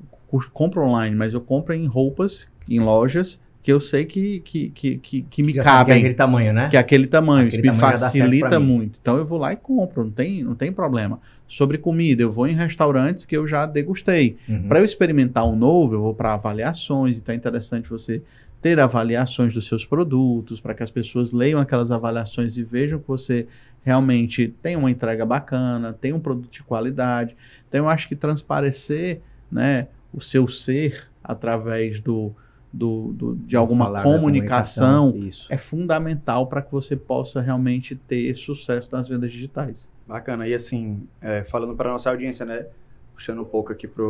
compro 0.52 0.82
online, 0.82 1.16
mas 1.16 1.34
eu 1.34 1.40
compro 1.40 1.74
em 1.74 1.86
roupas, 1.86 2.46
em 2.68 2.78
lojas 2.78 3.40
que 3.62 3.72
eu 3.72 3.80
sei 3.80 4.04
que, 4.04 4.40
que, 4.40 4.70
que, 4.70 4.96
que, 4.98 5.22
que 5.22 5.42
me 5.42 5.52
cabem. 5.52 5.86
Que 5.86 5.92
é 5.92 5.96
aquele 5.96 6.14
tamanho, 6.14 6.52
né? 6.52 6.68
Que 6.68 6.76
é 6.76 6.80
aquele 6.80 7.06
tamanho, 7.06 7.48
aquele 7.48 7.68
isso 7.68 7.78
tamanho 7.78 7.92
me 7.92 7.98
facilita 7.98 8.60
muito. 8.60 8.98
Então 9.02 9.16
eu 9.18 9.26
vou 9.26 9.38
lá 9.38 9.52
e 9.52 9.56
compro, 9.56 10.04
não 10.04 10.10
tem, 10.10 10.42
não 10.42 10.54
tem 10.54 10.72
problema 10.72 11.20
sobre 11.50 11.76
comida. 11.78 12.22
Eu 12.22 12.30
vou 12.30 12.46
em 12.46 12.54
restaurantes 12.54 13.24
que 13.24 13.36
eu 13.36 13.46
já 13.46 13.66
degustei. 13.66 14.36
Uhum. 14.48 14.68
Para 14.68 14.78
eu 14.78 14.84
experimentar 14.84 15.44
um 15.44 15.56
novo, 15.56 15.94
eu 15.94 16.00
vou 16.00 16.14
para 16.14 16.34
avaliações. 16.34 17.18
Então 17.18 17.32
é 17.34 17.36
interessante 17.36 17.90
você 17.90 18.22
ter 18.62 18.78
avaliações 18.78 19.52
dos 19.52 19.66
seus 19.66 19.84
produtos, 19.84 20.60
para 20.60 20.74
que 20.74 20.82
as 20.82 20.90
pessoas 20.90 21.32
leiam 21.32 21.58
aquelas 21.58 21.90
avaliações 21.90 22.56
e 22.56 22.62
vejam 22.62 23.00
que 23.00 23.08
você 23.08 23.48
realmente 23.82 24.54
tem 24.62 24.76
uma 24.76 24.90
entrega 24.90 25.26
bacana, 25.26 25.92
tem 25.92 26.12
um 26.12 26.20
produto 26.20 26.52
de 26.52 26.62
qualidade. 26.62 27.34
Então 27.68 27.86
eu 27.86 27.88
acho 27.88 28.06
que 28.06 28.14
transparecer 28.14 29.20
né, 29.50 29.88
o 30.12 30.20
seu 30.20 30.46
ser 30.46 31.08
através 31.24 31.98
do, 31.98 32.32
do, 32.72 33.12
do 33.12 33.34
de 33.34 33.56
alguma 33.56 33.86
comunicação, 34.02 35.10
comunicação 35.10 35.46
é 35.48 35.56
fundamental 35.56 36.46
para 36.46 36.62
que 36.62 36.70
você 36.70 36.94
possa 36.94 37.40
realmente 37.40 37.96
ter 37.96 38.36
sucesso 38.36 38.88
nas 38.92 39.08
vendas 39.08 39.32
digitais. 39.32 39.88
Bacana. 40.10 40.48
E 40.48 40.52
assim, 40.52 41.06
é, 41.22 41.44
falando 41.44 41.76
para 41.76 41.88
nossa 41.88 42.10
audiência, 42.10 42.44
né? 42.44 42.66
Puxando 43.14 43.42
um 43.42 43.44
pouco 43.44 43.70
aqui 43.70 43.86
para 43.86 44.02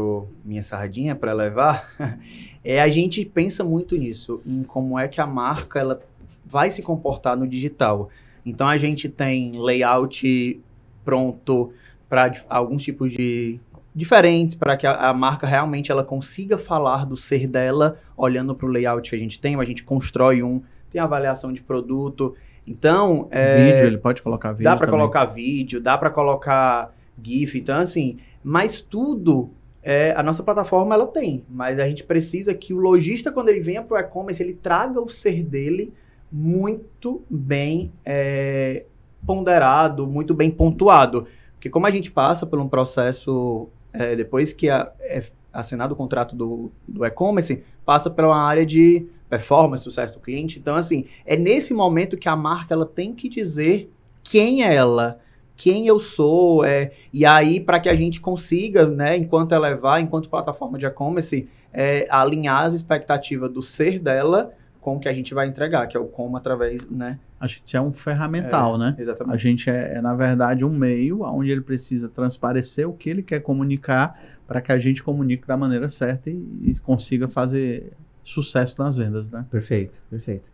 minha 0.42 0.62
sardinha 0.62 1.14
para 1.14 1.34
levar, 1.34 1.90
é 2.64 2.80
a 2.80 2.88
gente 2.88 3.22
pensa 3.22 3.62
muito 3.62 3.96
nisso, 3.96 4.40
em 4.46 4.62
como 4.62 4.98
é 4.98 5.08
que 5.08 5.20
a 5.20 5.26
marca 5.26 5.78
ela 5.78 6.00
vai 6.46 6.70
se 6.70 6.80
comportar 6.82 7.36
no 7.36 7.46
digital. 7.46 8.08
Então 8.46 8.66
a 8.66 8.78
gente 8.78 9.10
tem 9.10 9.60
layout 9.60 10.58
pronto 11.04 11.70
para 12.08 12.32
alguns 12.48 12.82
tipos 12.82 13.12
de 13.12 13.60
diferentes 13.94 14.54
para 14.54 14.78
que 14.78 14.86
a, 14.86 15.10
a, 15.10 15.12
marca 15.12 15.46
realmente 15.46 15.92
ela 15.92 16.04
consiga 16.04 16.56
falar 16.56 17.04
do 17.04 17.16
ser 17.16 17.46
dela 17.46 17.98
olhando 18.16 18.54
para 18.54 18.66
o 18.66 18.70
layout 18.70 19.10
que 19.10 19.16
a 19.16 19.18
gente 19.18 19.38
tem. 19.38 19.54
A 19.54 19.64
gente 19.66 19.82
constrói 19.82 20.42
um, 20.42 20.62
tem 20.90 20.98
avaliação 20.98 21.52
de 21.52 21.60
produto. 21.60 22.34
Então, 22.70 23.26
é, 23.32 23.72
vídeo, 23.72 23.86
ele 23.88 23.98
pode 23.98 24.22
colocar 24.22 24.52
vídeo. 24.52 24.64
Dá 24.64 24.76
para 24.76 24.86
colocar 24.86 25.24
vídeo, 25.24 25.80
dá 25.80 25.98
para 25.98 26.08
colocar 26.08 26.94
GIF. 27.20 27.58
Então, 27.58 27.80
assim, 27.80 28.18
mas 28.44 28.80
tudo 28.80 29.50
é, 29.82 30.14
a 30.16 30.22
nossa 30.22 30.40
plataforma 30.44 30.94
ela 30.94 31.08
tem, 31.08 31.44
mas 31.48 31.80
a 31.80 31.88
gente 31.88 32.04
precisa 32.04 32.54
que 32.54 32.72
o 32.72 32.78
lojista, 32.78 33.32
quando 33.32 33.48
ele 33.48 33.60
venha 33.60 33.82
para 33.82 33.96
o 33.96 33.98
e-commerce, 33.98 34.40
ele 34.40 34.54
traga 34.54 35.00
o 35.00 35.10
ser 35.10 35.42
dele 35.42 35.92
muito 36.30 37.24
bem 37.28 37.90
é, 38.04 38.84
ponderado, 39.26 40.06
muito 40.06 40.32
bem 40.32 40.48
pontuado. 40.48 41.26
Porque 41.54 41.68
como 41.68 41.88
a 41.88 41.90
gente 41.90 42.08
passa 42.12 42.46
por 42.46 42.60
um 42.60 42.68
processo, 42.68 43.68
é, 43.92 44.14
depois 44.14 44.52
que 44.52 44.70
é 44.70 45.24
assinado 45.52 45.94
o 45.94 45.96
contrato 45.96 46.36
do, 46.36 46.70
do 46.86 47.04
e-commerce, 47.04 47.64
passa 47.84 48.08
pela 48.08 48.40
área 48.40 48.64
de 48.64 49.08
performance, 49.30 49.84
sucesso 49.84 50.18
do 50.18 50.22
cliente. 50.22 50.58
Então, 50.58 50.74
assim, 50.74 51.06
é 51.24 51.36
nesse 51.36 51.72
momento 51.72 52.16
que 52.16 52.28
a 52.28 52.36
marca 52.36 52.74
ela 52.74 52.84
tem 52.84 53.14
que 53.14 53.28
dizer 53.28 53.90
quem 54.22 54.64
é 54.64 54.74
ela, 54.74 55.20
quem 55.56 55.86
eu 55.86 56.00
sou, 56.00 56.64
é, 56.64 56.92
e 57.12 57.24
aí 57.24 57.60
para 57.60 57.78
que 57.78 57.88
a 57.88 57.94
gente 57.94 58.20
consiga, 58.20 58.86
né, 58.86 59.16
enquanto 59.16 59.52
elevar, 59.52 60.00
enquanto 60.00 60.28
plataforma 60.28 60.78
de 60.78 60.84
e-commerce, 60.84 61.48
é, 61.72 62.06
alinhar 62.10 62.64
as 62.64 62.74
expectativas 62.74 63.50
do 63.50 63.62
ser 63.62 63.98
dela 63.98 64.52
com 64.80 64.96
o 64.96 65.00
que 65.00 65.08
a 65.08 65.12
gente 65.12 65.34
vai 65.34 65.46
entregar, 65.46 65.86
que 65.86 65.96
é 65.96 66.00
o 66.00 66.06
como 66.06 66.36
através, 66.36 66.88
né? 66.90 67.18
A 67.38 67.46
gente 67.46 67.76
é 67.76 67.80
um 67.80 67.92
ferramental, 67.92 68.76
é, 68.76 68.78
né? 68.78 68.96
Exatamente. 68.98 69.34
A 69.34 69.38
gente 69.38 69.70
é, 69.70 69.94
é, 69.96 70.00
na 70.00 70.14
verdade, 70.14 70.64
um 70.64 70.70
meio 70.70 71.22
onde 71.22 71.50
ele 71.50 71.60
precisa 71.60 72.08
transparecer 72.08 72.88
o 72.88 72.92
que 72.92 73.10
ele 73.10 73.22
quer 73.22 73.40
comunicar 73.40 74.18
para 74.46 74.60
que 74.60 74.72
a 74.72 74.78
gente 74.78 75.02
comunique 75.02 75.46
da 75.46 75.56
maneira 75.56 75.88
certa 75.88 76.30
e, 76.30 76.42
e 76.64 76.78
consiga 76.80 77.28
fazer 77.28 77.92
sucesso 78.24 78.80
nas 78.82 78.96
vendas, 78.96 79.30
né? 79.30 79.46
Perfeito, 79.50 80.00
perfeito. 80.10 80.44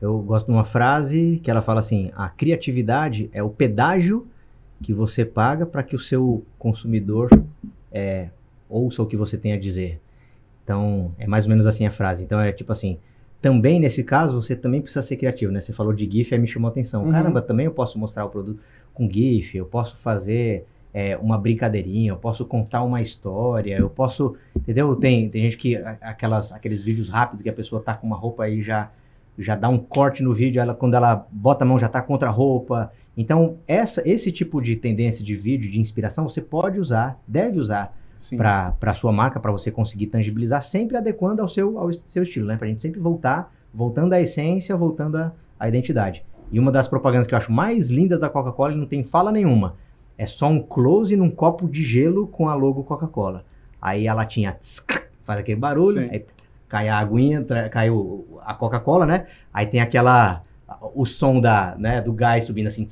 Eu 0.00 0.18
gosto 0.20 0.46
de 0.46 0.52
uma 0.52 0.64
frase 0.64 1.40
que 1.42 1.50
ela 1.50 1.62
fala 1.62 1.80
assim: 1.80 2.10
a 2.16 2.28
criatividade 2.28 3.28
é 3.32 3.42
o 3.42 3.50
pedágio 3.50 4.26
que 4.82 4.94
você 4.94 5.24
paga 5.24 5.66
para 5.66 5.82
que 5.82 5.94
o 5.94 5.98
seu 5.98 6.42
consumidor 6.58 7.28
é, 7.92 8.28
ouça 8.68 9.02
o 9.02 9.06
que 9.06 9.16
você 9.16 9.36
tem 9.36 9.52
a 9.52 9.58
dizer. 9.58 10.00
Então, 10.64 11.12
é 11.18 11.26
mais 11.26 11.44
ou 11.44 11.50
menos 11.50 11.66
assim 11.66 11.86
a 11.86 11.90
frase. 11.90 12.24
Então, 12.24 12.40
é 12.40 12.52
tipo 12.52 12.72
assim, 12.72 12.98
também 13.42 13.78
nesse 13.78 14.04
caso, 14.04 14.40
você 14.40 14.56
também 14.56 14.80
precisa 14.80 15.02
ser 15.02 15.16
criativo, 15.16 15.52
né? 15.52 15.60
Você 15.60 15.72
falou 15.72 15.92
de 15.92 16.08
GIF, 16.10 16.32
aí 16.32 16.40
me 16.40 16.46
chamou 16.46 16.68
a 16.68 16.70
atenção. 16.70 17.04
Uhum. 17.04 17.10
Caramba, 17.10 17.42
também 17.42 17.66
eu 17.66 17.72
posso 17.72 17.98
mostrar 17.98 18.24
o 18.24 18.30
produto 18.30 18.60
com 18.94 19.10
GIF, 19.10 19.56
eu 19.56 19.66
posso 19.66 19.96
fazer 19.96 20.64
é, 20.92 21.16
uma 21.16 21.38
brincadeirinha, 21.38 22.10
eu 22.10 22.16
posso 22.16 22.44
contar 22.44 22.82
uma 22.82 23.00
história, 23.00 23.76
eu 23.78 23.88
posso, 23.88 24.36
entendeu? 24.56 24.94
Tem, 24.96 25.28
tem 25.28 25.42
gente 25.42 25.56
que, 25.56 25.76
aquelas, 26.00 26.52
aqueles 26.52 26.82
vídeos 26.82 27.08
rápidos 27.08 27.42
que 27.42 27.48
a 27.48 27.52
pessoa 27.52 27.80
tá 27.80 27.94
com 27.94 28.06
uma 28.06 28.16
roupa 28.16 28.44
aí 28.44 28.62
já 28.62 28.90
já 29.38 29.56
dá 29.56 29.68
um 29.68 29.78
corte 29.78 30.22
no 30.22 30.34
vídeo, 30.34 30.60
ela 30.60 30.74
quando 30.74 30.94
ela 30.94 31.26
bota 31.30 31.64
a 31.64 31.66
mão 31.66 31.78
já 31.78 31.88
tá 31.88 32.02
contra 32.02 32.28
a 32.28 32.32
roupa. 32.32 32.92
Então, 33.16 33.56
essa, 33.66 34.06
esse 34.06 34.30
tipo 34.30 34.60
de 34.60 34.76
tendência 34.76 35.24
de 35.24 35.34
vídeo, 35.34 35.70
de 35.70 35.80
inspiração, 35.80 36.28
você 36.28 36.42
pode 36.42 36.78
usar, 36.78 37.18
deve 37.26 37.58
usar 37.58 37.96
para 38.36 38.76
a 38.82 38.94
sua 38.94 39.12
marca, 39.12 39.40
para 39.40 39.50
você 39.50 39.70
conseguir 39.70 40.08
tangibilizar, 40.08 40.62
sempre 40.62 40.96
adequando 40.96 41.40
ao 41.40 41.48
seu, 41.48 41.78
ao 41.78 41.92
seu 41.92 42.22
estilo, 42.22 42.46
né? 42.46 42.56
Para 42.56 42.66
a 42.66 42.70
gente 42.70 42.82
sempre 42.82 43.00
voltar, 43.00 43.52
voltando 43.72 44.12
à 44.12 44.20
essência, 44.20 44.76
voltando 44.76 45.16
à, 45.16 45.32
à 45.58 45.68
identidade. 45.68 46.22
E 46.52 46.58
uma 46.58 46.70
das 46.70 46.86
propagandas 46.86 47.26
que 47.26 47.34
eu 47.34 47.38
acho 47.38 47.50
mais 47.50 47.88
lindas 47.88 48.20
da 48.20 48.28
Coca-Cola, 48.28 48.74
não 48.74 48.86
tem 48.86 49.02
fala 49.02 49.32
nenhuma, 49.32 49.76
é 50.20 50.26
só 50.26 50.48
um 50.48 50.60
close 50.60 51.16
num 51.16 51.30
copo 51.30 51.66
de 51.66 51.82
gelo 51.82 52.26
com 52.26 52.46
a 52.46 52.54
logo 52.54 52.84
Coca-Cola. 52.84 53.42
Aí 53.80 54.06
a 54.06 54.12
latinha 54.12 54.54
faz 55.24 55.40
aquele 55.40 55.58
barulho, 55.58 55.98
Sim. 55.98 56.10
aí 56.10 56.26
cai 56.68 56.90
a 56.90 56.98
aguinha, 56.98 57.42
cai 57.70 57.88
a 58.42 58.52
Coca-Cola, 58.52 59.06
né? 59.06 59.28
Aí 59.50 59.64
tem 59.64 59.80
aquela 59.80 60.42
o 60.94 61.06
som 61.06 61.40
da, 61.40 61.74
né, 61.78 62.02
do 62.02 62.12
gás 62.12 62.44
subindo 62.44 62.66
assim, 62.66 62.86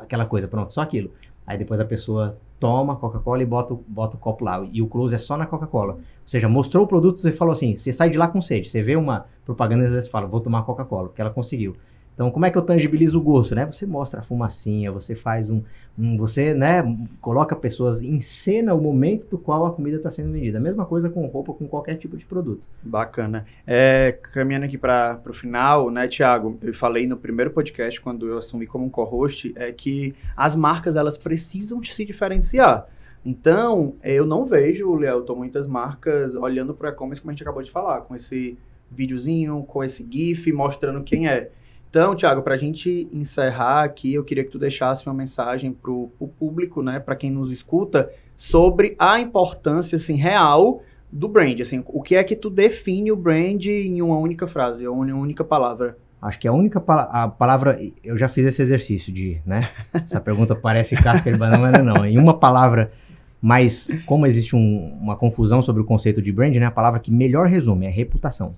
aquela 0.00 0.24
coisa, 0.24 0.46
pronto, 0.46 0.72
só 0.72 0.82
aquilo. 0.82 1.10
Aí 1.44 1.58
depois 1.58 1.80
a 1.80 1.84
pessoa 1.84 2.38
toma 2.60 2.92
a 2.92 2.96
Coca-Cola 2.96 3.42
e 3.42 3.46
bota, 3.46 3.76
bota 3.88 4.16
o 4.16 4.20
copo 4.20 4.44
lá. 4.44 4.64
E 4.72 4.80
o 4.80 4.86
close 4.86 5.16
é 5.16 5.18
só 5.18 5.36
na 5.36 5.46
Coca-Cola. 5.46 5.94
Ou 5.94 6.00
seja, 6.24 6.48
mostrou 6.48 6.84
o 6.84 6.86
produto, 6.86 7.20
você 7.20 7.32
falou 7.32 7.50
assim, 7.50 7.76
você 7.76 7.92
sai 7.92 8.08
de 8.08 8.16
lá 8.16 8.28
com 8.28 8.40
sede. 8.40 8.70
Você 8.70 8.80
vê 8.84 8.94
uma 8.94 9.26
propaganda 9.44 9.82
e 9.82 9.86
às 9.86 9.92
vezes 9.92 10.08
fala, 10.08 10.28
vou 10.28 10.40
tomar 10.40 10.62
Coca-Cola, 10.62 11.08
porque 11.08 11.20
ela 11.20 11.30
conseguiu. 11.30 11.74
Então, 12.16 12.30
como 12.30 12.46
é 12.46 12.50
que 12.50 12.56
eu 12.56 12.62
tangibilizo 12.62 13.18
o 13.18 13.22
gosto, 13.22 13.54
né? 13.54 13.66
Você 13.66 13.84
mostra 13.84 14.20
a 14.20 14.22
fumacinha, 14.22 14.90
você 14.90 15.14
faz 15.14 15.50
um, 15.50 15.62
um 15.98 16.16
você, 16.16 16.54
né, 16.54 16.82
coloca 17.20 17.54
pessoas 17.54 18.00
em 18.00 18.20
cena 18.20 18.72
o 18.72 18.80
momento 18.80 19.26
do 19.28 19.36
qual 19.36 19.66
a 19.66 19.70
comida 19.70 19.98
está 19.98 20.10
sendo 20.10 20.32
vendida. 20.32 20.56
A 20.56 20.60
mesma 20.60 20.86
coisa 20.86 21.10
com 21.10 21.26
roupa, 21.26 21.52
com 21.52 21.68
qualquer 21.68 21.96
tipo 21.96 22.16
de 22.16 22.24
produto. 22.24 22.66
Bacana. 22.82 23.44
É, 23.66 24.12
caminhando 24.32 24.64
aqui 24.64 24.78
para 24.78 25.20
o 25.28 25.34
final, 25.34 25.90
né, 25.90 26.08
Tiago? 26.08 26.58
Eu 26.62 26.72
falei 26.72 27.06
no 27.06 27.18
primeiro 27.18 27.50
podcast 27.50 28.00
quando 28.00 28.26
eu 28.26 28.38
assumi 28.38 28.66
como 28.66 28.88
co-host 28.88 29.52
é 29.54 29.70
que 29.70 30.14
as 30.34 30.56
marcas 30.56 30.96
elas 30.96 31.18
precisam 31.18 31.84
se 31.84 32.02
diferenciar. 32.02 32.86
Então, 33.22 33.94
eu 34.02 34.24
não 34.24 34.46
vejo, 34.46 34.94
Leelton, 34.94 35.34
muitas 35.34 35.66
marcas 35.66 36.34
olhando 36.34 36.72
para 36.72 36.88
e-commerce 36.88 37.20
como 37.20 37.30
a 37.30 37.34
gente 37.34 37.42
acabou 37.42 37.62
de 37.62 37.70
falar, 37.70 38.02
com 38.02 38.16
esse 38.16 38.56
videozinho, 38.90 39.64
com 39.64 39.84
esse 39.84 40.06
GIF 40.08 40.50
mostrando 40.52 41.02
quem 41.02 41.28
é. 41.28 41.50
Então, 41.96 42.14
Thiago, 42.14 42.42
para 42.42 42.52
a 42.52 42.58
gente 42.58 43.08
encerrar 43.10 43.82
aqui, 43.82 44.12
eu 44.12 44.22
queria 44.22 44.44
que 44.44 44.50
tu 44.50 44.58
deixasse 44.58 45.06
uma 45.06 45.14
mensagem 45.14 45.72
para 45.72 45.90
o 45.90 46.30
público, 46.38 46.82
né, 46.82 47.00
para 47.00 47.16
quem 47.16 47.30
nos 47.30 47.50
escuta, 47.50 48.10
sobre 48.36 48.94
a 48.98 49.18
importância 49.18 49.96
assim, 49.96 50.14
real 50.14 50.82
do 51.10 51.26
brand. 51.26 51.58
Assim, 51.58 51.82
o 51.86 52.02
que 52.02 52.14
é 52.14 52.22
que 52.22 52.36
tu 52.36 52.50
define 52.50 53.10
o 53.10 53.16
brand 53.16 53.64
em 53.64 54.02
uma 54.02 54.18
única 54.18 54.46
frase, 54.46 54.86
uma 54.86 55.06
única 55.06 55.42
palavra? 55.42 55.96
Acho 56.20 56.38
que 56.38 56.46
a 56.46 56.52
única 56.52 56.84
a 56.86 57.28
palavra, 57.28 57.80
eu 58.04 58.18
já 58.18 58.28
fiz 58.28 58.44
esse 58.44 58.60
exercício 58.60 59.10
de, 59.10 59.40
né? 59.46 59.70
Essa 59.94 60.20
pergunta 60.20 60.54
parece 60.54 60.96
casca 60.96 61.32
de 61.32 61.38
banana, 61.38 61.78
não. 61.82 62.04
Em 62.04 62.18
uma 62.18 62.38
palavra, 62.38 62.92
mas 63.40 63.88
como 64.04 64.26
existe 64.26 64.54
um, 64.54 64.98
uma 65.00 65.16
confusão 65.16 65.62
sobre 65.62 65.80
o 65.80 65.84
conceito 65.86 66.20
de 66.20 66.30
brand, 66.30 66.54
né? 66.56 66.66
A 66.66 66.70
palavra 66.70 67.00
que 67.00 67.10
melhor 67.10 67.46
resume 67.46 67.86
é 67.86 67.90
reputação. 67.90 68.54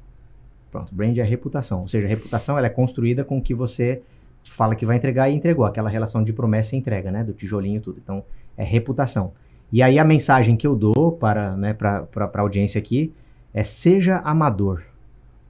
Pronto, 0.78 0.94
brand 0.94 1.18
é 1.18 1.22
reputação. 1.22 1.80
Ou 1.80 1.88
seja, 1.88 2.06
a 2.06 2.08
reputação 2.08 2.56
ela 2.56 2.66
é 2.66 2.70
construída 2.70 3.24
com 3.24 3.38
o 3.38 3.42
que 3.42 3.54
você 3.54 4.02
fala 4.44 4.74
que 4.74 4.86
vai 4.86 4.96
entregar 4.96 5.28
e 5.28 5.34
entregou. 5.34 5.64
Aquela 5.64 5.90
relação 5.90 6.22
de 6.22 6.32
promessa 6.32 6.74
e 6.74 6.78
entrega, 6.78 7.10
né? 7.10 7.24
Do 7.24 7.32
tijolinho 7.32 7.78
e 7.78 7.80
tudo. 7.80 8.00
Então, 8.02 8.24
é 8.56 8.64
reputação. 8.64 9.32
E 9.72 9.82
aí 9.82 9.98
a 9.98 10.04
mensagem 10.04 10.56
que 10.56 10.66
eu 10.66 10.74
dou 10.74 11.12
para 11.12 11.56
né, 11.56 11.76
a 11.80 12.40
audiência 12.40 12.78
aqui 12.78 13.12
é 13.52 13.62
seja 13.62 14.18
amador. 14.18 14.82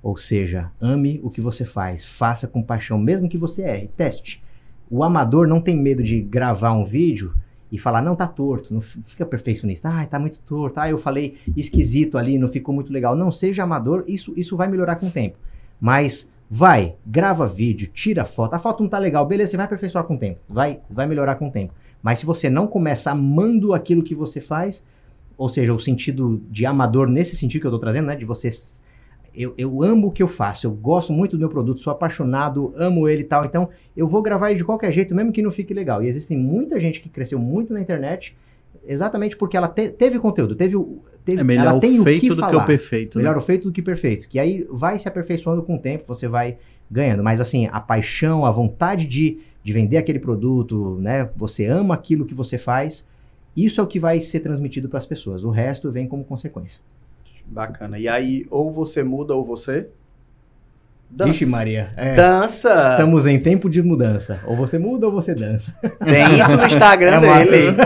Ou 0.02 0.16
seja, 0.16 0.70
ame 0.80 1.20
o 1.22 1.30
que 1.30 1.40
você 1.40 1.64
faz, 1.64 2.04
faça 2.04 2.46
com 2.46 2.62
paixão, 2.62 2.98
mesmo 2.98 3.28
que 3.28 3.36
você 3.36 3.62
erre, 3.62 3.90
teste. 3.96 4.42
O 4.90 5.04
amador 5.04 5.46
não 5.46 5.60
tem 5.60 5.76
medo 5.76 6.02
de 6.02 6.20
gravar 6.20 6.72
um 6.72 6.84
vídeo 6.84 7.34
e 7.70 7.78
falar, 7.78 8.02
não, 8.02 8.16
tá 8.16 8.26
torto, 8.26 8.72
não 8.72 8.80
fica 8.80 9.26
perfeccionista, 9.26 9.88
ah, 9.88 10.06
tá 10.06 10.18
muito 10.18 10.40
torto, 10.40 10.80
ah, 10.80 10.88
eu 10.88 10.98
falei 10.98 11.36
esquisito 11.56 12.16
ali, 12.16 12.38
não 12.38 12.48
ficou 12.48 12.74
muito 12.74 12.92
legal. 12.92 13.14
Não, 13.14 13.30
seja 13.30 13.62
amador, 13.62 14.04
isso, 14.06 14.32
isso 14.36 14.56
vai 14.56 14.68
melhorar 14.68 14.96
com 14.96 15.06
o 15.06 15.10
tempo. 15.10 15.36
Mas 15.80 16.28
vai, 16.50 16.94
grava 17.06 17.46
vídeo, 17.46 17.88
tira 17.92 18.24
foto, 18.24 18.54
a 18.54 18.58
foto 18.58 18.82
não 18.82 18.88
tá 18.88 18.98
legal, 18.98 19.26
beleza, 19.26 19.50
você 19.50 19.56
vai 19.56 19.66
aperfeiçoar 19.66 20.04
com 20.04 20.14
o 20.14 20.18
tempo, 20.18 20.40
vai, 20.48 20.80
vai 20.88 21.06
melhorar 21.06 21.34
com 21.34 21.48
o 21.48 21.52
tempo. 21.52 21.74
Mas 22.02 22.20
se 22.20 22.26
você 22.26 22.48
não 22.48 22.66
começa 22.66 23.10
amando 23.10 23.74
aquilo 23.74 24.02
que 24.02 24.14
você 24.14 24.40
faz, 24.40 24.84
ou 25.36 25.48
seja, 25.48 25.74
o 25.74 25.78
sentido 25.78 26.42
de 26.50 26.64
amador 26.64 27.08
nesse 27.08 27.36
sentido 27.36 27.60
que 27.60 27.66
eu 27.66 27.70
tô 27.70 27.78
trazendo, 27.78 28.06
né, 28.06 28.16
de 28.16 28.24
você 28.24 28.50
eu, 29.34 29.54
eu 29.56 29.82
amo 29.82 30.08
o 30.08 30.10
que 30.10 30.22
eu 30.22 30.28
faço, 30.28 30.66
eu 30.66 30.70
gosto 30.70 31.12
muito 31.12 31.36
do 31.36 31.40
meu 31.40 31.48
produto, 31.48 31.80
sou 31.80 31.92
apaixonado, 31.92 32.72
amo 32.76 33.08
ele 33.08 33.22
e 33.22 33.24
tal, 33.24 33.44
então 33.44 33.68
eu 33.96 34.06
vou 34.06 34.22
gravar 34.22 34.50
ele 34.50 34.58
de 34.58 34.64
qualquer 34.64 34.92
jeito, 34.92 35.14
mesmo 35.14 35.32
que 35.32 35.42
não 35.42 35.50
fique 35.50 35.72
legal. 35.72 36.02
E 36.02 36.08
existem 36.08 36.36
muita 36.36 36.80
gente 36.80 37.00
que 37.00 37.08
cresceu 37.08 37.38
muito 37.38 37.72
na 37.72 37.80
internet, 37.80 38.36
exatamente 38.86 39.36
porque 39.36 39.56
ela 39.56 39.68
te, 39.68 39.90
teve 39.90 40.18
conteúdo, 40.18 40.54
teve, 40.54 40.76
teve 41.24 41.40
é 41.40 41.44
melhor 41.44 41.66
ela 41.66 41.80
tem 41.80 42.00
o 42.00 42.04
feito 42.04 42.18
o 42.18 42.20
que 42.20 42.28
do 42.30 42.36
falar. 42.36 42.50
que 42.50 42.56
o 42.56 42.66
perfeito. 42.66 43.18
Né? 43.18 43.22
Melhor 43.22 43.36
né? 43.36 43.42
o 43.42 43.44
feito 43.44 43.68
do 43.68 43.72
que 43.72 43.82
perfeito, 43.82 44.28
que 44.28 44.38
aí 44.38 44.66
vai 44.70 44.98
se 44.98 45.06
aperfeiçoando 45.08 45.62
com 45.62 45.76
o 45.76 45.78
tempo, 45.78 46.04
você 46.06 46.26
vai 46.26 46.56
ganhando. 46.90 47.22
Mas 47.22 47.40
assim, 47.40 47.68
a 47.70 47.80
paixão, 47.80 48.44
a 48.44 48.50
vontade 48.50 49.06
de, 49.06 49.38
de 49.62 49.72
vender 49.72 49.98
aquele 49.98 50.18
produto, 50.18 50.98
né? 51.00 51.28
Você 51.36 51.66
ama 51.66 51.94
aquilo 51.94 52.24
que 52.24 52.34
você 52.34 52.58
faz, 52.58 53.06
isso 53.56 53.80
é 53.80 53.84
o 53.84 53.86
que 53.86 54.00
vai 54.00 54.20
ser 54.20 54.40
transmitido 54.40 54.88
para 54.88 54.98
as 54.98 55.06
pessoas. 55.06 55.44
O 55.44 55.50
resto 55.50 55.90
vem 55.90 56.06
como 56.06 56.24
consequência. 56.24 56.80
Bacana. 57.48 57.98
E 57.98 58.06
aí, 58.06 58.46
ou 58.50 58.72
você 58.72 59.02
muda 59.02 59.34
ou 59.34 59.44
você 59.44 59.88
dança. 61.10 61.32
Vixe 61.32 61.46
Maria. 61.46 61.90
É, 61.96 62.14
dança. 62.14 62.74
Estamos 62.74 63.26
em 63.26 63.38
tempo 63.38 63.70
de 63.70 63.82
mudança. 63.82 64.40
Ou 64.44 64.54
você 64.54 64.78
muda 64.78 65.06
ou 65.06 65.12
você 65.12 65.34
dança. 65.34 65.74
Tem 66.04 66.38
isso 66.38 66.56
no 66.56 66.66
Instagram 66.66 67.20
é 67.24 67.44
dele. 67.44 67.76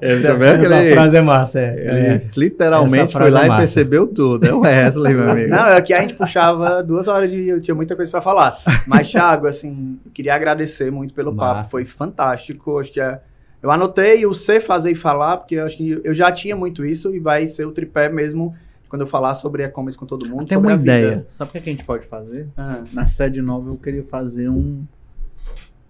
É, 0.00 0.20
tá 0.20 0.34
vendo 0.34 0.64
Essa 0.64 0.92
frase 0.92 1.16
é 1.16 1.22
massa. 1.22 1.60
É. 1.60 1.62
é. 1.64 2.26
Literalmente 2.36 3.12
foi 3.12 3.30
lá 3.30 3.44
é 3.44 3.46
e 3.46 3.56
percebeu 3.56 4.06
tudo. 4.06 4.46
É 4.46 4.52
o 4.52 4.60
Wesley, 4.60 5.14
meu 5.14 5.30
amigo. 5.30 5.48
Não, 5.48 5.66
é 5.68 5.80
que 5.80 5.94
a 5.94 6.02
gente 6.02 6.14
puxava 6.14 6.82
duas 6.82 7.08
horas 7.08 7.30
de... 7.30 7.48
Eu 7.48 7.60
tinha 7.60 7.74
muita 7.74 7.96
coisa 7.96 8.10
para 8.10 8.20
falar. 8.20 8.58
Mas, 8.86 9.10
Thiago, 9.10 9.46
assim, 9.46 9.98
queria 10.12 10.34
agradecer 10.34 10.92
muito 10.92 11.14
pelo 11.14 11.32
massa. 11.32 11.54
papo. 11.54 11.70
Foi 11.70 11.84
fantástico. 11.86 12.78
Acho 12.78 12.92
que 12.92 13.00
é... 13.00 13.18
Eu 13.62 13.70
anotei 13.70 14.26
o 14.26 14.34
ser, 14.34 14.60
fazer 14.60 14.92
e 14.92 14.94
falar, 14.94 15.38
porque 15.38 15.54
eu 15.56 15.64
acho 15.64 15.76
que 15.78 16.00
eu 16.04 16.14
já 16.14 16.30
tinha 16.30 16.54
muito 16.54 16.84
isso 16.84 17.12
e 17.14 17.18
vai 17.18 17.48
ser 17.48 17.64
o 17.64 17.72
tripé 17.72 18.08
mesmo 18.08 18.54
quando 18.88 19.02
eu 19.02 19.06
falar 19.06 19.34
sobre 19.34 19.64
e-commerce 19.64 19.98
com 19.98 20.06
todo 20.06 20.28
mundo. 20.28 20.46
Tem 20.46 20.58
uma 20.58 20.72
ideia. 20.72 21.10
Vida. 21.10 21.26
Sabe 21.28 21.50
o 21.50 21.52
que 21.52 21.58
a 21.58 21.72
gente 21.72 21.84
pode 21.84 22.06
fazer? 22.06 22.48
Ah. 22.56 22.84
Na 22.92 23.06
sede 23.06 23.42
nova 23.42 23.68
eu 23.68 23.76
queria 23.76 24.04
fazer 24.04 24.48
um, 24.48 24.84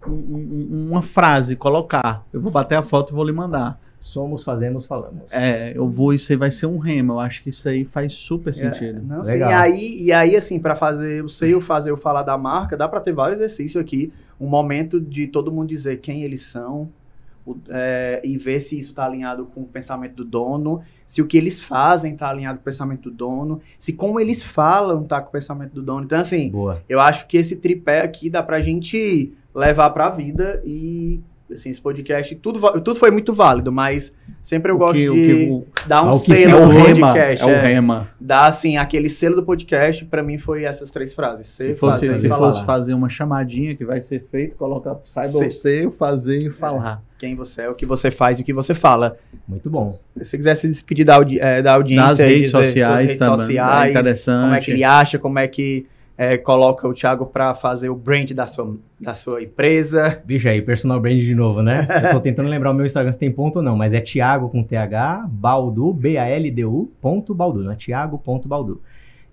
um, 0.07 0.89
uma 0.91 1.03
frase, 1.03 1.57
colocar. 1.57 2.25
Eu 2.33 2.41
vou 2.41 2.51
bater 2.51 2.77
a 2.77 2.83
foto 2.83 3.13
e 3.13 3.15
vou 3.15 3.25
lhe 3.25 3.33
mandar. 3.33 3.81
Somos, 4.01 4.45
fazemos, 4.45 4.87
falamos. 4.87 5.33
É, 5.33 5.77
eu 5.77 5.89
vou, 5.89 6.15
isso 6.15 6.31
aí 6.31 6.39
vai 6.39 6.51
ser 6.53 6.67
um 6.67 6.79
rema. 6.79 7.15
Eu 7.15 7.21
acho 7.21 7.43
que 7.43 7.51
isso 7.51 7.69
aí 7.69 7.85
faz 7.85 8.13
super 8.13 8.51
é, 8.51 8.53
sentido. 8.53 8.99
É, 8.99 9.03
não, 9.03 9.23
Legal. 9.23 9.49
Sim, 9.49 9.55
e, 9.55 9.59
aí, 9.59 10.03
e 10.05 10.13
aí, 10.13 10.37
assim, 10.37 10.61
para 10.61 10.77
fazer 10.77 11.25
o 11.25 11.29
sei, 11.29 11.57
o 11.57 11.61
fazer, 11.61 11.91
o 11.91 11.97
falar 11.97 12.23
da 12.23 12.39
marca, 12.39 12.77
dá 12.77 12.89
para 12.89 13.01
ter 13.01 13.13
vários 13.13 13.41
exercícios 13.41 13.83
aqui. 13.83 14.13
Um 14.41 14.49
momento 14.49 15.01
de 15.01 15.27
todo 15.27 15.51
mundo 15.51 15.69
dizer 15.69 15.97
quem 15.99 16.23
eles 16.23 16.43
são, 16.43 16.89
o, 17.47 17.57
é, 17.69 18.21
e 18.25 18.37
ver 18.37 18.61
se 18.61 18.79
isso 18.79 18.91
está 18.91 19.07
alinhado 19.07 19.47
com 19.47 19.63
o 19.63 19.67
pensamento 19.67 20.17
do 20.17 20.25
dono, 20.25 20.83
se 21.07 21.23
o 21.23 21.27
que 21.27 21.39
eles 21.39 21.61
fazem 21.61 22.15
está 22.15 22.29
alinhado 22.29 22.59
com 22.59 22.63
o 22.63 22.65
pensamento 22.65 23.09
do 23.09 23.17
dono, 23.17 23.61
se 23.79 23.93
como 23.93 24.19
eles 24.19 24.43
falam 24.43 25.03
está 25.03 25.21
com 25.21 25.29
o 25.29 25.33
pensamento 25.33 25.73
do 25.75 25.83
dono. 25.83 26.05
Então, 26.05 26.19
assim, 26.21 26.51
Boa. 26.51 26.83
eu 26.89 27.01
acho 27.01 27.27
que 27.29 27.37
esse 27.37 27.57
tripé 27.57 28.01
aqui 28.01 28.29
dá 28.29 28.43
para 28.43 28.57
a 28.57 28.61
gente 28.61 29.33
levar 29.55 29.91
para 29.91 30.07
a 30.07 30.11
vida 30.11 30.61
e 30.65 31.21
assim, 31.51 31.71
esse 31.71 31.81
podcast, 31.81 32.35
tudo, 32.37 32.61
tudo 32.81 32.97
foi 32.97 33.11
muito 33.11 33.33
válido, 33.33 33.71
mas 33.71 34.13
sempre 34.47 34.71
eu 34.71 34.77
o 34.77 34.79
gosto 34.79 34.95
que, 34.95 35.03
de 35.03 35.09
o 35.11 35.13
que, 35.13 35.89
dar 35.89 36.05
um 36.05 36.11
é 36.11 36.19
selo 36.19 36.73
no 36.73 36.85
podcast. 36.85 37.45
É 37.45 37.47
o 37.47 37.51
é. 37.51 37.63
rema. 37.63 38.09
Dar, 38.21 38.47
assim, 38.47 38.77
aquele 38.77 39.09
selo 39.09 39.35
do 39.35 39.43
podcast, 39.43 40.05
para 40.05 40.23
mim 40.23 40.39
foi 40.39 40.63
essas 40.63 40.89
três 40.89 41.13
frases. 41.13 41.49
se 41.49 41.73
fosse, 41.73 42.15
se 42.15 42.29
fosse 42.29 42.65
fazer 42.65 42.95
uma 42.95 43.09
chamadinha 43.09 43.75
que 43.75 43.85
vai 43.85 44.01
ser 44.01 44.25
feito, 44.31 44.55
colocar, 44.55 44.97
saiba 45.03 45.33
você, 45.33 45.91
fazer 45.99 46.47
e 46.47 46.51
falar. 46.51 47.03
É. 47.03 47.07
Quem 47.19 47.35
você 47.35 47.63
é, 47.63 47.69
o 47.69 47.75
que 47.75 47.85
você 47.85 48.11
faz 48.11 48.39
e 48.39 48.43
o 48.43 48.45
que 48.45 48.53
você 48.53 48.73
fala. 48.73 49.17
Muito 49.49 49.69
bom. 49.69 49.99
Se 50.17 50.25
você 50.25 50.37
quiser 50.37 50.55
se 50.55 50.69
despedir 50.69 51.05
da, 51.05 51.17
audi 51.17 51.41
é, 51.41 51.61
da 51.61 51.75
audiência. 51.75 52.07
Nas 52.07 52.19
redes 52.19 52.51
sociais 52.51 53.01
redes 53.01 53.17
também. 53.17 53.39
Sociais, 53.39 53.87
é 53.87 53.91
interessante. 53.91 54.43
Como 54.45 54.55
é 54.55 54.61
que 54.61 54.71
ele 54.71 54.85
acha, 54.85 55.19
como 55.19 55.39
é 55.39 55.49
que 55.49 55.87
é, 56.19 56.39
coloca 56.39 56.89
o 56.89 56.95
Thiago 56.95 57.27
para 57.27 57.55
fazer 57.55 57.91
o 57.91 57.95
brand 57.95 58.31
da 58.33 58.47
sua, 58.47 58.77
da 58.99 59.13
sua 59.13 59.43
empresa. 59.43 60.23
Bicho 60.25 60.49
aí, 60.49 60.63
personal 60.63 60.99
brand 60.99 61.19
de 61.19 61.35
novo, 61.35 61.63
né? 61.63 61.87
Eu 62.05 62.13
tô 62.13 62.21
tentando 62.21 62.49
lembrar 62.49 62.71
o 62.71 62.75
meu 62.75 62.87
Instagram 62.87 63.13
se 63.13 63.19
tem 63.19 63.31
ponto 63.31 63.57
ou 63.57 63.63
não, 63.63 63.77
mas 63.77 63.93
é 63.93 64.01
Thiago 64.01 64.49
com 64.49 64.63
TH, 64.63 65.27
Baldu, 65.29 65.93
B-A-L-D-U, 65.93 66.91
ponto 67.01 67.35
Baldu, 67.35 67.63
não 67.63 67.73
é 67.73 67.77
Thiago, 67.77 68.19
ponto 68.19 68.49
Baldu. 68.49 68.81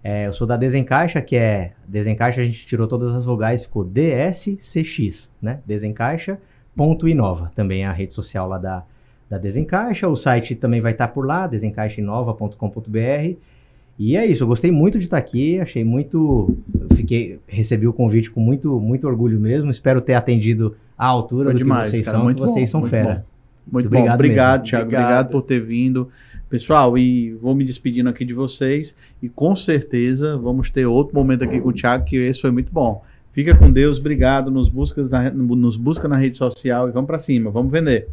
É, 0.04 0.28
eu 0.28 0.34
sou 0.34 0.46
da 0.46 0.58
Desencaixa, 0.58 1.22
que 1.22 1.38
é. 1.38 1.72
Desencaixa, 1.88 2.42
a 2.42 2.44
gente 2.44 2.68
tirou 2.68 2.88
todas 2.88 3.16
as 3.16 3.26
vogais, 3.26 3.64
ficou 3.64 3.86
DSCX, 3.86 5.32
né? 5.42 5.62
Desencaixa, 5.66 6.38
ponto 6.76 7.08
Inova. 7.08 7.50
Também 7.56 7.84
é 7.84 7.88
a 7.88 7.94
rede 7.94 8.14
social 8.14 8.50
lá 8.50 8.58
da, 8.58 8.84
da 9.30 9.38
Desencaixa. 9.38 10.10
O 10.10 10.18
site 10.18 10.56
também 10.56 10.82
vai 10.82 10.92
estar 10.92 11.08
por 11.08 11.26
lá, 11.26 11.48
desencaixainova.com.br. 11.48 13.38
E 13.98 14.18
é 14.18 14.26
isso, 14.26 14.44
eu 14.44 14.48
gostei 14.48 14.72
muito 14.72 14.98
de 14.98 15.06
estar 15.06 15.18
aqui, 15.18 15.60
achei 15.60 15.84
muito. 15.84 16.58
Fiquei, 16.96 17.40
recebi 17.48 17.88
o 17.88 17.94
convite 17.94 18.32
com 18.32 18.40
muito, 18.40 18.80
muito 18.80 19.08
orgulho 19.08 19.40
mesmo. 19.40 19.70
Espero 19.70 20.02
ter 20.02 20.16
atendido 20.16 20.76
à 20.98 21.06
altura 21.06 21.46
Foi 21.46 21.54
do 21.54 21.58
demais, 21.60 21.90
que 21.90 21.98
vocês 21.98 22.06
cara, 22.06 22.18
são, 22.18 22.24
muito 22.24 22.40
vocês 22.40 22.70
bom, 22.70 22.72
são 22.72 22.80
muito 22.82 22.92
fera. 22.92 23.14
Bom. 23.16 23.34
Muito, 23.72 23.86
muito 23.86 23.88
obrigado, 23.88 24.16
obrigado 24.16 24.64
Thiago. 24.64 24.86
Obrigado. 24.86 25.04
obrigado 25.04 25.30
por 25.30 25.42
ter 25.44 25.60
vindo. 25.62 26.10
Pessoal, 26.50 26.98
e 26.98 27.34
vou 27.34 27.56
me 27.56 27.64
despedindo 27.64 28.10
aqui 28.10 28.26
de 28.26 28.34
vocês. 28.34 28.96
E 29.22 29.30
com 29.30 29.56
certeza 29.56 30.38
vamos 30.38 30.70
ter 30.70 30.86
outro 30.86 31.16
momento 31.16 31.44
aqui 31.44 31.60
com 31.60 31.70
o 31.70 31.74
Thiago, 31.74 32.06
que 32.06 32.18
esse 32.18 32.42
foi 32.42 32.52
muito 32.52 32.72
bom. 32.72 33.04
Fica 33.32 33.56
com 33.56 33.72
Deus, 33.72 34.00
obrigado. 34.00 34.52
Nos, 34.52 34.70
buscas 34.70 35.10
na, 35.10 35.32
nos 35.32 35.78
busca 35.78 36.08
na 36.08 36.18
rede 36.18 36.38
social 36.38 36.90
e 36.90 36.92
vamos 36.92 37.08
para 37.08 37.20
cima, 37.20 37.50
vamos 37.50 37.72
vender. 37.72 38.08